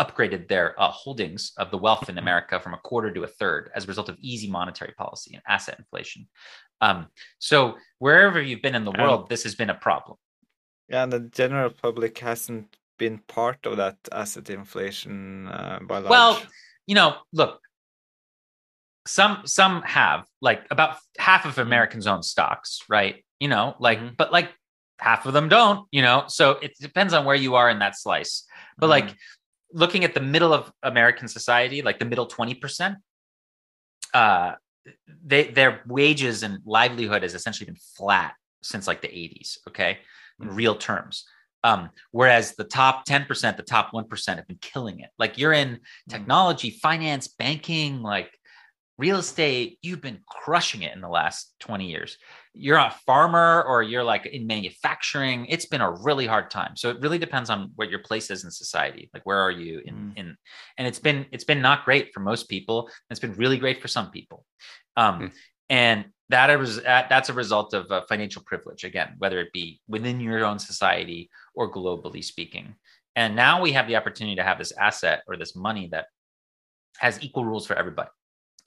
upgraded 0.00 0.48
their 0.48 0.80
uh, 0.80 0.90
holdings 0.90 1.52
of 1.58 1.70
the 1.70 1.78
wealth 1.78 2.08
in 2.08 2.18
America 2.18 2.58
from 2.58 2.74
a 2.74 2.78
quarter 2.78 3.12
to 3.12 3.24
a 3.24 3.26
third 3.26 3.70
as 3.74 3.84
a 3.84 3.86
result 3.86 4.08
of 4.08 4.16
easy 4.20 4.50
monetary 4.50 4.94
policy 4.96 5.34
and 5.34 5.42
asset 5.46 5.78
inflation. 5.78 6.26
Um, 6.80 7.08
so 7.38 7.76
wherever 7.98 8.40
you've 8.40 8.62
been 8.62 8.74
in 8.74 8.84
the 8.84 8.92
world, 8.92 9.28
this 9.28 9.42
has 9.42 9.54
been 9.54 9.70
a 9.70 9.74
problem. 9.74 10.16
Yeah, 10.88 11.04
and 11.04 11.12
the 11.12 11.20
general 11.20 11.70
public 11.70 12.18
hasn't 12.18 12.76
been 12.98 13.18
part 13.28 13.64
of 13.66 13.76
that 13.76 13.96
asset 14.10 14.50
inflation 14.50 15.46
uh, 15.48 15.80
by 15.86 15.98
large. 15.98 16.10
Well, 16.10 16.42
you 16.86 16.94
know, 16.94 17.16
look, 17.32 17.60
some 19.06 19.42
some 19.44 19.82
have 19.82 20.26
like 20.40 20.66
about 20.70 20.96
half 21.18 21.44
of 21.44 21.52
mm-hmm. 21.52 21.62
Americans 21.62 22.06
own 22.06 22.22
stocks, 22.22 22.80
right? 22.88 23.24
You 23.40 23.48
know, 23.48 23.74
like, 23.80 23.98
mm-hmm. 23.98 24.14
but 24.16 24.32
like 24.32 24.50
half 24.98 25.26
of 25.26 25.32
them 25.32 25.48
don't. 25.48 25.86
You 25.90 26.02
know, 26.02 26.24
so 26.28 26.52
it 26.62 26.72
depends 26.80 27.14
on 27.14 27.24
where 27.24 27.36
you 27.36 27.54
are 27.56 27.68
in 27.70 27.78
that 27.80 27.98
slice. 27.98 28.44
But 28.78 28.86
mm-hmm. 28.86 29.08
like 29.08 29.16
looking 29.72 30.04
at 30.04 30.14
the 30.14 30.20
middle 30.20 30.52
of 30.52 30.70
American 30.82 31.26
society, 31.26 31.82
like 31.82 31.98
the 31.98 32.04
middle 32.04 32.26
twenty 32.26 32.54
percent, 32.54 32.98
uh, 34.14 34.52
they 35.24 35.44
their 35.44 35.82
wages 35.86 36.42
and 36.42 36.58
livelihood 36.64 37.22
has 37.22 37.34
essentially 37.34 37.66
been 37.66 37.80
flat 37.96 38.34
since 38.62 38.86
like 38.86 39.00
the 39.00 39.08
80s 39.08 39.56
okay 39.68 39.98
in 40.40 40.48
real 40.48 40.74
terms. 40.74 41.24
Um, 41.62 41.90
whereas 42.10 42.54
the 42.54 42.64
top 42.64 43.06
10%, 43.06 43.56
the 43.56 43.62
top 43.62 43.92
1% 43.92 44.36
have 44.36 44.46
been 44.46 44.58
killing 44.62 45.00
it. 45.00 45.10
Like 45.18 45.36
you're 45.36 45.52
in 45.52 45.76
mm. 45.76 45.80
technology, 46.08 46.70
finance, 46.70 47.28
banking, 47.28 48.02
like 48.02 48.32
real 49.00 49.16
estate, 49.16 49.78
you've 49.80 50.02
been 50.02 50.20
crushing 50.26 50.82
it 50.82 50.94
in 50.94 51.00
the 51.00 51.08
last 51.08 51.54
20 51.60 51.86
years. 51.86 52.18
You're 52.52 52.76
a 52.76 52.94
farmer 53.06 53.62
or 53.62 53.82
you're 53.82 54.04
like 54.04 54.26
in 54.26 54.46
manufacturing, 54.46 55.46
it's 55.46 55.64
been 55.64 55.80
a 55.80 55.90
really 55.90 56.26
hard 56.26 56.50
time. 56.50 56.76
So 56.76 56.90
it 56.90 57.00
really 57.00 57.18
depends 57.18 57.48
on 57.48 57.72
what 57.76 57.88
your 57.88 58.00
place 58.00 58.30
is 58.30 58.44
in 58.44 58.50
society. 58.50 59.08
Like 59.14 59.24
where 59.24 59.38
are 59.38 59.50
you 59.50 59.80
in 59.86 59.94
mm. 59.94 60.12
in 60.16 60.36
and 60.76 60.86
it's 60.86 60.98
been 60.98 61.24
it's 61.32 61.44
been 61.44 61.62
not 61.62 61.86
great 61.86 62.12
for 62.12 62.20
most 62.20 62.48
people. 62.48 62.90
It's 63.08 63.20
been 63.20 63.32
really 63.34 63.56
great 63.56 63.80
for 63.80 63.88
some 63.88 64.10
people. 64.10 64.44
Um, 64.96 65.20
mm. 65.20 65.32
and 65.70 66.04
that 66.28 66.50
is 66.50 66.82
that's 66.82 67.28
a 67.28 67.32
result 67.32 67.72
of 67.74 67.90
uh, 67.90 68.02
financial 68.08 68.42
privilege 68.46 68.84
again 68.84 69.14
whether 69.18 69.40
it 69.40 69.52
be 69.52 69.80
within 69.88 70.20
your 70.20 70.44
own 70.44 70.58
society 70.58 71.28
or 71.54 71.72
globally 71.72 72.24
speaking 72.24 72.76
and 73.16 73.34
now 73.34 73.60
we 73.60 73.72
have 73.72 73.88
the 73.88 73.96
opportunity 73.96 74.36
to 74.36 74.44
have 74.44 74.58
this 74.58 74.72
asset 74.78 75.22
or 75.26 75.36
this 75.36 75.56
money 75.56 75.88
that 75.90 76.06
has 76.98 77.20
equal 77.22 77.44
rules 77.44 77.66
for 77.66 77.74
everybody 77.74 78.10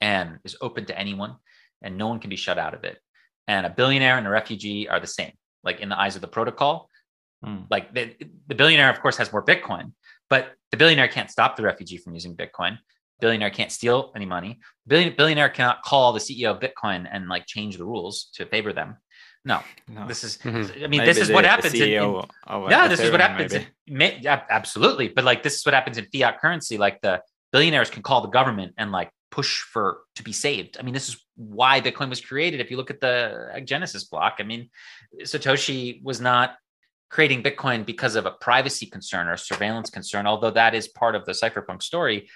and 0.00 0.38
is 0.44 0.56
open 0.60 0.84
to 0.86 0.98
anyone 0.98 1.36
and 1.82 1.96
no 1.96 2.08
one 2.08 2.18
can 2.18 2.30
be 2.30 2.36
shut 2.36 2.58
out 2.58 2.74
of 2.74 2.84
it 2.84 2.98
and 3.48 3.66
a 3.66 3.70
billionaire 3.70 4.18
and 4.18 4.26
a 4.26 4.30
refugee 4.30 4.88
are 4.88 5.00
the 5.00 5.06
same 5.06 5.32
like 5.62 5.80
in 5.80 5.88
the 5.88 5.98
eyes 5.98 6.14
of 6.14 6.20
the 6.20 6.28
protocol 6.28 6.88
hmm. 7.44 7.58
like 7.70 7.92
the, 7.94 8.14
the 8.46 8.54
billionaire 8.54 8.90
of 8.90 9.00
course 9.00 9.16
has 9.16 9.32
more 9.32 9.44
bitcoin 9.44 9.92
but 10.30 10.52
the 10.70 10.76
billionaire 10.76 11.08
can't 11.08 11.30
stop 11.30 11.56
the 11.56 11.62
refugee 11.62 11.96
from 11.96 12.14
using 12.14 12.36
bitcoin 12.36 12.78
billionaire 13.20 13.50
can't 13.50 13.72
steal 13.72 14.12
any 14.14 14.26
money. 14.26 14.60
Billion, 14.86 15.14
billionaire 15.16 15.48
cannot 15.48 15.82
call 15.82 16.12
the 16.12 16.20
CEO 16.20 16.50
of 16.50 16.60
Bitcoin 16.60 17.08
and 17.10 17.28
like 17.28 17.46
change 17.46 17.78
the 17.78 17.84
rules 17.84 18.30
to 18.34 18.46
favor 18.46 18.72
them. 18.72 18.96
No, 19.46 19.60
no. 19.88 20.06
this 20.06 20.24
is. 20.24 20.38
Mm-hmm. 20.38 20.84
I 20.84 20.86
mean, 20.86 20.90
maybe 20.90 21.04
this 21.04 21.18
is 21.18 21.30
what 21.30 21.44
happens. 21.44 21.74
In, 21.74 21.82
in, 21.82 22.22
yeah, 22.70 22.88
this 22.88 23.00
is 23.00 23.10
what 23.10 23.20
happens. 23.20 23.52
In, 23.52 23.66
yeah, 23.86 24.42
absolutely. 24.48 25.08
But 25.08 25.24
like, 25.24 25.42
this 25.42 25.56
is 25.56 25.66
what 25.66 25.74
happens 25.74 25.98
in 25.98 26.06
fiat 26.12 26.40
currency. 26.40 26.78
Like 26.78 27.00
the 27.02 27.22
billionaires 27.52 27.90
can 27.90 28.02
call 28.02 28.22
the 28.22 28.28
government 28.28 28.74
and 28.78 28.90
like 28.90 29.10
push 29.34 29.62
for 29.62 30.02
to 30.14 30.22
be 30.22 30.32
saved. 30.32 30.76
I 30.78 30.82
mean, 30.82 30.94
this 30.94 31.08
is 31.08 31.16
why 31.34 31.80
Bitcoin 31.80 32.08
was 32.08 32.20
created. 32.20 32.60
If 32.60 32.70
you 32.70 32.76
look 32.76 32.90
at 32.90 33.00
the 33.00 33.60
Genesis 33.64 34.04
block, 34.04 34.36
I 34.38 34.44
mean, 34.44 34.70
Satoshi 35.22 36.00
was 36.04 36.20
not 36.20 36.54
creating 37.10 37.42
Bitcoin 37.42 37.84
because 37.84 38.14
of 38.14 38.26
a 38.26 38.30
privacy 38.30 38.86
concern 38.86 39.26
or 39.26 39.36
surveillance 39.36 39.90
concern, 39.90 40.28
although 40.28 40.52
that 40.52 40.72
is 40.72 40.86
part 40.86 41.16
of 41.16 41.24
the 41.24 41.32
cypherpunk 41.32 41.82
story. 41.82 42.28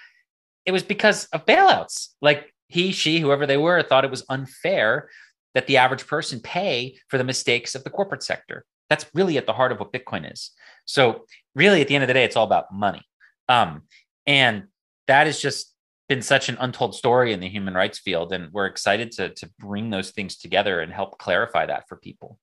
It 0.65 0.73
was 0.73 0.83
because 0.83 1.25
of 1.27 1.45
bailouts. 1.45 2.09
Like 2.21 2.53
he, 2.67 2.91
she, 2.91 3.21
whoever 3.21 3.45
they 3.45 3.55
were, 3.55 3.81
thought 3.81 4.03
it 4.03 4.11
was 4.11 4.25
unfair 4.27 5.09
that 5.53 5.67
the 5.67 5.77
average 5.77 6.05
person 6.05 6.41
pay 6.41 6.97
for 7.07 7.17
the 7.17 7.23
mistakes 7.23 7.75
of 7.75 7.85
the 7.85 7.89
corporate 7.89 8.23
sector. 8.23 8.65
That's 8.89 9.05
really 9.13 9.37
at 9.37 9.45
the 9.45 9.53
heart 9.53 9.71
of 9.71 9.79
what 9.79 9.93
Bitcoin 9.93 10.29
is. 10.29 10.51
So, 10.83 11.25
really, 11.55 11.79
at 11.79 11.87
the 11.87 11.95
end 11.95 12.03
of 12.03 12.09
the 12.09 12.13
day, 12.13 12.25
it's 12.25 12.35
all 12.35 12.45
about 12.45 12.73
money. 12.73 13.03
Um, 13.47 13.83
and 14.27 14.65
that 15.07 15.27
is 15.27 15.41
just 15.41 15.68
been 16.09 16.21
such 16.23 16.49
an 16.49 16.57
untold 16.59 16.95
story 16.95 17.31
in 17.31 17.39
the 17.39 17.47
human 17.47 17.75
rights 17.75 17.99
field. 17.99 18.33
And 18.33 18.51
we're 18.51 18.65
excited 18.65 19.11
to, 19.13 19.29
to 19.29 19.49
bring 19.59 19.91
those 19.91 20.09
things 20.09 20.35
together 20.35 20.81
and 20.81 20.91
help 20.91 21.19
clarify 21.19 21.67
that 21.67 21.87
for 21.87 21.95
people. 21.95 22.39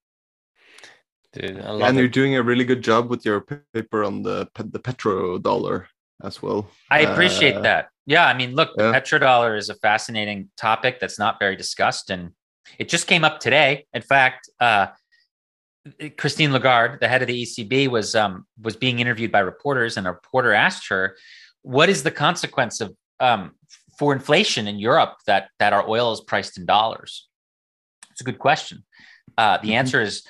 Dude, 1.33 1.59
and 1.59 1.99
you're 1.99 2.09
doing 2.09 2.37
a 2.37 2.43
really 2.43 2.65
good 2.65 2.81
job 2.81 3.11
with 3.11 3.27
your 3.27 3.45
paper 3.75 4.05
on 4.05 4.23
the 4.23 4.49
the 4.55 4.79
petrodollar 4.79 5.85
as 6.23 6.41
well. 6.41 6.71
I 6.91 7.01
appreciate 7.01 7.57
uh, 7.57 7.63
that. 7.63 7.89
Yeah, 8.07 8.27
I 8.27 8.33
mean, 8.33 8.55
look, 8.55 8.71
yeah. 8.79 8.93
petrodollar 8.93 9.59
is 9.59 9.69
a 9.69 9.75
fascinating 9.75 10.49
topic 10.57 10.99
that's 10.99 11.19
not 11.19 11.39
very 11.39 11.55
discussed, 11.55 12.09
and 12.09 12.31
it 12.79 12.89
just 12.89 13.07
came 13.07 13.23
up 13.23 13.41
today. 13.41 13.85
In 13.93 14.01
fact, 14.01 14.49
uh, 14.61 14.87
Christine 16.17 16.53
Lagarde, 16.53 16.99
the 17.01 17.09
head 17.09 17.21
of 17.21 17.29
the 17.29 17.43
ECB, 17.43 17.89
was 17.89 18.15
um, 18.15 18.47
was 18.63 18.77
being 18.77 19.01
interviewed 19.01 19.33
by 19.33 19.41
reporters, 19.41 19.99
and 19.99 20.07
a 20.07 20.13
reporter 20.13 20.55
asked 20.55 20.89
her, 20.89 21.19
"What 21.61 21.91
is 21.91 22.03
the 22.03 22.11
consequence 22.11 22.81
of 22.81 22.97
um, 23.21 23.53
for 23.99 24.13
inflation 24.13 24.67
in 24.69 24.79
Europe 24.79 25.15
that 25.27 25.49
that 25.59 25.73
our 25.73 25.89
oil 25.89 26.13
is 26.13 26.21
priced 26.21 26.59
in 26.59 26.67
dollars?" 26.67 27.29
It's 28.11 28.21
a 28.21 28.25
good 28.25 28.39
question. 28.39 28.85
Uh, 29.37 29.59
the 29.59 29.69
mm-hmm. 29.69 29.73
answer 29.75 30.01
is 30.01 30.23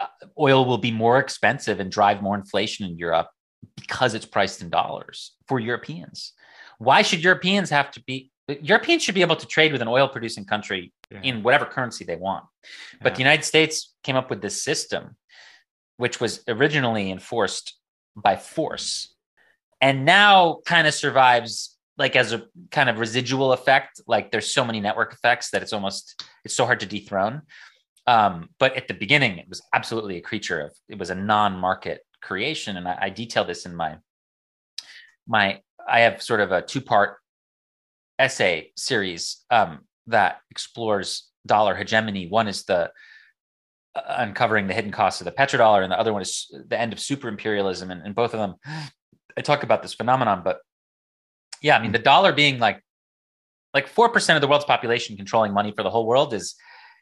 uh, 0.00 0.06
oil 0.38 0.64
will 0.64 0.78
be 0.78 0.90
more 0.90 1.18
expensive 1.18 1.80
and 1.80 1.90
drive 1.90 2.22
more 2.22 2.34
inflation 2.34 2.86
in 2.86 2.98
Europe 2.98 3.28
because 3.76 4.14
it's 4.14 4.26
priced 4.26 4.62
in 4.62 4.70
dollars 4.70 5.34
for 5.46 5.60
Europeans. 5.60 6.32
Why 6.78 7.02
should 7.02 7.22
Europeans 7.22 7.70
have 7.70 7.90
to 7.92 8.02
be? 8.04 8.30
Europeans 8.62 9.02
should 9.02 9.14
be 9.14 9.22
able 9.22 9.36
to 9.36 9.46
trade 9.46 9.72
with 9.72 9.82
an 9.82 9.88
oil 9.88 10.08
producing 10.08 10.44
country 10.44 10.92
yeah. 11.10 11.20
in 11.22 11.42
whatever 11.42 11.66
currency 11.66 12.04
they 12.04 12.16
want. 12.16 12.44
But 13.02 13.12
yeah. 13.12 13.14
the 13.14 13.18
United 13.20 13.44
States 13.44 13.94
came 14.02 14.16
up 14.16 14.30
with 14.30 14.40
this 14.40 14.62
system, 14.62 15.16
which 15.98 16.18
was 16.18 16.42
originally 16.48 17.10
enforced 17.10 17.74
by 18.16 18.36
force 18.36 19.14
and 19.80 20.04
now 20.04 20.60
kind 20.66 20.86
of 20.86 20.94
survives 20.94 21.76
like 21.98 22.16
as 22.16 22.32
a 22.32 22.44
kind 22.70 22.88
of 22.88 22.98
residual 22.98 23.52
effect 23.52 24.00
like 24.06 24.30
there's 24.30 24.52
so 24.52 24.64
many 24.64 24.80
network 24.80 25.12
effects 25.12 25.50
that 25.50 25.62
it's 25.62 25.72
almost 25.72 26.24
it's 26.44 26.54
so 26.54 26.64
hard 26.64 26.80
to 26.80 26.86
dethrone 26.86 27.42
um, 28.06 28.48
but 28.58 28.74
at 28.76 28.88
the 28.88 28.94
beginning 28.94 29.38
it 29.38 29.48
was 29.48 29.60
absolutely 29.74 30.16
a 30.16 30.20
creature 30.20 30.60
of 30.60 30.72
it 30.88 30.98
was 30.98 31.10
a 31.10 31.14
non-market 31.14 32.00
creation 32.22 32.76
and 32.76 32.88
I, 32.88 32.98
I 33.02 33.10
detail 33.10 33.44
this 33.44 33.66
in 33.66 33.74
my 33.74 33.96
my 35.26 35.60
i 35.88 36.00
have 36.00 36.22
sort 36.22 36.40
of 36.40 36.52
a 36.52 36.62
two-part 36.62 37.16
essay 38.18 38.72
series 38.76 39.44
um, 39.50 39.80
that 40.06 40.40
explores 40.50 41.28
dollar 41.46 41.74
hegemony. 41.74 42.28
One 42.28 42.48
is 42.48 42.64
the 42.64 42.90
uh, 43.94 44.00
uncovering 44.08 44.66
the 44.66 44.74
hidden 44.74 44.92
costs 44.92 45.20
of 45.20 45.24
the 45.24 45.32
petrodollar, 45.32 45.82
and 45.82 45.92
the 45.92 45.98
other 45.98 46.12
one 46.12 46.22
is 46.22 46.54
the 46.68 46.78
end 46.78 46.92
of 46.92 47.00
super 47.00 47.28
imperialism. 47.28 47.90
And, 47.90 48.02
and 48.02 48.14
both 48.14 48.34
of 48.34 48.40
them, 48.40 48.54
I 49.36 49.40
talk 49.40 49.62
about 49.62 49.82
this 49.82 49.94
phenomenon. 49.94 50.42
But 50.44 50.58
yeah, 51.62 51.76
I 51.76 51.82
mean, 51.82 51.92
the 51.92 51.98
dollar 51.98 52.32
being 52.32 52.58
like 52.58 52.82
like 53.74 53.86
four 53.86 54.08
percent 54.08 54.36
of 54.36 54.40
the 54.40 54.48
world's 54.48 54.64
population 54.64 55.16
controlling 55.16 55.52
money 55.52 55.72
for 55.72 55.82
the 55.82 55.90
whole 55.90 56.06
world 56.06 56.34
is 56.34 56.54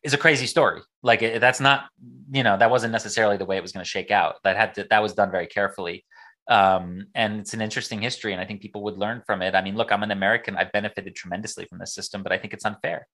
is 0.02 0.14
a 0.14 0.18
crazy 0.18 0.46
story. 0.46 0.80
Like 1.02 1.22
it, 1.22 1.40
that's 1.40 1.60
not, 1.60 1.86
you 2.30 2.42
know, 2.42 2.56
that 2.56 2.70
wasn't 2.70 2.92
necessarily 2.92 3.36
the 3.36 3.44
way 3.44 3.56
it 3.56 3.62
was 3.62 3.72
going 3.72 3.84
to 3.84 3.88
shake 3.88 4.10
out. 4.10 4.36
That 4.44 4.56
had 4.56 4.74
to, 4.74 4.86
that 4.90 5.02
was 5.02 5.14
done 5.14 5.30
very 5.30 5.46
carefully 5.46 6.04
um, 6.48 7.06
and 7.14 7.40
it's 7.40 7.54
an 7.54 7.60
interesting 7.60 8.00
history 8.00 8.32
and 8.32 8.40
i 8.40 8.44
think 8.44 8.60
people 8.60 8.82
would 8.82 8.98
learn 8.98 9.22
from 9.26 9.42
it 9.42 9.54
i 9.54 9.62
mean 9.62 9.76
look 9.76 9.90
i'm 9.90 10.02
an 10.02 10.10
american 10.10 10.56
i've 10.56 10.72
benefited 10.72 11.14
tremendously 11.14 11.64
from 11.64 11.78
this 11.78 11.94
system 11.94 12.22
but 12.22 12.32
i 12.32 12.38
think 12.38 12.54
it's 12.54 12.64
unfair 12.64 13.06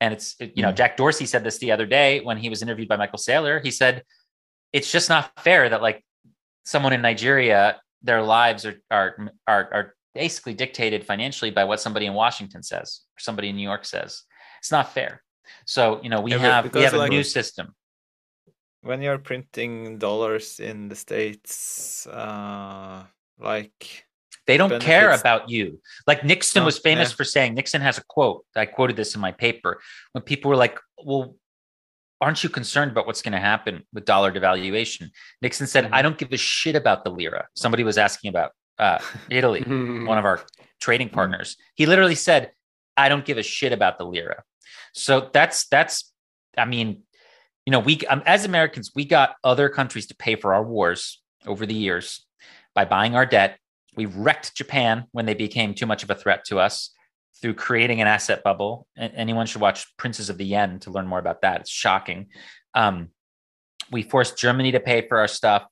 and 0.00 0.12
it's 0.12 0.36
you 0.40 0.62
know 0.62 0.72
mm. 0.72 0.76
jack 0.76 0.96
dorsey 0.96 1.26
said 1.26 1.44
this 1.44 1.58
the 1.58 1.70
other 1.70 1.86
day 1.86 2.20
when 2.20 2.36
he 2.36 2.48
was 2.48 2.62
interviewed 2.62 2.88
by 2.88 2.96
michael 2.96 3.18
saylor 3.18 3.62
he 3.62 3.70
said 3.70 4.02
it's 4.72 4.90
just 4.90 5.08
not 5.08 5.30
fair 5.40 5.68
that 5.68 5.82
like 5.82 6.04
someone 6.64 6.92
in 6.92 7.00
nigeria 7.00 7.80
their 8.02 8.22
lives 8.22 8.66
are 8.66 8.74
are 8.90 9.16
are, 9.46 9.68
are 9.72 9.94
basically 10.14 10.54
dictated 10.54 11.04
financially 11.04 11.50
by 11.50 11.64
what 11.64 11.80
somebody 11.80 12.06
in 12.06 12.14
washington 12.14 12.62
says 12.62 13.00
or 13.16 13.20
somebody 13.20 13.48
in 13.48 13.56
new 13.56 13.62
york 13.62 13.84
says 13.84 14.22
it's 14.60 14.70
not 14.70 14.92
fair 14.92 15.22
so 15.66 16.00
you 16.02 16.08
know 16.08 16.20
we 16.20 16.30
yeah, 16.30 16.38
have 16.38 16.74
we 16.74 16.82
have 16.82 16.94
like, 16.94 17.10
a 17.10 17.14
new 17.14 17.24
system 17.24 17.74
when 18.82 19.02
you're 19.02 19.18
printing 19.18 19.98
dollars 19.98 20.60
in 20.60 20.88
the 20.88 20.94
states 20.94 22.06
uh 22.06 23.02
like 23.38 24.04
they 24.46 24.56
don't 24.56 24.68
benefits. 24.68 24.86
care 24.86 25.10
about 25.12 25.48
you 25.48 25.80
like 26.06 26.24
nixon 26.24 26.62
oh, 26.62 26.66
was 26.66 26.78
famous 26.78 27.10
yeah. 27.10 27.16
for 27.16 27.24
saying 27.24 27.54
nixon 27.54 27.80
has 27.80 27.98
a 27.98 28.04
quote 28.08 28.44
i 28.56 28.66
quoted 28.66 28.96
this 28.96 29.14
in 29.14 29.20
my 29.20 29.32
paper 29.32 29.80
when 30.12 30.22
people 30.22 30.48
were 30.48 30.56
like 30.56 30.78
well 31.02 31.36
aren't 32.20 32.42
you 32.42 32.48
concerned 32.48 32.90
about 32.90 33.06
what's 33.06 33.22
going 33.22 33.32
to 33.32 33.40
happen 33.40 33.82
with 33.92 34.04
dollar 34.04 34.32
devaluation 34.32 35.08
nixon 35.42 35.66
said 35.66 35.84
mm-hmm. 35.84 35.94
i 35.94 36.02
don't 36.02 36.18
give 36.18 36.32
a 36.32 36.36
shit 36.36 36.76
about 36.76 37.04
the 37.04 37.10
lira 37.10 37.46
somebody 37.54 37.82
was 37.82 37.98
asking 37.98 38.28
about 38.28 38.52
uh, 38.78 38.98
italy 39.30 39.62
one 39.66 40.18
of 40.18 40.24
our 40.24 40.40
trading 40.80 41.08
mm-hmm. 41.08 41.14
partners 41.14 41.56
he 41.74 41.86
literally 41.86 42.14
said 42.14 42.50
i 42.96 43.08
don't 43.08 43.24
give 43.24 43.38
a 43.38 43.42
shit 43.42 43.72
about 43.72 43.98
the 43.98 44.04
lira 44.04 44.42
so 44.92 45.30
that's 45.32 45.66
that's 45.68 46.12
i 46.56 46.64
mean 46.64 47.02
you 47.66 47.70
know, 47.70 47.80
we 47.80 48.00
um, 48.08 48.22
as 48.26 48.44
Americans, 48.44 48.92
we 48.94 49.04
got 49.04 49.36
other 49.42 49.68
countries 49.68 50.06
to 50.06 50.16
pay 50.16 50.36
for 50.36 50.54
our 50.54 50.62
wars 50.62 51.22
over 51.46 51.64
the 51.66 51.74
years 51.74 52.24
by 52.74 52.84
buying 52.84 53.14
our 53.16 53.26
debt. 53.26 53.58
We 53.96 54.06
wrecked 54.06 54.54
Japan 54.54 55.04
when 55.12 55.24
they 55.24 55.34
became 55.34 55.74
too 55.74 55.86
much 55.86 56.02
of 56.02 56.10
a 56.10 56.14
threat 56.14 56.44
to 56.46 56.58
us 56.58 56.90
through 57.40 57.54
creating 57.54 58.00
an 58.00 58.06
asset 58.06 58.42
bubble. 58.42 58.86
anyone 58.96 59.46
should 59.46 59.60
watch 59.60 59.96
Princes 59.96 60.30
of 60.30 60.38
the 60.38 60.44
Yen 60.44 60.78
to 60.80 60.90
learn 60.90 61.06
more 61.06 61.18
about 61.18 61.42
that. 61.42 61.62
It's 61.62 61.70
shocking. 61.70 62.26
Um, 62.74 63.08
we 63.90 64.02
forced 64.02 64.38
Germany 64.38 64.72
to 64.72 64.80
pay 64.80 65.06
for 65.06 65.18
our 65.18 65.28
stuff 65.28 65.66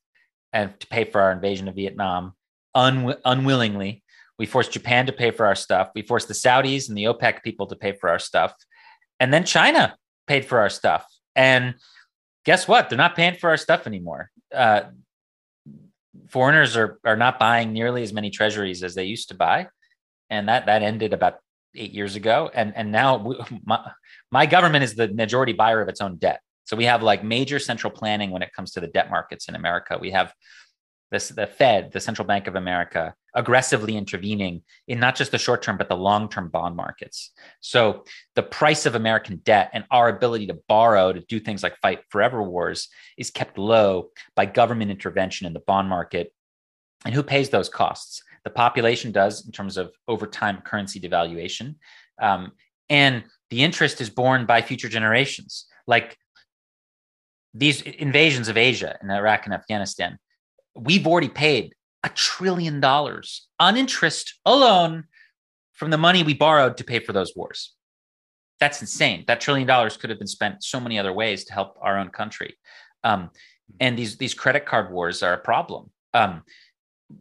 and 0.52 0.78
to 0.80 0.86
pay 0.86 1.04
for 1.04 1.20
our 1.20 1.32
invasion 1.32 1.68
of 1.68 1.74
Vietnam 1.74 2.34
un- 2.74 3.16
unwillingly. 3.24 4.02
We 4.38 4.46
forced 4.46 4.72
Japan 4.72 5.06
to 5.06 5.12
pay 5.12 5.30
for 5.30 5.46
our 5.46 5.54
stuff. 5.54 5.90
We 5.94 6.02
forced 6.02 6.28
the 6.28 6.34
Saudis 6.34 6.88
and 6.88 6.96
the 6.96 7.04
OPEC 7.04 7.42
people 7.42 7.66
to 7.68 7.76
pay 7.76 7.92
for 7.92 8.08
our 8.08 8.18
stuff. 8.18 8.54
And 9.20 9.32
then 9.32 9.44
China 9.44 9.96
paid 10.26 10.44
for 10.44 10.58
our 10.58 10.70
stuff. 10.70 11.06
And 11.36 11.74
guess 12.44 12.66
what? 12.66 12.88
They're 12.88 12.98
not 12.98 13.16
paying 13.16 13.36
for 13.36 13.50
our 13.50 13.56
stuff 13.56 13.86
anymore. 13.86 14.30
Uh, 14.52 14.82
foreigners 16.28 16.76
are 16.76 16.98
are 17.04 17.16
not 17.16 17.38
buying 17.38 17.72
nearly 17.72 18.02
as 18.02 18.12
many 18.12 18.30
treasuries 18.30 18.82
as 18.82 18.94
they 18.94 19.04
used 19.04 19.28
to 19.28 19.34
buy, 19.34 19.68
and 20.30 20.48
that 20.48 20.66
that 20.66 20.82
ended 20.82 21.12
about 21.12 21.36
eight 21.74 21.92
years 21.92 22.16
ago. 22.16 22.50
And 22.52 22.72
and 22.76 22.92
now 22.92 23.16
we, 23.16 23.36
my, 23.64 23.90
my 24.30 24.46
government 24.46 24.84
is 24.84 24.94
the 24.94 25.08
majority 25.08 25.52
buyer 25.52 25.80
of 25.80 25.88
its 25.88 26.00
own 26.00 26.16
debt. 26.16 26.40
So 26.64 26.76
we 26.76 26.84
have 26.84 27.02
like 27.02 27.24
major 27.24 27.58
central 27.58 27.90
planning 27.90 28.30
when 28.30 28.42
it 28.42 28.52
comes 28.52 28.72
to 28.72 28.80
the 28.80 28.86
debt 28.86 29.10
markets 29.10 29.48
in 29.48 29.54
America. 29.54 29.98
We 30.00 30.12
have 30.12 30.32
the 31.12 31.46
Fed, 31.46 31.92
the 31.92 32.00
Central 32.00 32.26
Bank 32.26 32.46
of 32.46 32.56
America, 32.56 33.14
aggressively 33.34 33.96
intervening 33.96 34.62
in 34.88 34.98
not 34.98 35.14
just 35.14 35.30
the 35.30 35.38
short 35.38 35.62
term, 35.62 35.76
but 35.76 35.88
the 35.88 35.96
long 35.96 36.28
term 36.28 36.48
bond 36.48 36.74
markets. 36.74 37.30
So 37.60 38.04
the 38.34 38.42
price 38.42 38.86
of 38.86 38.94
American 38.94 39.36
debt 39.36 39.70
and 39.72 39.84
our 39.90 40.08
ability 40.08 40.46
to 40.48 40.58
borrow 40.68 41.12
to 41.12 41.20
do 41.20 41.38
things 41.38 41.62
like 41.62 41.76
fight 41.80 42.00
forever 42.08 42.42
wars 42.42 42.88
is 43.16 43.30
kept 43.30 43.58
low 43.58 44.08
by 44.34 44.46
government 44.46 44.90
intervention 44.90 45.46
in 45.46 45.52
the 45.52 45.60
bond 45.60 45.88
market. 45.88 46.32
And 47.04 47.14
who 47.14 47.22
pays 47.22 47.50
those 47.50 47.68
costs? 47.68 48.22
The 48.44 48.50
population 48.50 49.12
does 49.12 49.46
in 49.46 49.52
terms 49.52 49.76
of 49.76 49.92
over 50.08 50.26
time 50.26 50.62
currency 50.62 51.00
devaluation. 51.00 51.76
Um, 52.20 52.52
and 52.88 53.24
the 53.50 53.62
interest 53.62 54.00
is 54.00 54.10
borne 54.10 54.46
by 54.46 54.62
future 54.62 54.88
generations. 54.88 55.66
Like 55.86 56.16
these 57.54 57.82
invasions 57.82 58.48
of 58.48 58.56
Asia 58.56 58.96
and 59.00 59.10
Iraq 59.10 59.44
and 59.44 59.54
Afghanistan, 59.54 60.18
we've 60.74 61.06
already 61.06 61.28
paid 61.28 61.74
a 62.02 62.08
trillion 62.08 62.80
dollars 62.80 63.46
on 63.60 63.76
interest 63.76 64.38
alone 64.44 65.04
from 65.72 65.90
the 65.90 65.98
money 65.98 66.22
we 66.22 66.34
borrowed 66.34 66.76
to 66.76 66.84
pay 66.84 66.98
for 66.98 67.12
those 67.12 67.34
wars. 67.36 67.74
That's 68.60 68.80
insane. 68.80 69.24
That 69.26 69.40
trillion 69.40 69.66
dollars 69.66 69.96
could 69.96 70.10
have 70.10 70.18
been 70.18 70.28
spent 70.28 70.62
so 70.62 70.78
many 70.78 70.98
other 70.98 71.12
ways 71.12 71.44
to 71.46 71.52
help 71.52 71.76
our 71.80 71.98
own 71.98 72.10
country. 72.10 72.56
Um, 73.02 73.30
and 73.80 73.98
these 73.98 74.16
these 74.16 74.34
credit 74.34 74.66
card 74.66 74.92
wars 74.92 75.22
are 75.22 75.32
a 75.32 75.38
problem. 75.38 75.90
Um, 76.14 76.42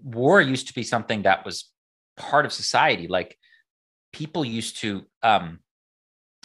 war 0.04 0.42
used 0.42 0.68
to 0.68 0.74
be 0.74 0.84
something 0.84 1.24
that 1.24 1.46
was 1.46 1.70
part 2.18 2.46
of 2.46 2.54
society. 2.54 3.08
Like 3.08 3.38
people 4.14 4.46
used 4.46 4.78
to 4.82 5.06
um, 5.24 5.60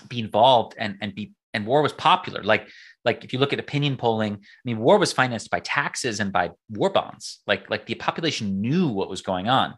be 0.08 0.20
involved 0.20 0.74
and 0.78 0.96
and 1.00 1.14
be 1.14 1.32
and 1.52 1.66
war 1.66 1.82
was 1.82 1.92
popular. 1.92 2.42
Like 2.42 2.68
like 3.06 3.24
if 3.24 3.32
you 3.32 3.38
look 3.38 3.52
at 3.52 3.60
opinion 3.60 3.96
polling, 3.96 4.34
I 4.34 4.38
mean, 4.64 4.78
war 4.78 4.98
was 4.98 5.12
financed 5.12 5.48
by 5.50 5.60
taxes 5.60 6.18
and 6.20 6.32
by 6.32 6.50
war 6.68 6.90
bonds. 6.90 7.40
Like 7.46 7.70
like 7.70 7.86
the 7.86 7.94
population 7.94 8.60
knew 8.60 8.88
what 8.88 9.08
was 9.08 9.22
going 9.22 9.48
on. 9.48 9.74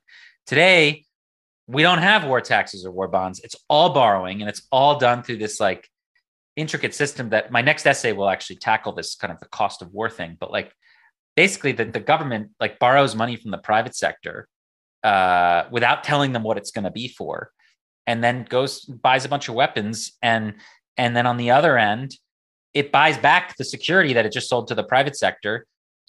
Today, 0.47 1.05
we 1.69 1.83
don't 1.83 1.99
have 1.99 2.25
war 2.25 2.41
taxes 2.41 2.87
or 2.87 2.91
war 2.91 3.07
bonds. 3.07 3.41
It's 3.45 3.55
all 3.69 3.91
borrowing, 3.93 4.41
and 4.41 4.49
it's 4.49 4.63
all 4.73 4.99
done 4.99 5.23
through 5.23 5.37
this 5.37 5.61
like 5.61 5.87
intricate 6.57 6.95
system 6.95 7.29
that 7.29 7.53
my 7.53 7.61
next 7.61 7.87
essay 7.87 8.13
will 8.13 8.29
actually 8.29 8.57
tackle 8.57 8.93
this 8.93 9.15
kind 9.15 9.33
of 9.33 9.39
the 9.39 9.47
cost 9.47 9.83
of 9.83 9.93
war 9.93 10.09
thing. 10.11 10.37
But 10.41 10.51
like 10.51 10.73
basically 11.37 11.73
the, 11.73 11.85
the 11.85 12.01
government 12.01 12.51
like 12.59 12.79
borrows 12.79 13.15
money 13.15 13.37
from 13.37 13.53
the 13.53 13.59
private 13.59 13.95
sector 13.95 14.49
uh, 15.05 15.65
without 15.71 16.03
telling 16.03 16.33
them 16.33 16.43
what 16.43 16.57
it's 16.57 16.71
going 16.73 16.85
to 16.85 16.91
be 16.91 17.09
for, 17.09 17.51
and 18.07 18.25
then 18.25 18.47
goes 18.49 18.87
buys 18.87 19.27
a 19.27 19.29
bunch 19.29 19.51
of 19.51 19.55
weapons 19.55 20.13
and 20.23 20.55
and 20.97 21.15
then 21.15 21.27
on 21.27 21.37
the 21.37 21.53
other 21.53 21.79
end, 21.79 22.17
it 22.75 22.93
buys 22.93 23.19
back 23.19 23.57
the 23.57 23.65
security 23.65 24.13
that 24.13 24.27
it 24.27 24.33
just 24.33 24.49
sold 24.49 24.69
to 24.69 24.75
the 24.75 24.85
private 24.85 25.17
sector 25.17 25.67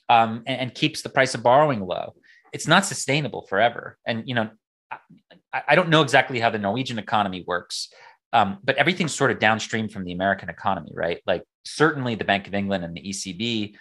um, 0.09 0.43
and, 0.45 0.61
and, 0.61 0.73
keeps 0.73 1.01
the 1.01 1.09
price 1.09 1.35
of 1.35 1.43
borrowing 1.43 1.81
low. 1.81 2.13
It's 2.51 2.67
not 2.67 2.85
sustainable 2.85 3.45
forever. 3.47 3.97
And 4.05 4.23
you 4.27 4.35
know, 4.35 4.49
I, 4.91 5.61
I 5.69 5.75
don't 5.75 5.89
know 5.89 6.01
exactly 6.01 6.39
how 6.39 6.49
the 6.49 6.57
Norwegian 6.57 6.99
economy 6.99 7.43
works, 7.45 7.89
um, 8.33 8.57
but 8.63 8.75
everything's 8.77 9.13
sort 9.13 9.31
of 9.31 9.39
downstream 9.39 9.87
from 9.87 10.03
the 10.03 10.11
American 10.11 10.49
economy, 10.49 10.91
right? 10.93 11.21
Like 11.25 11.43
certainly 11.63 12.15
the 12.15 12.25
Bank 12.25 12.47
of 12.47 12.53
England 12.53 12.83
and 12.83 12.95
the 12.95 13.01
ECB 13.01 13.75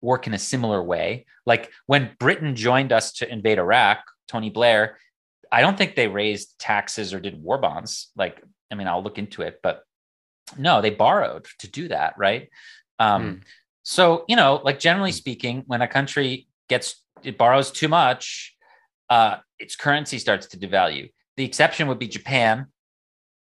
work 0.00 0.26
in 0.26 0.34
a 0.34 0.38
similar 0.38 0.82
way. 0.82 1.26
Like 1.46 1.70
when 1.86 2.10
Britain 2.18 2.54
joined 2.54 2.92
us 2.92 3.12
to 3.14 3.32
invade 3.32 3.58
Iraq, 3.58 3.98
Tony 4.28 4.50
Blair, 4.50 4.98
I 5.50 5.60
don't 5.60 5.78
think 5.78 5.96
they 5.96 6.08
raised 6.08 6.58
taxes 6.58 7.14
or 7.14 7.20
did 7.20 7.42
war 7.42 7.58
bonds. 7.58 8.10
Like, 8.16 8.42
I 8.70 8.74
mean, 8.74 8.86
I'll 8.86 9.02
look 9.02 9.18
into 9.18 9.42
it, 9.42 9.60
but 9.62 9.82
no, 10.56 10.80
they 10.80 10.90
borrowed 10.90 11.46
to 11.58 11.68
do 11.68 11.88
that, 11.88 12.14
right? 12.16 12.48
Um, 12.98 13.22
mm. 13.22 13.42
So, 13.82 14.24
you 14.28 14.36
know, 14.36 14.60
like 14.64 14.78
generally 14.78 15.12
speaking, 15.12 15.64
when 15.66 15.82
a 15.82 15.88
country 15.88 16.46
gets 16.68 17.02
it 17.22 17.38
borrows 17.38 17.70
too 17.70 17.88
much, 17.88 18.54
uh, 19.10 19.36
its 19.58 19.76
currency 19.76 20.18
starts 20.18 20.46
to 20.48 20.58
devalue. 20.58 21.10
The 21.36 21.44
exception 21.44 21.88
would 21.88 21.98
be 21.98 22.08
Japan, 22.08 22.66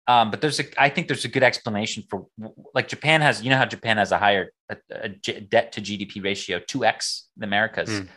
um, 0.07 0.31
but 0.31 0.41
there's 0.41 0.59
a 0.59 0.65
I 0.81 0.89
think 0.89 1.07
there's 1.07 1.25
a 1.25 1.29
good 1.29 1.43
explanation 1.43 2.03
for 2.09 2.27
like 2.73 2.87
Japan 2.87 3.21
has 3.21 3.41
you 3.41 3.49
know 3.49 3.57
how 3.57 3.65
Japan 3.65 3.97
has 3.97 4.11
a 4.11 4.17
higher 4.17 4.51
a, 4.69 4.77
a 4.91 5.09
debt 5.09 5.71
to 5.73 5.81
GDP 5.81 6.23
ratio 6.23 6.59
two 6.59 6.85
x 6.85 7.27
the 7.37 7.45
Americas, 7.45 7.89
mm. 7.89 8.07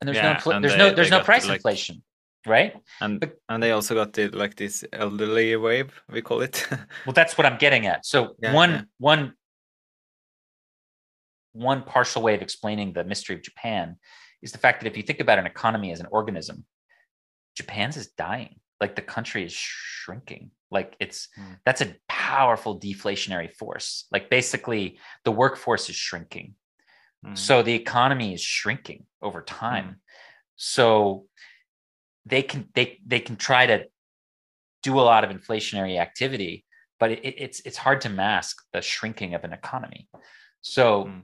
and 0.00 0.08
there's 0.08 0.16
yeah, 0.16 0.40
no 0.44 0.60
there's 0.60 0.72
they, 0.72 0.78
no 0.78 0.94
there's 0.94 1.10
no 1.10 1.20
price 1.20 1.46
like, 1.46 1.56
inflation 1.56 2.02
right? 2.46 2.74
And 3.00 3.20
but, 3.20 3.36
and 3.48 3.62
they 3.62 3.72
also 3.72 3.94
got 3.94 4.12
the 4.12 4.28
like 4.28 4.56
this 4.56 4.84
elderly 4.92 5.56
wave 5.56 6.00
we 6.10 6.22
call 6.22 6.40
it. 6.40 6.66
well, 7.06 7.12
that's 7.14 7.36
what 7.36 7.46
I'm 7.46 7.58
getting 7.58 7.86
at. 7.86 8.06
So 8.06 8.34
yeah, 8.42 8.54
one 8.54 8.70
yeah. 8.70 8.82
one 8.98 9.34
one 11.52 11.82
partial 11.82 12.22
way 12.22 12.34
of 12.34 12.42
explaining 12.42 12.92
the 12.92 13.04
mystery 13.04 13.36
of 13.36 13.42
Japan 13.42 13.96
is 14.42 14.52
the 14.52 14.58
fact 14.58 14.80
that 14.80 14.86
if 14.86 14.96
you 14.96 15.02
think 15.02 15.20
about 15.20 15.38
an 15.38 15.46
economy 15.46 15.92
as 15.92 16.00
an 16.00 16.06
organism, 16.10 16.64
Japan's 17.56 17.96
is 17.96 18.08
dying. 18.08 18.56
Like 18.80 18.96
the 18.96 19.02
country 19.02 19.44
is 19.44 19.52
shrinking. 19.52 20.52
Like 20.70 20.96
it's 21.00 21.28
mm. 21.38 21.58
that's 21.66 21.82
a 21.82 21.94
powerful 22.08 22.80
deflationary 22.80 23.52
force. 23.52 24.06
Like 24.10 24.30
basically 24.30 24.98
the 25.24 25.32
workforce 25.32 25.90
is 25.90 25.96
shrinking. 25.96 26.54
Mm. 27.26 27.36
So 27.36 27.62
the 27.62 27.74
economy 27.74 28.32
is 28.32 28.40
shrinking 28.40 29.04
over 29.20 29.42
time. 29.42 29.84
Mm. 29.84 29.96
So 30.56 31.26
they 32.26 32.42
can 32.42 32.68
they 32.74 32.98
they 33.06 33.20
can 33.20 33.36
try 33.36 33.66
to 33.66 33.84
do 34.82 34.98
a 34.98 35.02
lot 35.02 35.24
of 35.24 35.30
inflationary 35.30 35.98
activity, 35.98 36.64
but 36.98 37.10
it, 37.10 37.20
it's 37.24 37.60
it's 37.60 37.76
hard 37.76 38.00
to 38.02 38.08
mask 38.08 38.62
the 38.72 38.80
shrinking 38.80 39.34
of 39.34 39.44
an 39.44 39.52
economy. 39.52 40.08
So 40.62 41.04
mm. 41.04 41.22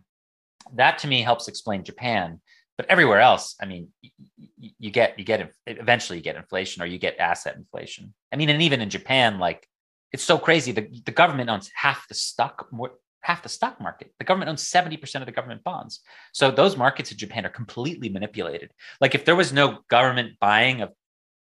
that 0.75 0.99
to 0.99 1.09
me 1.09 1.23
helps 1.23 1.49
explain 1.49 1.85
Japan. 1.85 2.41
But 2.77 2.91
everywhere 2.91 3.21
else, 3.21 3.57
I 3.61 3.65
mean, 3.65 3.89
you, 4.03 4.71
you 4.79 4.91
get 4.91 5.19
you 5.19 5.25
get 5.25 5.51
eventually 5.67 6.19
you 6.19 6.25
get 6.25 6.37
inflation 6.37 6.83
or 6.83 6.87
you 6.87 6.99
get 6.99 7.19
asset 7.19 7.57
inflation. 7.57 8.13
I 8.33 8.37
mean, 8.37 8.51
and 8.51 8.61
even 8.61 8.83
in 8.83 8.91
Japan, 8.91 9.39
like 9.39 9.67
it's 10.13 10.25
so 10.25 10.39
crazy. 10.39 10.73
The 10.73 10.89
the 11.05 11.13
government 11.13 11.51
owns 11.51 11.71
half 11.75 12.07
the 12.09 12.15
stock 12.15 12.69
more 12.71 12.93
half 13.27 13.43
the 13.43 13.49
stock 13.49 13.81
market. 13.81 14.13
The 14.21 14.25
government 14.25 14.51
owns 14.51 14.63
70% 14.63 15.17
of 15.17 15.27
the 15.27 15.33
government 15.33 15.65
bonds. 15.65 15.99
So 16.33 16.53
those 16.53 16.77
markets 16.77 17.11
in 17.11 17.19
Japan 17.19 17.45
are 17.45 17.51
completely 17.51 18.09
manipulated. 18.09 18.71
Like 19.01 19.17
if 19.17 19.25
there 19.25 19.35
was 19.35 19.53
no 19.53 19.81
government 19.91 20.35
buying 20.41 20.81
of 20.81 20.93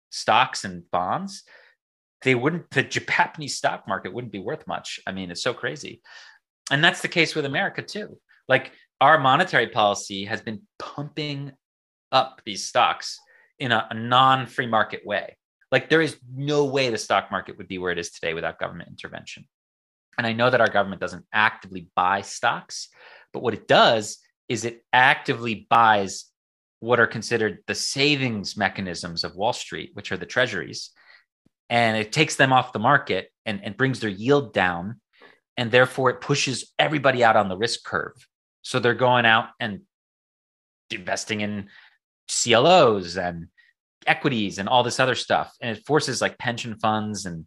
stocks 0.09 0.65
and 0.65 0.89
bonds, 0.89 1.43
they 2.23 2.33
wouldn't 2.33 2.71
the 2.71 2.81
Japanese 2.81 3.57
stock 3.57 3.87
market 3.87 4.11
wouldn't 4.11 4.33
be 4.33 4.39
worth 4.39 4.65
much. 4.65 4.99
I 5.05 5.11
mean, 5.11 5.29
it's 5.29 5.43
so 5.43 5.53
crazy. 5.53 6.01
And 6.71 6.83
that's 6.83 7.03
the 7.03 7.07
case 7.07 7.35
with 7.35 7.45
America 7.45 7.83
too. 7.83 8.17
Like 8.47 8.71
our 8.99 9.19
monetary 9.19 9.67
policy 9.67 10.25
has 10.25 10.41
been 10.41 10.63
pumping 10.79 11.51
up 12.11 12.41
these 12.43 12.65
stocks 12.65 13.19
in 13.59 13.71
a, 13.71 13.85
a 13.91 13.93
non-free 13.93 14.65
market 14.65 15.05
way. 15.05 15.37
Like 15.71 15.89
there 15.89 16.01
is 16.01 16.17
no 16.33 16.65
way 16.65 16.89
the 16.89 16.97
stock 16.97 17.29
market 17.29 17.59
would 17.59 17.67
be 17.67 17.77
where 17.77 17.91
it 17.91 17.99
is 17.99 18.09
today 18.09 18.33
without 18.33 18.57
government 18.57 18.89
intervention. 18.89 19.45
And 20.17 20.25
I 20.25 20.33
know 20.33 20.49
that 20.49 20.61
our 20.61 20.69
government 20.69 21.01
doesn't 21.01 21.25
actively 21.31 21.89
buy 21.95 22.21
stocks, 22.21 22.89
but 23.33 23.43
what 23.43 23.53
it 23.53 23.67
does 23.67 24.17
is 24.49 24.65
it 24.65 24.83
actively 24.91 25.67
buys 25.69 26.25
what 26.79 26.99
are 26.99 27.07
considered 27.07 27.59
the 27.67 27.75
savings 27.75 28.55
mechanisms 28.55 29.23
of 29.23 29.35
Wall 29.35 29.53
Street, 29.53 29.91
which 29.93 30.11
are 30.11 30.17
the 30.17 30.25
treasuries, 30.25 30.91
and 31.69 31.97
it 31.97 32.11
takes 32.11 32.35
them 32.35 32.53
off 32.53 32.73
the 32.73 32.79
market 32.79 33.31
and, 33.45 33.63
and 33.63 33.77
brings 33.77 33.99
their 33.99 34.09
yield 34.09 34.53
down. 34.53 35.01
And 35.57 35.71
therefore, 35.71 36.11
it 36.11 36.21
pushes 36.21 36.71
everybody 36.77 37.23
out 37.23 37.35
on 37.35 37.49
the 37.49 37.57
risk 37.57 37.83
curve. 37.83 38.13
So 38.61 38.79
they're 38.79 38.93
going 38.93 39.25
out 39.25 39.49
and 39.59 39.81
investing 40.91 41.41
in 41.41 41.69
CLOs 42.29 43.17
and 43.17 43.47
equities 44.05 44.59
and 44.59 44.69
all 44.69 44.83
this 44.83 44.99
other 44.99 45.15
stuff. 45.15 45.53
And 45.61 45.75
it 45.75 45.85
forces 45.85 46.21
like 46.21 46.37
pension 46.37 46.77
funds 46.79 47.25
and 47.25 47.45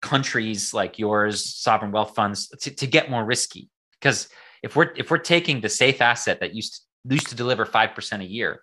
countries 0.00 0.72
like 0.72 0.98
yours, 0.98 1.44
sovereign 1.44 1.92
wealth 1.92 2.14
funds, 2.14 2.48
to, 2.48 2.70
to 2.70 2.86
get 2.86 3.10
more 3.10 3.24
risky. 3.24 3.68
Because 4.00 4.28
if 4.62 4.76
we're 4.76 4.92
if 4.96 5.10
we're 5.10 5.18
taking 5.18 5.60
the 5.60 5.68
safe 5.68 6.00
asset 6.00 6.40
that 6.40 6.54
used 6.54 6.74
to, 6.74 7.14
used 7.14 7.28
to 7.28 7.34
deliver 7.34 7.64
five 7.64 7.94
percent 7.94 8.22
a 8.22 8.26
year, 8.26 8.62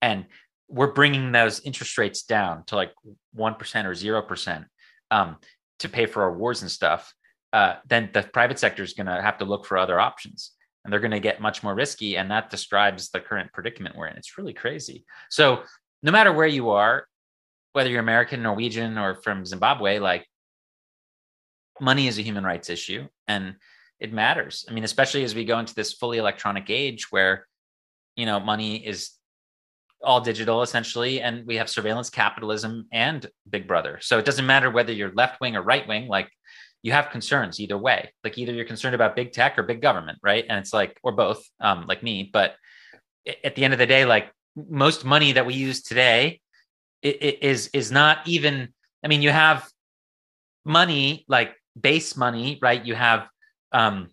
and 0.00 0.26
we're 0.68 0.92
bringing 0.92 1.32
those 1.32 1.60
interest 1.60 1.98
rates 1.98 2.22
down 2.22 2.64
to 2.66 2.76
like 2.76 2.92
one 3.32 3.54
percent 3.54 3.86
or 3.86 3.94
zero 3.94 4.22
percent 4.22 4.64
um, 5.10 5.36
to 5.78 5.88
pay 5.88 6.06
for 6.06 6.22
our 6.22 6.36
wars 6.36 6.62
and 6.62 6.70
stuff, 6.70 7.12
uh, 7.52 7.74
then 7.86 8.10
the 8.12 8.22
private 8.22 8.58
sector 8.58 8.82
is 8.82 8.94
going 8.94 9.06
to 9.06 9.20
have 9.20 9.38
to 9.38 9.44
look 9.44 9.66
for 9.66 9.76
other 9.76 10.00
options, 10.00 10.52
and 10.84 10.92
they're 10.92 11.00
going 11.00 11.10
to 11.10 11.20
get 11.20 11.40
much 11.40 11.62
more 11.62 11.74
risky. 11.74 12.16
And 12.16 12.30
that 12.30 12.50
describes 12.50 13.10
the 13.10 13.20
current 13.20 13.52
predicament 13.52 13.96
we're 13.96 14.08
in. 14.08 14.16
It's 14.16 14.38
really 14.38 14.54
crazy. 14.54 15.04
So 15.28 15.62
no 16.02 16.10
matter 16.10 16.32
where 16.32 16.46
you 16.46 16.70
are, 16.70 17.06
whether 17.72 17.90
you're 17.90 18.00
American, 18.00 18.42
Norwegian, 18.42 18.98
or 18.98 19.14
from 19.22 19.46
Zimbabwe, 19.46 19.98
like 19.98 20.26
money 21.80 22.06
is 22.06 22.18
a 22.18 22.22
human 22.22 22.44
rights 22.44 22.70
issue 22.70 23.06
and 23.28 23.56
it 24.00 24.12
matters. 24.12 24.64
I 24.68 24.72
mean, 24.72 24.84
especially 24.84 25.24
as 25.24 25.34
we 25.34 25.44
go 25.44 25.58
into 25.58 25.74
this 25.74 25.92
fully 25.92 26.18
electronic 26.18 26.70
age 26.70 27.10
where, 27.10 27.46
you 28.16 28.26
know, 28.26 28.40
money 28.40 28.84
is 28.86 29.10
all 30.02 30.20
digital 30.20 30.62
essentially, 30.62 31.20
and 31.20 31.46
we 31.46 31.56
have 31.56 31.68
surveillance 31.68 32.10
capitalism 32.10 32.86
and 32.92 33.28
Big 33.48 33.68
Brother. 33.68 33.98
So 34.02 34.18
it 34.18 34.24
doesn't 34.24 34.46
matter 34.46 34.70
whether 34.70 34.92
you're 34.92 35.12
left 35.12 35.40
wing 35.40 35.56
or 35.56 35.62
right 35.62 35.86
wing, 35.86 36.08
like 36.08 36.28
you 36.82 36.92
have 36.92 37.10
concerns 37.10 37.60
either 37.60 37.78
way. 37.78 38.12
Like 38.24 38.36
either 38.38 38.52
you're 38.52 38.64
concerned 38.64 38.96
about 38.96 39.14
big 39.14 39.32
tech 39.32 39.56
or 39.56 39.62
big 39.62 39.80
government, 39.80 40.18
right? 40.22 40.44
And 40.48 40.58
it's 40.58 40.72
like, 40.72 40.98
or 41.04 41.12
both, 41.12 41.44
um, 41.60 41.86
like 41.86 42.02
me. 42.02 42.28
But 42.32 42.56
at 43.44 43.54
the 43.54 43.64
end 43.64 43.72
of 43.72 43.78
the 43.78 43.86
day, 43.86 44.04
like 44.04 44.32
most 44.56 45.04
money 45.04 45.32
that 45.32 45.46
we 45.46 45.54
use 45.54 45.82
today 45.82 46.40
is 47.02 47.68
is 47.68 47.90
not 47.90 48.18
even. 48.26 48.72
I 49.04 49.08
mean, 49.08 49.22
you 49.22 49.30
have 49.30 49.68
money 50.64 51.24
like 51.28 51.56
base 51.80 52.16
money, 52.16 52.58
right? 52.62 52.84
You 52.84 52.94
have 52.94 53.28
um, 53.72 54.08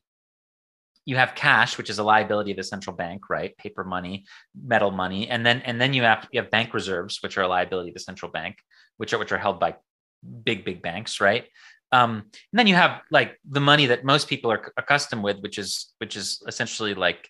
you 1.05 1.15
have 1.15 1.33
cash, 1.35 1.77
which 1.77 1.89
is 1.89 1.99
a 1.99 2.03
liability 2.03 2.51
of 2.51 2.57
the 2.57 2.63
central 2.63 2.95
bank, 2.95 3.29
right? 3.29 3.57
Paper 3.57 3.83
money, 3.83 4.25
metal 4.55 4.91
money, 4.91 5.27
and 5.27 5.45
then 5.45 5.61
and 5.65 5.81
then 5.81 5.93
you 5.93 6.03
have 6.03 6.27
you 6.31 6.41
have 6.41 6.51
bank 6.51 6.73
reserves, 6.73 7.19
which 7.21 7.37
are 7.37 7.41
a 7.41 7.47
liability 7.47 7.89
of 7.89 7.95
the 7.95 7.99
central 7.99 8.31
bank, 8.31 8.57
which 8.97 9.13
are 9.13 9.19
which 9.19 9.31
are 9.31 9.37
held 9.37 9.59
by 9.59 9.75
big 10.43 10.65
big 10.65 10.81
banks, 10.81 11.19
right? 11.19 11.45
Um, 11.91 12.29
and 12.51 12.59
then 12.59 12.67
you 12.67 12.75
have 12.75 13.01
like 13.09 13.39
the 13.49 13.59
money 13.59 13.87
that 13.87 14.05
most 14.05 14.27
people 14.29 14.51
are 14.51 14.71
accustomed 14.77 15.23
with, 15.23 15.39
which 15.39 15.57
is 15.57 15.93
which 15.97 16.15
is 16.15 16.43
essentially 16.47 16.93
like 16.93 17.27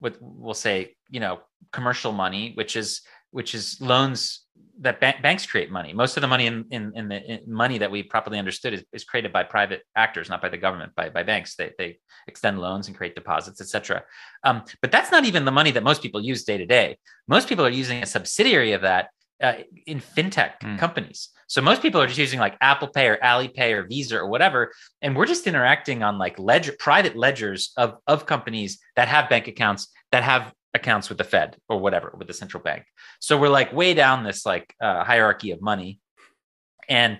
what 0.00 0.16
we'll 0.20 0.52
say, 0.52 0.94
you 1.08 1.20
know, 1.20 1.40
commercial 1.72 2.12
money, 2.12 2.52
which 2.54 2.76
is 2.76 3.00
which 3.30 3.54
is 3.54 3.80
loans 3.80 4.41
that 4.80 5.00
ba- 5.00 5.14
banks 5.22 5.46
create 5.46 5.70
money. 5.70 5.92
Most 5.92 6.16
of 6.16 6.20
the 6.20 6.26
money 6.26 6.46
in, 6.46 6.64
in, 6.70 6.92
in 6.94 7.08
the 7.08 7.22
in 7.22 7.52
money 7.52 7.78
that 7.78 7.90
we 7.90 8.02
properly 8.02 8.38
understood 8.38 8.74
is, 8.74 8.84
is 8.92 9.04
created 9.04 9.32
by 9.32 9.44
private 9.44 9.82
actors, 9.96 10.28
not 10.28 10.42
by 10.42 10.48
the 10.48 10.58
government, 10.58 10.94
by, 10.96 11.08
by 11.08 11.22
banks. 11.22 11.54
They, 11.56 11.72
they 11.78 11.98
extend 12.26 12.58
loans 12.58 12.88
and 12.88 12.96
create 12.96 13.14
deposits, 13.14 13.60
etc. 13.60 14.02
Um, 14.44 14.64
but 14.80 14.90
that's 14.90 15.12
not 15.12 15.24
even 15.24 15.44
the 15.44 15.52
money 15.52 15.70
that 15.72 15.84
most 15.84 16.02
people 16.02 16.20
use 16.20 16.44
day 16.44 16.58
to 16.58 16.66
day. 16.66 16.98
Most 17.28 17.48
people 17.48 17.64
are 17.64 17.70
using 17.70 18.02
a 18.02 18.06
subsidiary 18.06 18.72
of 18.72 18.82
that 18.82 19.10
uh, 19.42 19.54
in 19.86 20.00
fintech 20.00 20.60
mm. 20.62 20.78
companies. 20.78 21.28
So 21.46 21.60
most 21.60 21.82
people 21.82 22.00
are 22.00 22.06
just 22.06 22.18
using 22.18 22.40
like 22.40 22.56
Apple 22.60 22.88
Pay 22.88 23.08
or 23.08 23.18
Alipay 23.18 23.72
or 23.72 23.86
Visa 23.86 24.16
or 24.16 24.26
whatever, 24.26 24.72
and 25.02 25.14
we're 25.14 25.26
just 25.26 25.46
interacting 25.46 26.02
on 26.02 26.16
like 26.16 26.38
ledger, 26.38 26.72
private 26.78 27.14
ledgers 27.16 27.72
of 27.76 27.96
of 28.06 28.26
companies 28.26 28.78
that 28.96 29.08
have 29.08 29.28
bank 29.28 29.48
accounts 29.48 29.88
that 30.12 30.22
have 30.22 30.52
accounts 30.74 31.08
with 31.08 31.18
the 31.18 31.24
Fed 31.24 31.56
or 31.68 31.78
whatever 31.78 32.14
with 32.16 32.26
the 32.26 32.34
central 32.34 32.62
bank. 32.62 32.84
So 33.20 33.38
we're 33.38 33.48
like 33.48 33.72
way 33.72 33.94
down 33.94 34.24
this 34.24 34.46
like 34.46 34.74
uh, 34.80 35.04
hierarchy 35.04 35.50
of 35.50 35.60
money, 35.60 36.00
and 36.88 37.18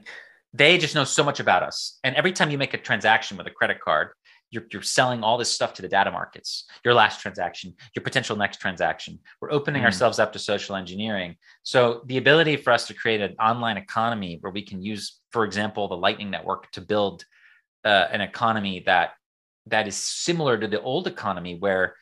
they 0.52 0.78
just 0.78 0.94
know 0.94 1.04
so 1.04 1.24
much 1.24 1.40
about 1.40 1.62
us. 1.62 1.98
And 2.04 2.14
every 2.16 2.32
time 2.32 2.50
you 2.50 2.58
make 2.58 2.74
a 2.74 2.78
transaction 2.78 3.36
with 3.36 3.46
a 3.46 3.50
credit 3.50 3.80
card, 3.80 4.10
you're, 4.52 4.64
you're 4.70 4.82
selling 4.82 5.24
all 5.24 5.38
this 5.38 5.50
stuff 5.50 5.72
to 5.74 5.82
the 5.82 5.88
data 5.88 6.12
markets 6.12 6.66
your 6.84 6.94
last 6.94 7.20
transaction 7.20 7.74
your 7.96 8.02
potential 8.04 8.36
next 8.36 8.60
transaction 8.60 9.18
we're 9.40 9.50
opening 9.50 9.82
mm. 9.82 9.86
ourselves 9.86 10.18
up 10.18 10.32
to 10.32 10.38
social 10.38 10.76
engineering 10.76 11.34
so 11.62 12.02
the 12.06 12.18
ability 12.18 12.56
for 12.56 12.72
us 12.72 12.86
to 12.86 12.94
create 12.94 13.20
an 13.20 13.34
online 13.40 13.76
economy 13.76 14.38
where 14.42 14.52
we 14.52 14.62
can 14.62 14.82
use 14.82 15.20
for 15.30 15.44
example 15.44 15.88
the 15.88 15.96
lightning 15.96 16.30
network 16.30 16.70
to 16.70 16.80
build 16.80 17.24
uh, 17.84 18.06
an 18.12 18.20
economy 18.20 18.82
that 18.86 19.12
that 19.66 19.88
is 19.88 19.96
similar 19.96 20.58
to 20.58 20.68
the 20.68 20.80
old 20.82 21.06
economy 21.06 21.56
where 21.58 21.96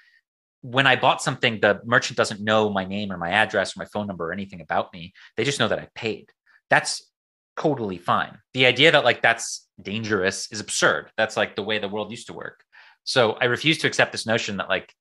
when 0.63 0.87
I 0.87 0.97
bought 0.97 1.23
something, 1.23 1.61
the 1.61 1.81
merchant 1.85 2.17
doesn't 2.17 2.41
know 2.41 2.71
my 2.71 2.85
name 2.85 3.11
or 3.13 3.17
my 3.17 3.31
address 3.31 3.77
or 3.77 3.81
my 3.81 3.87
phone 3.87 4.07
number 4.07 4.29
or 4.29 4.33
anything 4.33 4.61
about 4.61 4.93
me. 4.93 5.13
They 5.37 5.45
just 5.45 5.59
know 5.59 5.69
that 5.69 5.79
I 5.79 5.89
paid. 5.95 6.31
That's 6.69 7.11
totally 7.59 7.99
fine. 7.99 8.39
The 8.55 8.67
idea 8.67 8.93
that 8.93 9.05
like 9.05 9.23
that's 9.23 9.67
dangerous 9.81 10.51
is 10.53 10.61
absurd. 10.61 11.11
That's 11.17 11.37
like 11.37 11.57
the 11.57 11.63
way 11.63 11.79
the 11.79 11.89
world 11.89 12.11
used 12.11 12.27
to 12.27 12.33
work. 12.33 12.63
So 13.05 13.33
I 13.33 13.47
refuse 13.47 13.79
to 13.79 13.87
accept 13.87 14.13
this 14.13 14.27
notion 14.27 14.59
that 14.59 14.69
like 14.69 14.93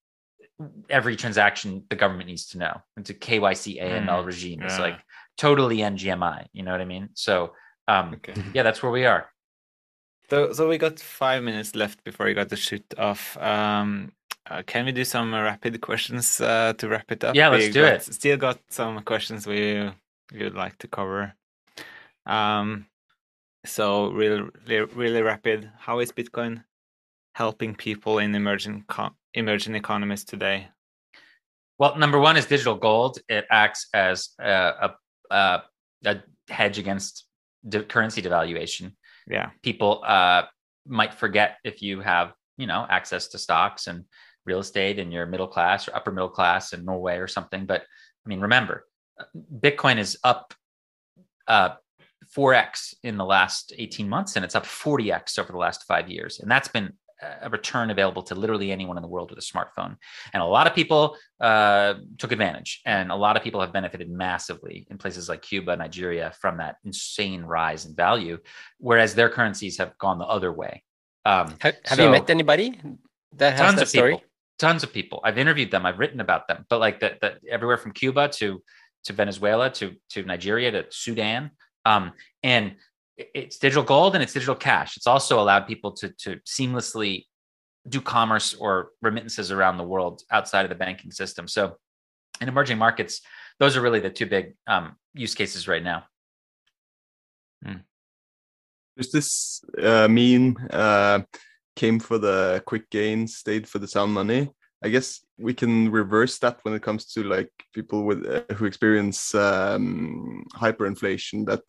every 0.90 1.16
transaction 1.16 1.84
the 1.90 1.96
government 1.96 2.28
needs 2.28 2.48
to 2.48 2.58
know. 2.58 2.82
It's 2.98 3.10
a 3.10 3.14
KYC 3.14 3.82
AML 3.82 4.08
mm, 4.08 4.26
regime. 4.26 4.62
It's 4.62 4.80
like 4.80 5.00
totally 5.38 5.78
NGMI. 5.78 6.48
You 6.54 6.64
know 6.64 6.72
what 6.72 6.82
I 6.82 6.86
mean? 6.86 7.10
So 7.14 7.54
um, 7.88 8.14
okay. 8.16 8.34
yeah, 8.54 8.64
that's 8.64 8.82
where 8.84 8.92
we 8.92 9.06
are. 9.06 9.30
So, 10.30 10.54
so 10.54 10.70
we 10.70 10.78
got 10.78 11.00
five 11.00 11.44
minutes 11.44 11.76
left 11.76 12.04
before 12.04 12.28
we 12.28 12.34
got 12.34 12.50
to 12.50 12.56
shoot 12.56 12.86
off. 12.98 13.36
Um, 13.38 14.12
uh, 14.50 14.64
can 14.64 14.86
we 14.86 14.92
do 14.92 15.06
some 15.06 15.34
rapid 15.34 15.80
questions 15.82 16.42
uh, 16.42 16.74
to 16.78 16.88
wrap 16.88 17.12
it 17.12 17.24
up? 17.24 17.36
Yeah, 17.36 17.50
let's 17.50 17.68
we 17.68 17.72
do 17.72 17.82
got, 17.82 17.94
it. 17.94 18.04
Still 18.04 18.38
got 18.38 18.60
some 18.70 19.02
questions 19.04 19.46
we 19.46 19.90
we 20.32 20.44
would 20.44 20.56
like 20.56 20.78
to 20.80 20.88
cover. 20.88 21.34
Um, 22.26 22.88
so 23.66 24.12
really, 24.12 24.50
really, 24.68 24.94
really 24.94 25.22
rapid. 25.22 25.70
How 25.78 26.00
is 26.00 26.12
Bitcoin 26.12 26.64
helping 27.36 27.76
people 27.76 28.20
in 28.20 28.34
emerging 28.34 28.86
emerging 29.34 29.76
economies 29.76 30.24
today? 30.24 30.68
Well, 31.78 31.96
number 31.98 32.20
one 32.20 32.36
is 32.36 32.46
digital 32.46 32.76
gold. 32.76 33.20
It 33.30 33.46
acts 33.50 33.88
as 33.94 34.30
a, 34.40 34.92
a, 35.32 35.62
a 36.04 36.24
hedge 36.50 36.78
against 36.78 37.26
de- 37.68 37.84
currency 37.84 38.22
devaluation. 38.22 38.94
Yeah, 39.28 39.52
people 39.62 40.04
uh, 40.06 40.44
might 40.88 41.14
forget 41.14 41.58
if 41.64 41.82
you 41.82 42.02
have 42.02 42.34
you 42.58 42.68
know 42.68 42.86
access 42.90 43.28
to 43.30 43.38
stocks 43.38 43.88
and 43.88 44.06
real 44.46 44.60
estate 44.60 45.00
and 45.00 45.12
you're 45.12 45.26
middle 45.26 45.48
class 45.48 45.88
or 45.88 45.96
upper 45.96 46.12
middle 46.12 46.30
class 46.30 46.74
in 46.74 46.86
Norway 46.86 47.18
or 47.18 47.28
something. 47.28 47.66
But 47.66 47.82
I 47.82 48.30
mean, 48.30 48.42
remember, 48.42 48.86
Bitcoin 49.60 49.98
is 49.98 50.18
up 50.24 50.54
uh, 51.48 51.76
4x 52.36 52.96
in 53.04 53.18
the 53.18 53.26
last 53.26 53.74
18 53.78 54.08
months 54.08 54.36
and 54.36 54.46
it's 54.46 54.56
up 54.56 54.66
40x 54.66 55.40
over 55.40 55.52
the 55.52 55.58
last 55.58 55.86
five 55.86 56.10
years 56.10 56.40
and 56.40 56.50
that's 56.50 56.68
been 56.68 56.94
a 57.42 57.50
return 57.50 57.90
available 57.90 58.22
to 58.24 58.36
literally 58.36 58.72
anyone 58.72 58.98
in 58.98 59.02
the 59.02 59.10
world 59.10 59.30
with 59.30 59.40
a 59.40 59.42
smartphone. 59.42 59.98
And 60.34 60.42
a 60.42 60.46
lot 60.46 60.68
of 60.68 60.74
people 60.74 61.18
uh, 61.40 61.96
took 62.18 62.32
advantage 62.32 62.82
and 62.86 63.12
a 63.12 63.16
lot 63.16 63.36
of 63.36 63.44
people 63.44 63.60
have 63.60 63.74
benefited 63.74 64.10
massively 64.10 64.88
in 64.90 64.98
places 64.98 65.28
like 65.28 65.42
cuba 65.42 65.76
nigeria 65.76 66.32
from 66.40 66.58
that 66.58 66.78
insane 66.86 67.44
rise 67.44 67.86
in 67.86 67.96
value 67.96 68.38
whereas 68.78 69.16
their 69.16 69.30
currencies 69.30 69.78
have 69.78 69.98
gone 69.98 70.18
the 70.18 70.26
other 70.26 70.52
way. 70.52 70.84
Um, 71.26 71.56
have, 71.60 71.76
have 71.86 71.98
so 71.98 72.06
you 72.06 72.12
met 72.12 72.30
anybody 72.30 72.80
that 73.36 73.60
has 73.60 73.76
that 73.76 73.90
story 73.90 74.16
people, 74.16 74.29
tons 74.60 74.84
of 74.84 74.94
people 74.94 75.20
i've 75.24 75.38
interviewed 75.38 75.72
them 75.72 75.86
i've 75.86 76.00
written 76.00 76.20
about 76.20 76.48
them 76.48 76.66
but 76.70 76.80
like 76.80 77.00
that 77.00 77.40
everywhere 77.50 77.78
from 77.78 77.92
cuba 77.92 78.28
to 78.28 78.62
to 79.04 79.14
venezuela 79.14 79.70
to 79.70 79.96
to 80.10 80.24
nigeria 80.24 80.72
to 80.72 80.86
sudan 80.90 81.50
um, 81.86 82.12
and 82.44 82.76
it's 83.34 83.58
digital 83.58 83.84
gold 83.84 84.16
and 84.16 84.24
it's 84.24 84.34
digital 84.34 84.56
cash. 84.56 84.98
It's 84.98 85.08
also 85.08 85.40
allowed 85.40 85.68
people 85.68 85.92
to, 85.94 86.10
to 86.10 86.38
seamlessly 86.48 87.26
do 87.88 88.02
commerce 88.02 88.54
or 88.54 88.90
remittances 89.02 89.52
around 89.52 89.78
the 89.78 89.84
world 89.84 90.22
outside 90.32 90.64
of 90.64 90.70
the 90.70 90.76
banking 90.76 91.12
system. 91.12 91.48
So 91.48 91.76
in 92.40 92.48
emerging 92.48 92.78
markets, 92.78 93.22
those 93.60 93.76
are 93.76 93.82
really 93.82 94.00
the 94.00 94.10
two 94.10 94.26
big 94.26 94.56
um, 94.68 94.96
use 95.14 95.36
cases 95.36 95.68
right 95.68 95.84
now. 95.84 96.04
Hmm. 97.66 97.78
Does 98.96 99.12
this 99.12 99.64
uh, 99.82 100.08
mean 100.08 100.56
uh, 100.70 101.22
came 101.80 102.00
for 102.00 102.18
the 102.18 102.62
quick 102.66 102.90
gains, 102.90 103.38
stayed 103.38 103.66
for 103.68 103.80
the 103.80 103.88
sound 103.88 104.12
money? 104.14 104.52
I 104.84 104.90
guess 104.90 105.22
we 105.38 105.54
can 105.54 105.92
reverse 105.92 106.38
that 106.40 106.60
when 106.64 106.74
it 106.74 106.82
comes 106.82 107.06
to 107.14 107.24
like 107.24 107.52
people 107.74 108.04
with 108.04 108.26
uh, 108.26 108.54
who 108.56 108.66
experience 108.66 109.34
um, 109.36 110.46
hyperinflation 110.56 111.46
that 111.48 111.62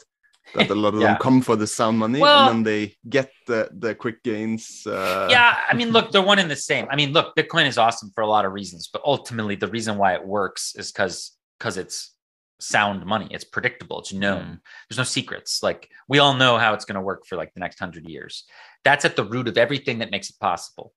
that 0.54 0.70
a 0.70 0.74
lot 0.74 0.94
of 0.94 1.00
yeah. 1.04 1.12
them 1.12 1.22
come 1.22 1.40
for 1.40 1.56
the 1.56 1.66
sound 1.66 1.98
money 1.98 2.20
well, 2.20 2.40
and 2.40 2.48
then 2.50 2.62
they 2.62 2.94
get 3.08 3.30
the 3.46 3.68
the 3.84 3.94
quick 3.94 4.22
gains. 4.22 4.64
Uh... 4.86 5.28
Yeah, 5.30 5.56
I 5.70 5.74
mean, 5.74 5.90
look, 5.90 6.10
they're 6.10 6.30
one 6.32 6.40
and 6.40 6.50
the 6.50 6.56
same. 6.56 6.86
I 6.90 6.96
mean, 6.96 7.12
look, 7.12 7.34
Bitcoin 7.36 7.66
is 7.66 7.78
awesome 7.78 8.10
for 8.14 8.22
a 8.22 8.28
lot 8.28 8.44
of 8.44 8.52
reasons, 8.52 8.88
but 8.92 9.02
ultimately, 9.04 9.56
the 9.56 9.68
reason 9.68 9.96
why 9.96 10.14
it 10.14 10.24
works 10.24 10.74
is 10.76 10.92
because 10.92 11.36
because 11.58 11.76
it's 11.76 12.14
sound 12.60 13.04
money. 13.06 13.28
It's 13.30 13.44
predictable. 13.44 14.00
It's 14.00 14.12
known. 14.12 14.44
Mm. 14.44 14.60
There's 14.88 14.98
no 14.98 15.04
secrets. 15.04 15.62
Like 15.62 15.88
we 16.08 16.18
all 16.18 16.34
know 16.34 16.58
how 16.58 16.74
it's 16.74 16.84
going 16.84 17.00
to 17.00 17.00
work 17.00 17.26
for 17.26 17.36
like 17.36 17.52
the 17.54 17.60
next 17.60 17.78
hundred 17.78 18.08
years. 18.08 18.44
That's 18.84 19.04
at 19.04 19.16
the 19.16 19.24
root 19.24 19.48
of 19.48 19.58
everything 19.58 19.98
that 19.98 20.10
makes 20.10 20.30
it 20.30 20.38
possible. 20.40 20.92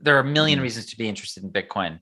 There 0.00 0.16
are 0.16 0.20
a 0.20 0.24
million 0.24 0.58
mm. 0.58 0.62
reasons 0.62 0.86
to 0.86 0.96
be 0.96 1.08
interested 1.08 1.42
in 1.44 1.50
Bitcoin, 1.50 2.00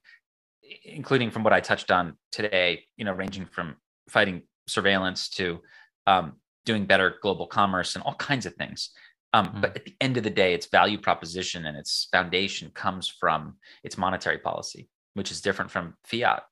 including 0.85 1.31
from 1.31 1.45
what 1.45 1.53
I 1.53 1.61
touched 1.61 1.91
on 1.91 2.17
today. 2.33 2.85
You 2.97 3.05
know, 3.05 3.13
ranging 3.13 3.47
from 3.47 3.77
fighting 4.09 4.43
surveillance 4.67 5.29
to 5.31 5.61
um, 6.07 6.35
doing 6.65 6.87
better 6.87 7.17
global 7.23 7.47
commerce 7.47 7.95
and 7.95 8.05
all 8.05 8.15
kinds 8.15 8.47
of 8.47 8.55
things. 8.55 8.91
Um, 9.33 9.47
mm 9.47 9.61
But 9.61 9.77
at 9.77 9.85
the 9.85 9.95
end 10.01 10.17
of 10.17 10.25
the 10.25 10.31
day, 10.31 10.55
its 10.55 10.67
value 10.67 10.99
proposition 10.99 11.67
and 11.67 11.77
its 11.77 12.09
foundation 12.11 12.71
comes 12.75 13.09
from 13.09 13.57
its 13.85 13.97
monetary 13.97 14.39
policy, 14.39 14.89
which 15.15 15.31
is 15.31 15.41
different 15.41 15.71
from 15.71 15.95
fiat. 16.05 16.43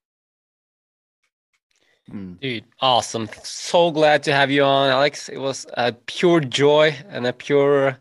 Hmm. 2.09 2.35
Dude, 2.35 2.64
awesome. 2.81 3.29
So 3.43 3.91
glad 3.91 4.22
to 4.24 4.33
have 4.33 4.51
you 4.51 4.64
on, 4.64 4.89
Alex. 4.89 5.29
It 5.29 5.39
was 5.39 5.66
a 5.74 5.93
pure 5.93 6.41
joy 6.41 6.97
and 7.09 7.26
a 7.26 7.33
pure 7.33 7.99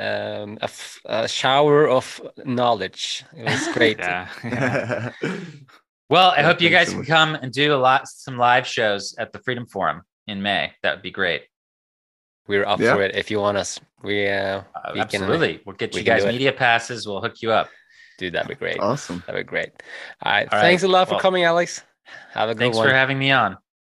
um, 0.00 0.58
a, 0.60 0.64
f- 0.64 1.00
a 1.04 1.28
shower 1.28 1.88
of 1.88 2.20
knowledge. 2.44 3.24
It 3.36 3.44
was 3.44 3.68
great. 3.74 3.98
yeah. 3.98 5.12
well, 6.08 6.30
I 6.36 6.42
hope 6.42 6.60
you 6.60 6.70
guys 6.70 6.90
can 6.90 7.04
come 7.04 7.34
and 7.34 7.52
do 7.52 7.74
a 7.74 7.76
lot, 7.76 8.08
some 8.08 8.38
live 8.38 8.66
shows 8.66 9.14
at 9.18 9.32
the 9.32 9.38
Freedom 9.40 9.66
Forum 9.66 10.02
in 10.26 10.42
May. 10.42 10.72
That 10.82 10.94
would 10.94 11.02
be 11.02 11.10
great. 11.10 11.42
We're 12.48 12.66
up 12.66 12.80
yeah. 12.80 12.94
for 12.94 13.02
it. 13.02 13.14
If 13.14 13.30
you 13.30 13.38
want 13.38 13.58
us, 13.58 13.78
we 14.02 14.26
uh, 14.26 14.62
uh 14.74 14.90
we 14.94 15.00
absolutely. 15.00 15.54
Can, 15.54 15.62
we'll 15.66 15.76
get 15.76 15.94
you 15.94 16.02
guys 16.02 16.24
media 16.24 16.52
passes. 16.52 17.06
We'll 17.06 17.20
hook 17.20 17.42
you 17.42 17.52
up. 17.52 17.68
Dude, 18.18 18.32
that'd 18.32 18.48
be 18.48 18.54
great. 18.54 18.80
Awesome. 18.80 19.22
That'd 19.26 19.46
be 19.46 19.48
great. 19.48 19.70
All 20.22 20.32
right. 20.32 20.48
All 20.52 20.60
thanks 20.60 20.82
right. 20.82 20.88
a 20.88 20.92
lot 20.92 21.08
for 21.08 21.14
well, 21.14 21.20
coming, 21.20 21.44
Alex. 21.44 21.82
Have 22.32 22.48
a 22.48 22.54
good 22.54 22.58
thanks 22.58 22.76
one. 22.76 22.86
Thanks 22.86 22.92
for 22.92 22.98
having 22.98 23.18
me 23.18 23.30
on. 23.30 23.56